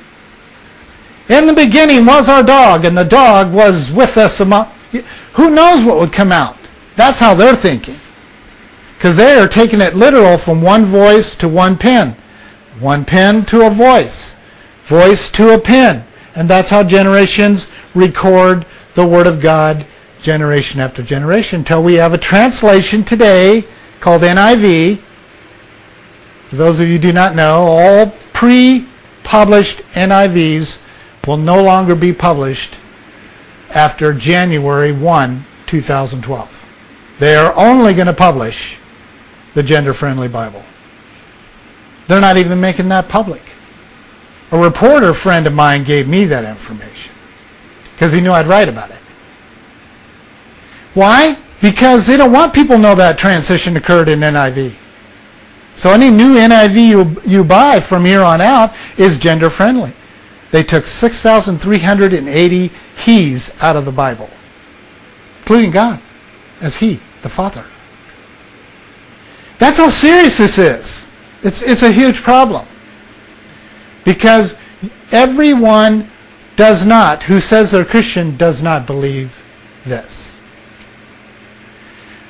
In 1.28 1.48
the 1.48 1.54
beginning 1.54 2.06
was 2.06 2.30
our 2.30 2.44
dog, 2.44 2.86
and 2.86 2.96
the 2.96 3.04
dog 3.04 3.52
was 3.52 3.92
with 3.92 4.18
us 4.18 4.40
among... 4.40 4.68
Who 5.34 5.50
knows 5.50 5.84
what 5.84 5.98
would 5.98 6.14
come 6.14 6.32
out? 6.32 6.56
That's 6.96 7.20
how 7.20 7.34
they're 7.34 7.56
thinking. 7.56 8.00
Because 8.98 9.18
they 9.18 9.38
are 9.38 9.48
taking 9.48 9.82
it 9.82 9.96
literal 9.96 10.38
from 10.38 10.62
one 10.62 10.86
voice 10.86 11.36
to 11.36 11.50
one 11.50 11.78
pen. 11.78 12.16
One 12.80 13.06
pen 13.06 13.46
to 13.46 13.66
a 13.66 13.70
voice. 13.70 14.36
Voice 14.86 15.30
to 15.32 15.54
a 15.54 15.60
pen. 15.60 16.06
And 16.36 16.50
that's 16.50 16.70
how 16.70 16.84
generations 16.84 17.68
record 17.94 18.66
the 18.96 19.06
Word 19.06 19.28
of 19.28 19.42
God 19.42 19.86
generation 20.22 20.80
after 20.80 21.04
generation 21.04 21.60
until 21.60 21.84
we 21.84 21.96
have 21.96 22.14
a 22.14 22.18
translation 22.18 23.04
today 23.04 23.64
called 24.00 24.24
NIV. 24.24 25.00
For 26.46 26.56
those 26.56 26.80
of 26.80 26.88
you 26.88 26.94
who 26.96 27.00
do 27.00 27.14
not 27.14 27.36
know, 27.36 27.64
all 27.68 28.16
pre-published 28.34 29.80
NIVs 29.94 30.80
will 31.28 31.38
no 31.38 31.64
longer 31.64 31.96
be 31.96 32.12
published 32.12 32.76
after 33.70 34.14
January 34.14 34.92
1, 34.92 35.46
2012. 35.68 36.66
They 37.20 37.36
are 37.36 37.54
only 37.56 37.94
going 37.94 38.08
to 38.08 38.14
publish 38.14 38.78
the 39.56 39.64
gender-friendly 39.64 40.28
Bible. 40.28 40.64
They're 42.08 42.22
not 42.22 42.38
even 42.38 42.62
making 42.62 42.90
that 42.90 43.10
public. 43.10 43.42
A 44.52 44.58
reporter 44.60 45.14
friend 45.14 45.48
of 45.48 45.54
mine 45.54 45.84
gave 45.84 46.08
me 46.08 46.26
that 46.26 46.46
information 46.46 47.14
because 47.94 48.12
he 48.12 48.22
knew 48.22 48.32
I'd 48.32 48.46
write 48.46 48.70
about 48.70 48.92
it. 48.92 49.00
Why? 50.94 51.38
Because 51.62 52.06
they 52.06 52.16
don't 52.16 52.32
want 52.32 52.54
people 52.54 52.76
to 52.76 52.82
know 52.82 52.96
that 52.96 53.18
transition 53.18 53.76
occurred 53.76 54.08
in 54.08 54.20
NIV. 54.20 54.76
So 55.78 55.92
any 55.92 56.10
new 56.10 56.36
NIV 56.36 56.88
you, 56.88 57.22
you 57.26 57.44
buy 57.44 57.80
from 57.80 58.06
here 58.06 58.22
on 58.22 58.40
out 58.40 58.74
is 58.98 59.18
gender 59.18 59.50
friendly. 59.50 59.94
They 60.52 60.64
took 60.64 60.86
6,380 60.86 62.72
he's 63.04 63.62
out 63.62 63.76
of 63.76 63.86
the 63.86 63.92
Bible, 63.92 64.30
including 65.40 65.72
God 65.72 66.00
as 66.62 66.78
he, 66.78 67.00
the 67.24 67.30
Father. 67.30 67.66
That's 69.58 69.78
how 69.78 69.90
serious 69.90 70.38
this 70.38 70.58
is. 70.58 71.08
It's, 71.44 71.62
it's 71.62 71.84
a 71.84 71.92
huge 71.92 72.22
problem. 72.22 72.66
Because 74.04 74.58
everyone 75.12 76.10
does 76.56 76.86
not, 76.86 77.24
who 77.24 77.40
says 77.40 77.72
they're 77.72 77.86
Christian, 77.86 78.38
does 78.38 78.62
not 78.62 78.86
believe 78.86 79.42
this. 79.86 80.40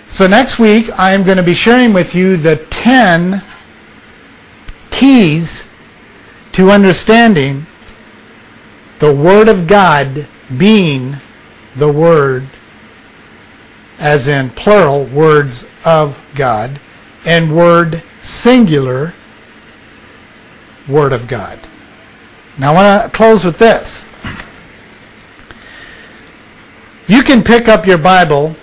So 0.07 0.28
next 0.28 0.59
week, 0.59 0.89
I 0.99 1.11
am 1.11 1.23
going 1.23 1.38
to 1.38 1.43
be 1.43 1.53
sharing 1.53 1.93
with 1.93 2.13
you 2.13 2.38
the 2.38 2.57
10 2.57 3.41
keys 4.91 5.67
to 6.53 6.71
understanding 6.71 7.65
the 8.99 9.13
Word 9.13 9.47
of 9.47 9.67
God 9.67 10.28
being 10.57 11.17
the 11.76 11.91
Word, 11.91 12.47
as 13.99 14.28
in 14.28 14.51
plural, 14.51 15.05
words 15.05 15.65
of 15.84 16.19
God, 16.34 16.80
and 17.26 17.55
Word 17.55 18.03
singular, 18.23 19.13
Word 20.88 21.13
of 21.13 21.28
God. 21.28 21.59
Now 22.57 22.73
I 22.73 22.76
want 22.76 23.03
to 23.03 23.17
close 23.17 23.43
with 23.43 23.57
this. 23.57 24.05
You 27.07 27.21
can 27.21 27.43
pick 27.43 27.67
up 27.67 27.86
your 27.86 27.97
Bible, 27.97 28.55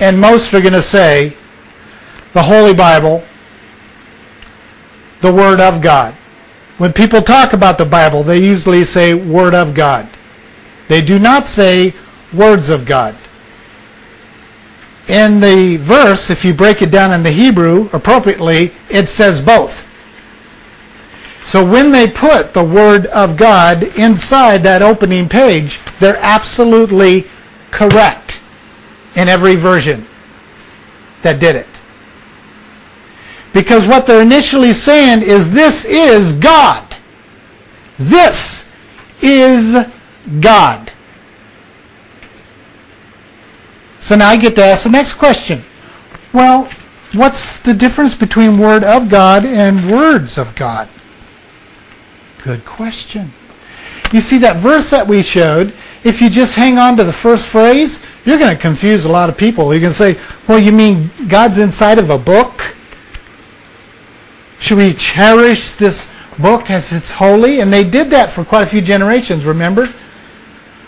and 0.00 0.20
most 0.20 0.54
are 0.54 0.60
going 0.60 0.72
to 0.72 0.82
say 0.82 1.36
the 2.32 2.42
Holy 2.42 2.72
Bible, 2.72 3.22
the 5.20 5.32
Word 5.32 5.60
of 5.60 5.82
God. 5.82 6.14
When 6.78 6.92
people 6.92 7.20
talk 7.20 7.52
about 7.52 7.78
the 7.78 7.84
Bible, 7.84 8.22
they 8.22 8.38
usually 8.38 8.84
say 8.84 9.14
Word 9.14 9.54
of 9.54 9.74
God. 9.74 10.08
They 10.88 11.02
do 11.02 11.18
not 11.18 11.46
say 11.46 11.94
words 12.32 12.70
of 12.70 12.86
God. 12.86 13.16
In 15.08 15.40
the 15.40 15.76
verse, 15.76 16.30
if 16.30 16.44
you 16.44 16.54
break 16.54 16.80
it 16.80 16.90
down 16.90 17.12
in 17.12 17.22
the 17.22 17.30
Hebrew 17.30 17.88
appropriately, 17.92 18.72
it 18.88 19.08
says 19.08 19.40
both. 19.40 19.88
So 21.44 21.64
when 21.68 21.90
they 21.90 22.08
put 22.08 22.54
the 22.54 22.64
Word 22.64 23.06
of 23.06 23.36
God 23.36 23.82
inside 23.98 24.62
that 24.62 24.80
opening 24.80 25.28
page, 25.28 25.80
they're 25.98 26.18
absolutely 26.18 27.26
correct 27.70 28.40
in 29.16 29.28
every 29.28 29.56
version 29.56 30.06
that 31.22 31.40
did 31.40 31.56
it. 31.56 31.66
Because 33.52 33.86
what 33.86 34.06
they're 34.06 34.22
initially 34.22 34.72
saying 34.72 35.22
is 35.22 35.52
this 35.52 35.84
is 35.84 36.32
God. 36.32 36.96
This 37.98 38.68
is 39.20 39.76
God. 40.40 40.91
So 44.02 44.16
now 44.16 44.28
I 44.28 44.36
get 44.36 44.56
to 44.56 44.64
ask 44.64 44.82
the 44.82 44.90
next 44.90 45.14
question. 45.14 45.62
Well, 46.32 46.68
what's 47.14 47.58
the 47.60 47.72
difference 47.72 48.16
between 48.16 48.58
Word 48.58 48.82
of 48.82 49.08
God 49.08 49.46
and 49.46 49.88
words 49.90 50.38
of 50.38 50.56
God? 50.56 50.88
Good 52.42 52.64
question. 52.64 53.32
You 54.12 54.20
see 54.20 54.38
that 54.38 54.56
verse 54.56 54.90
that 54.90 55.06
we 55.06 55.22
showed, 55.22 55.72
if 56.02 56.20
you 56.20 56.28
just 56.28 56.56
hang 56.56 56.78
on 56.78 56.96
to 56.96 57.04
the 57.04 57.12
first 57.12 57.46
phrase, 57.46 58.02
you're 58.24 58.38
going 58.38 58.54
to 58.54 58.60
confuse 58.60 59.04
a 59.04 59.08
lot 59.08 59.28
of 59.28 59.38
people. 59.38 59.72
You 59.72 59.80
can 59.80 59.92
say, 59.92 60.18
well, 60.48 60.58
you 60.58 60.72
mean 60.72 61.08
God's 61.28 61.58
inside 61.58 62.00
of 62.00 62.10
a 62.10 62.18
book? 62.18 62.74
Should 64.58 64.78
we 64.78 64.94
cherish 64.94 65.70
this 65.72 66.10
book 66.40 66.70
as 66.70 66.92
it's 66.92 67.12
holy? 67.12 67.60
And 67.60 67.72
they 67.72 67.88
did 67.88 68.10
that 68.10 68.32
for 68.32 68.44
quite 68.44 68.62
a 68.62 68.66
few 68.66 68.80
generations, 68.80 69.44
remember? 69.44 69.86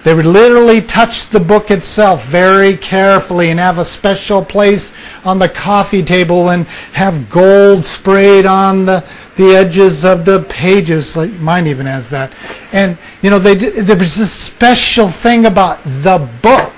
They 0.05 0.13
would 0.13 0.27
literally 0.27 0.83
touch 0.83 1.31
the 1.31 1.41
book 1.41 1.71
itself 1.71 2.27
very 2.27 2.77
carefully 2.77 3.51
and 3.51 3.59
have 3.59 3.79
a 3.79 3.87
special 3.87 4.45
place 4.45 4.93
on 5.25 5.39
the 5.39 5.49
coffee 5.49 6.03
table 6.03 6.51
and 6.51 6.67
have 6.93 7.31
gold 7.31 7.87
sprayed 7.87 8.45
on 8.45 8.85
the, 8.85 9.03
the 9.37 9.57
edges 9.57 10.05
of 10.05 10.27
the 10.27 10.43
pages. 10.43 11.17
Like 11.17 11.33
mine 11.33 11.67
even 11.67 11.87
has 11.87 12.11
that. 12.11 12.33
And, 12.71 12.99
you 13.23 13.31
know, 13.31 13.39
they, 13.39 13.55
there 13.55 13.97
was 13.97 14.15
this 14.15 14.31
special 14.31 15.09
thing 15.09 15.47
about 15.47 15.83
the 15.85 16.29
book. 16.43 16.73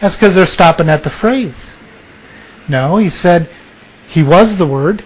That's 0.00 0.14
because 0.14 0.36
they're 0.36 0.46
stopping 0.46 0.88
at 0.88 1.02
the 1.02 1.10
phrase. 1.10 1.76
No, 2.68 2.98
he 2.98 3.10
said 3.10 3.48
he 4.06 4.22
was 4.22 4.58
the 4.58 4.66
Word. 4.66 5.02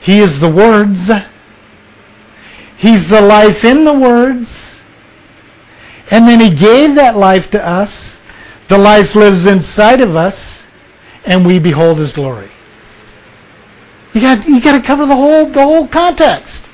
He 0.00 0.20
is 0.20 0.40
the 0.40 0.50
words. 0.50 1.10
He's 2.78 3.10
the 3.10 3.20
life 3.20 3.64
in 3.64 3.84
the 3.84 3.92
words. 3.94 4.73
And 6.10 6.28
then 6.28 6.40
he 6.40 6.50
gave 6.50 6.94
that 6.96 7.16
life 7.16 7.50
to 7.52 7.66
us. 7.66 8.20
The 8.68 8.78
life 8.78 9.14
lives 9.14 9.46
inside 9.46 10.00
of 10.00 10.16
us, 10.16 10.64
and 11.24 11.46
we 11.46 11.58
behold 11.58 11.98
his 11.98 12.12
glory. 12.12 12.48
You 14.14 14.20
got 14.20 14.46
you 14.46 14.60
got 14.60 14.80
to 14.80 14.86
cover 14.86 15.06
the 15.06 15.16
whole 15.16 15.46
the 15.46 15.62
whole 15.62 15.86
context. 15.86 16.68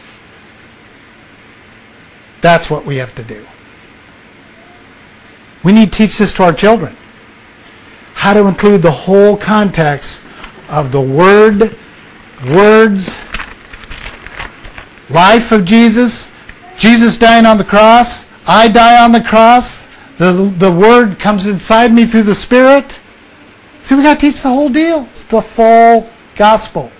That's 2.40 2.70
what 2.70 2.84
we 2.84 2.96
have 2.96 3.14
to 3.16 3.24
do. 3.24 3.44
We 5.62 5.72
need 5.72 5.92
to 5.92 5.98
teach 5.98 6.18
this 6.18 6.32
to 6.34 6.44
our 6.44 6.52
children. 6.52 6.96
How 8.14 8.34
to 8.34 8.46
include 8.46 8.82
the 8.82 8.90
whole 8.90 9.36
context 9.36 10.22
of 10.68 10.92
the 10.92 11.00
word, 11.00 11.76
words, 12.50 13.16
life 15.08 15.52
of 15.52 15.64
Jesus, 15.64 16.30
Jesus 16.78 17.16
dying 17.16 17.46
on 17.46 17.58
the 17.58 17.64
cross, 17.64 18.26
I 18.52 18.66
die 18.66 19.00
on 19.04 19.12
the 19.12 19.20
cross. 19.20 19.86
The, 20.18 20.32
the 20.58 20.72
word 20.72 21.20
comes 21.20 21.46
inside 21.46 21.92
me 21.92 22.04
through 22.04 22.24
the 22.24 22.34
Spirit. 22.34 22.98
See, 23.84 23.94
we 23.94 24.02
got 24.02 24.18
to 24.18 24.26
teach 24.26 24.42
the 24.42 24.48
whole 24.48 24.68
deal. 24.68 25.04
It's 25.04 25.24
the 25.24 25.40
full 25.40 26.10
gospel. 26.34 26.90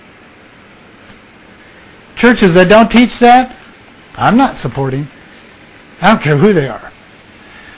Churches 2.15 2.53
that 2.53 2.69
don't 2.69 2.89
teach 2.89 3.19
that, 3.19 3.53
I'm 4.15 4.37
not 4.37 4.57
supporting. 4.57 5.09
I 6.01 6.13
don't 6.13 6.21
care 6.21 6.37
who 6.37 6.53
they 6.53 6.69
are. 6.69 6.89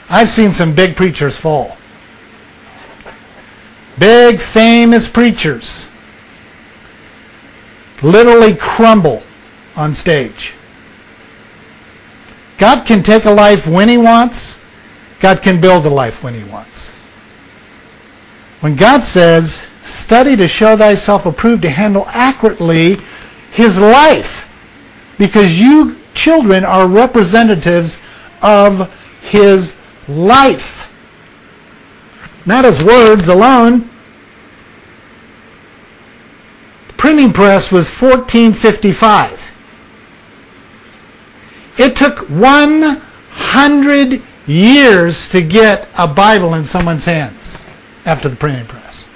I've 0.08 0.30
seen 0.30 0.52
some 0.52 0.72
big 0.72 0.94
preachers 0.94 1.36
fall. 1.36 1.76
Big, 3.98 4.40
famous 4.40 5.08
preachers 5.08 5.88
literally 8.02 8.54
crumble 8.54 9.24
on 9.74 9.94
stage. 9.94 10.54
God 12.58 12.86
can 12.86 13.02
take 13.02 13.24
a 13.24 13.30
life 13.30 13.66
when 13.66 13.88
he 13.88 13.98
wants. 13.98 14.60
God 15.20 15.42
can 15.42 15.60
build 15.60 15.86
a 15.86 15.90
life 15.90 16.22
when 16.22 16.34
he 16.34 16.44
wants. 16.44 16.94
When 18.60 18.76
God 18.76 19.02
says, 19.02 19.66
study 19.82 20.36
to 20.36 20.48
show 20.48 20.76
thyself 20.76 21.26
approved 21.26 21.62
to 21.62 21.70
handle 21.70 22.06
accurately 22.08 22.96
his 23.50 23.78
life, 23.78 24.48
because 25.18 25.60
you 25.60 25.98
children 26.14 26.64
are 26.64 26.86
representatives 26.86 28.00
of 28.42 28.92
his 29.20 29.76
life. 30.08 30.90
Not 32.46 32.64
as 32.64 32.82
words 32.82 33.28
alone. 33.28 33.88
The 36.88 36.94
printing 36.94 37.32
press 37.32 37.72
was 37.72 37.88
1455. 37.88 39.53
It 41.76 41.96
took 41.96 42.28
100 42.30 44.22
years 44.46 45.28
to 45.30 45.42
get 45.42 45.88
a 45.98 46.06
Bible 46.06 46.54
in 46.54 46.64
someone's 46.64 47.04
hands 47.04 47.62
after 48.04 48.28
the 48.28 48.36
printing 48.36 48.66
press. 48.66 49.06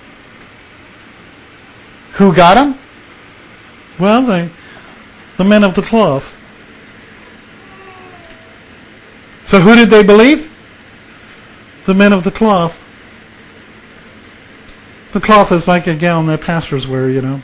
Who 2.15 2.35
got 2.35 2.55
them? 2.55 2.79
Well, 3.99 4.23
the, 4.23 4.51
the 5.37 5.45
men 5.45 5.63
of 5.63 5.75
the 5.75 5.83
cloth. 5.83 6.35
So 9.47 9.61
who 9.61 9.75
did 9.77 9.91
they 9.91 10.03
believe? 10.03 10.53
The 11.87 11.95
men 11.95 12.13
of 12.13 12.25
the 12.25 12.31
cloth. 12.31 12.83
The 15.13 15.21
cloth 15.21 15.53
is 15.53 15.67
like 15.67 15.87
a 15.87 15.95
gown 15.95 16.27
that 16.27 16.43
pastors 16.43 16.87
wear, 16.87 17.09
you 17.09 17.23
know. 17.23 17.43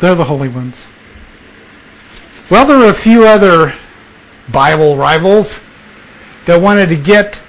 They're 0.00 0.14
the 0.14 0.24
holy 0.24 0.48
ones. 0.48 0.88
Well, 2.50 2.66
there 2.66 2.78
were 2.78 2.90
a 2.90 2.94
few 2.94 3.26
other 3.26 3.74
Bible 4.52 4.96
rivals 4.96 5.62
that 6.46 6.60
wanted 6.60 6.88
to 6.90 6.96
get 6.96 7.42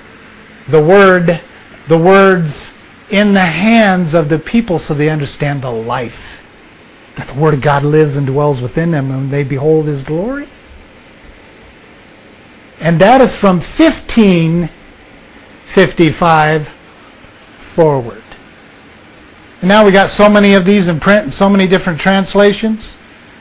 the 0.68 0.82
word, 0.82 1.42
the 1.88 1.98
words 1.98 2.74
in 3.10 3.34
the 3.34 3.40
hands 3.40 4.14
of 4.14 4.30
the 4.30 4.40
people 4.40 4.80
so 4.80 4.94
they 4.94 5.10
understand 5.10 5.62
the 5.62 5.72
life. 5.72 6.44
That 7.16 7.28
the 7.28 7.40
Word 7.40 7.54
of 7.54 7.62
God 7.62 7.84
lives 7.84 8.18
and 8.18 8.28
dwells 8.28 8.62
within 8.62 8.92
them 8.92 9.12
and 9.12 9.32
they 9.32 9.44
behold 9.44 9.86
His 9.86 10.04
glory. 10.04 10.48
And 12.80 13.00
that 13.00 13.22
is 13.22 13.36
from 13.36 13.60
15 13.60 14.70
55 15.66 16.70
forward. 17.58 18.24
And 19.60 19.68
now 19.68 19.86
we 19.86 19.92
got 19.92 20.10
so 20.10 20.30
many 20.30 20.54
of 20.54 20.64
these 20.64 20.88
in 20.88 21.00
print 21.02 21.24
and 21.24 21.34
so 21.34 21.50
many 21.50 21.68
different 21.68 22.00
translations. 22.00 22.98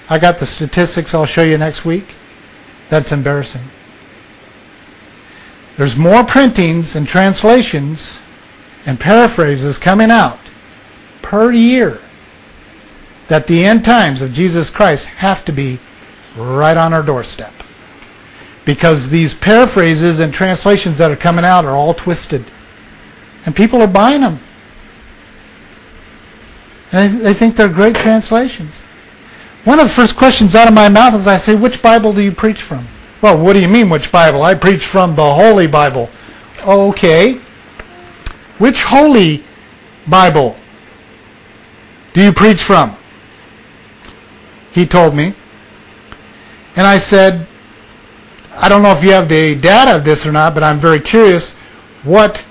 I 0.09 0.18
got 0.18 0.38
the 0.38 0.46
statistics 0.46 1.14
I'll 1.14 1.26
show 1.26 1.42
you 1.42 1.59
next 1.59 1.84
week. 1.84 2.14
That's 2.90 3.12
embarrassing. 3.12 3.62
There's 5.76 5.96
more 5.96 6.24
printings 6.24 6.94
and 6.94 7.07
translations 7.09 8.20
and 8.86 9.00
paraphrases 9.00 9.78
coming 9.78 10.11
out 10.11 10.38
per 11.22 11.52
year 11.52 11.98
that 13.28 13.46
the 13.46 13.64
end 13.64 13.84
times 13.84 14.22
of 14.22 14.32
Jesus 14.32 14.70
Christ 14.70 15.07
have 15.07 15.44
to 15.46 15.52
be 15.52 15.80
right 16.36 16.76
on 16.76 16.92
our 16.92 17.02
doorstep. 17.02 17.52
Because 18.64 19.09
these 19.09 19.34
paraphrases 19.34 20.20
and 20.20 20.32
translations 20.32 20.98
that 20.98 21.11
are 21.11 21.16
coming 21.16 21.44
out 21.44 21.64
are 21.64 21.74
all 21.74 21.94
twisted. 21.94 22.44
And 23.44 23.57
people 23.57 23.82
are 23.82 23.86
buying 23.86 24.20
them. 24.20 24.40
And 26.92 27.20
they 27.20 27.34
think 27.34 27.57
they're 27.57 27.68
great 27.68 27.96
translations. 27.96 28.84
One 29.65 29.81
of 29.81 29.89
the 29.89 29.93
first 29.93 30.17
questions 30.17 30.55
out 30.55 30.69
of 30.69 30.75
my 30.75 30.89
mouth 30.89 31.15
is 31.15 31.27
I 31.27 31.39
say, 31.39 31.55
which 31.55 31.81
Bible 31.81 32.12
do 32.12 32.21
you 32.21 32.33
preach 32.33 32.61
from? 32.61 32.87
Well, 33.23 33.39
what 33.39 33.55
do 33.55 33.61
you 33.61 33.69
mean, 33.69 33.89
which 33.89 34.12
Bible? 34.12 34.43
I 34.43 34.55
preach 34.55 34.85
from 34.85 35.17
the 35.17 35.35
Holy 35.35 35.67
Bible. 35.67 36.11
Okay. 36.67 37.41
Which 38.59 38.83
Holy 38.83 39.43
Bible 40.07 40.57
do 42.12 42.23
you 42.23 42.33
preach 42.33 42.62
from? 42.62 42.95
He 44.73 44.85
told 44.85 45.15
me. 45.15 45.35
And 46.77 46.87
I 46.87 46.99
said, 46.99 47.47
I 48.57 48.69
don't 48.69 48.83
know 48.83 48.93
if 48.93 49.03
you 49.03 49.12
have 49.12 49.29
the 49.29 49.55
data 49.55 49.97
of 49.97 50.05
this 50.05 50.27
or 50.27 50.33
not, 50.33 50.53
but 50.53 50.62
I'm 50.62 50.79
very 50.79 51.01
curious 51.01 51.53
what 52.03 52.45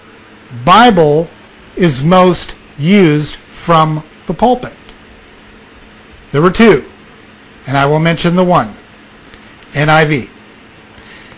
Bible 0.65 1.29
is 1.75 2.03
most 2.03 2.55
used 2.77 3.35
from 3.35 4.03
the 4.25 4.33
pulpit. 4.33 4.73
There 6.31 6.41
were 6.41 6.51
two, 6.51 6.85
and 7.65 7.77
I 7.77 7.85
will 7.85 7.99
mention 7.99 8.35
the 8.35 8.43
one 8.43 8.75
NIV. 9.73 10.29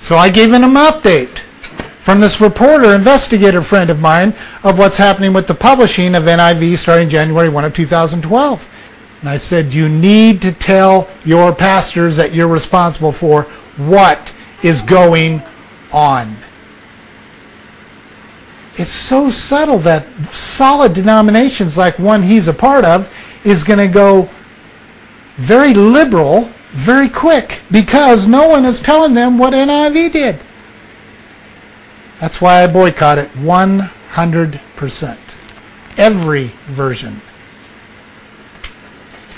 So 0.01 0.15
I 0.15 0.29
gave 0.29 0.53
him 0.53 0.63
an 0.63 0.73
update 0.73 1.39
from 2.03 2.19
this 2.19 2.39
reporter, 2.39 2.93
investigator 2.93 3.63
friend 3.63 3.89
of 3.89 3.99
mine, 3.99 4.33
of 4.63 4.77
what's 4.77 4.97
happening 4.97 5.33
with 5.33 5.47
the 5.47 5.55
publishing 5.55 6.13
of 6.13 6.23
NIV 6.23 6.77
starting 6.77 7.09
January 7.09 7.49
1 7.49 7.65
of 7.65 7.73
2012. 7.73 8.69
And 9.21 9.29
I 9.29 9.37
said, 9.37 9.73
you 9.73 9.89
need 9.89 10.41
to 10.43 10.51
tell 10.51 11.09
your 11.23 11.53
pastors 11.53 12.15
that 12.17 12.33
you're 12.33 12.47
responsible 12.47 13.11
for 13.11 13.43
what 13.77 14.31
is 14.61 14.83
going 14.83 15.41
on. 15.91 16.35
It's 18.77 18.91
so 18.91 19.29
subtle 19.29 19.79
that 19.79 20.05
solid 20.27 20.93
denominations 20.93 21.77
like 21.77 21.97
one 21.97 22.21
he's 22.21 22.47
a 22.47 22.53
part 22.53 22.85
of 22.85 23.11
is 23.43 23.63
going 23.63 23.79
to 23.79 23.87
go 23.87 24.29
very 25.37 25.73
liberal 25.73 26.49
very 26.75 27.07
quick 27.07 27.61
because 27.71 28.27
no 28.27 28.49
one 28.49 28.65
is 28.65 28.81
telling 28.81 29.13
them 29.13 29.37
what 29.37 29.53
NIV 29.53 30.11
did. 30.11 30.41
That's 32.19 32.41
why 32.41 32.63
I 32.63 32.67
boycott 32.67 33.17
it 33.17 33.29
100%. 33.31 35.17
Every 35.97 36.47
version. 36.67 37.21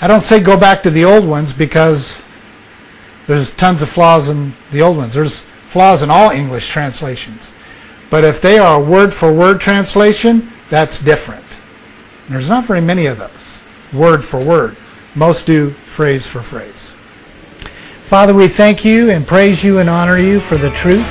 I 0.00 0.08
don't 0.08 0.20
say 0.20 0.40
go 0.40 0.58
back 0.58 0.82
to 0.82 0.90
the 0.90 1.04
old 1.04 1.26
ones 1.26 1.52
because 1.52 2.22
there's 3.28 3.52
tons 3.52 3.82
of 3.82 3.88
flaws 3.88 4.28
in 4.28 4.52
the 4.72 4.82
old 4.82 4.96
ones. 4.96 5.14
There's 5.14 5.42
flaws 5.68 6.02
in 6.02 6.10
all 6.10 6.30
English 6.30 6.68
translations. 6.68 7.52
But 8.10 8.24
if 8.24 8.40
they 8.40 8.58
are 8.58 8.80
a 8.80 8.84
word 8.84 9.14
for 9.14 9.32
word 9.32 9.60
translation, 9.60 10.50
that's 10.70 10.98
different. 10.98 11.44
And 12.26 12.34
there's 12.34 12.48
not 12.48 12.64
very 12.64 12.80
many 12.80 13.06
of 13.06 13.18
those, 13.18 13.60
word 13.92 14.24
for 14.24 14.42
word. 14.42 14.76
Most 15.14 15.46
do 15.46 15.70
phrase 15.98 16.24
for 16.24 16.42
phrase. 16.42 16.94
Father, 18.06 18.32
we 18.32 18.46
thank 18.46 18.84
you 18.84 19.10
and 19.10 19.26
praise 19.26 19.64
you 19.64 19.80
and 19.80 19.90
honor 19.90 20.16
you 20.16 20.38
for 20.38 20.56
the 20.56 20.70
truth. 20.70 21.04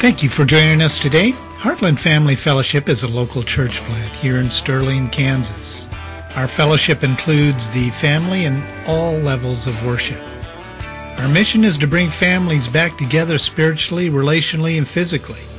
Thank 0.00 0.24
you 0.24 0.28
for 0.28 0.44
joining 0.44 0.82
us 0.82 0.98
today. 0.98 1.30
Heartland 1.60 2.00
Family 2.00 2.34
Fellowship 2.34 2.88
is 2.88 3.04
a 3.04 3.06
local 3.06 3.44
church 3.44 3.78
plant 3.82 4.16
here 4.16 4.38
in 4.38 4.50
Sterling, 4.50 5.10
Kansas. 5.10 5.86
Our 6.34 6.48
fellowship 6.48 7.04
includes 7.04 7.70
the 7.70 7.90
family 7.90 8.46
and 8.46 8.64
all 8.88 9.12
levels 9.12 9.68
of 9.68 9.86
worship. 9.86 10.26
Our 11.20 11.28
mission 11.28 11.62
is 11.62 11.78
to 11.78 11.86
bring 11.86 12.10
families 12.10 12.66
back 12.66 12.98
together 12.98 13.38
spiritually, 13.38 14.10
relationally, 14.10 14.76
and 14.76 14.88
physically. 14.88 15.51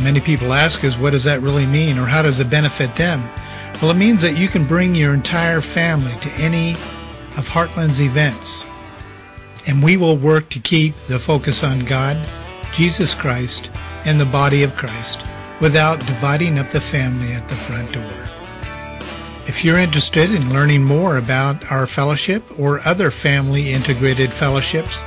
Many 0.00 0.20
people 0.20 0.52
ask 0.52 0.84
us, 0.84 0.98
what 0.98 1.10
does 1.10 1.24
that 1.24 1.40
really 1.40 1.66
mean, 1.66 1.98
or 1.98 2.04
how 2.04 2.22
does 2.22 2.40
it 2.40 2.50
benefit 2.50 2.94
them? 2.96 3.22
Well, 3.80 3.90
it 3.90 3.96
means 3.96 4.22
that 4.22 4.36
you 4.36 4.48
can 4.48 4.66
bring 4.66 4.94
your 4.94 5.14
entire 5.14 5.60
family 5.60 6.14
to 6.20 6.30
any 6.32 6.72
of 7.36 7.48
Heartland's 7.48 8.00
events. 8.00 8.64
And 9.66 9.82
we 9.82 9.96
will 9.96 10.16
work 10.16 10.48
to 10.50 10.60
keep 10.60 10.94
the 11.08 11.18
focus 11.18 11.64
on 11.64 11.84
God, 11.84 12.16
Jesus 12.72 13.14
Christ, 13.14 13.70
and 14.04 14.20
the 14.20 14.26
body 14.26 14.62
of 14.62 14.76
Christ 14.76 15.22
without 15.60 15.98
dividing 16.00 16.58
up 16.58 16.70
the 16.70 16.80
family 16.80 17.32
at 17.32 17.48
the 17.48 17.54
front 17.54 17.92
door. 17.92 18.12
If 19.48 19.64
you're 19.64 19.78
interested 19.78 20.30
in 20.30 20.52
learning 20.52 20.84
more 20.84 21.16
about 21.16 21.70
our 21.70 21.86
fellowship 21.86 22.42
or 22.58 22.80
other 22.86 23.10
family 23.10 23.72
integrated 23.72 24.32
fellowships, 24.32 25.02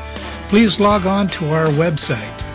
please 0.48 0.80
log 0.80 1.06
on 1.06 1.28
to 1.30 1.50
our 1.50 1.68
website. 1.68 2.49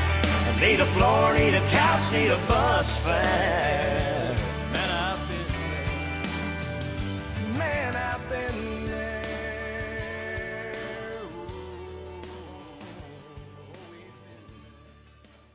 Need 0.60 0.78
a 0.78 0.86
floor, 0.86 1.34
need 1.34 1.54
a 1.54 1.60
couch, 1.70 2.12
need 2.12 2.28
a 2.28 2.38
bus 2.46 3.04
fare. 3.04 3.81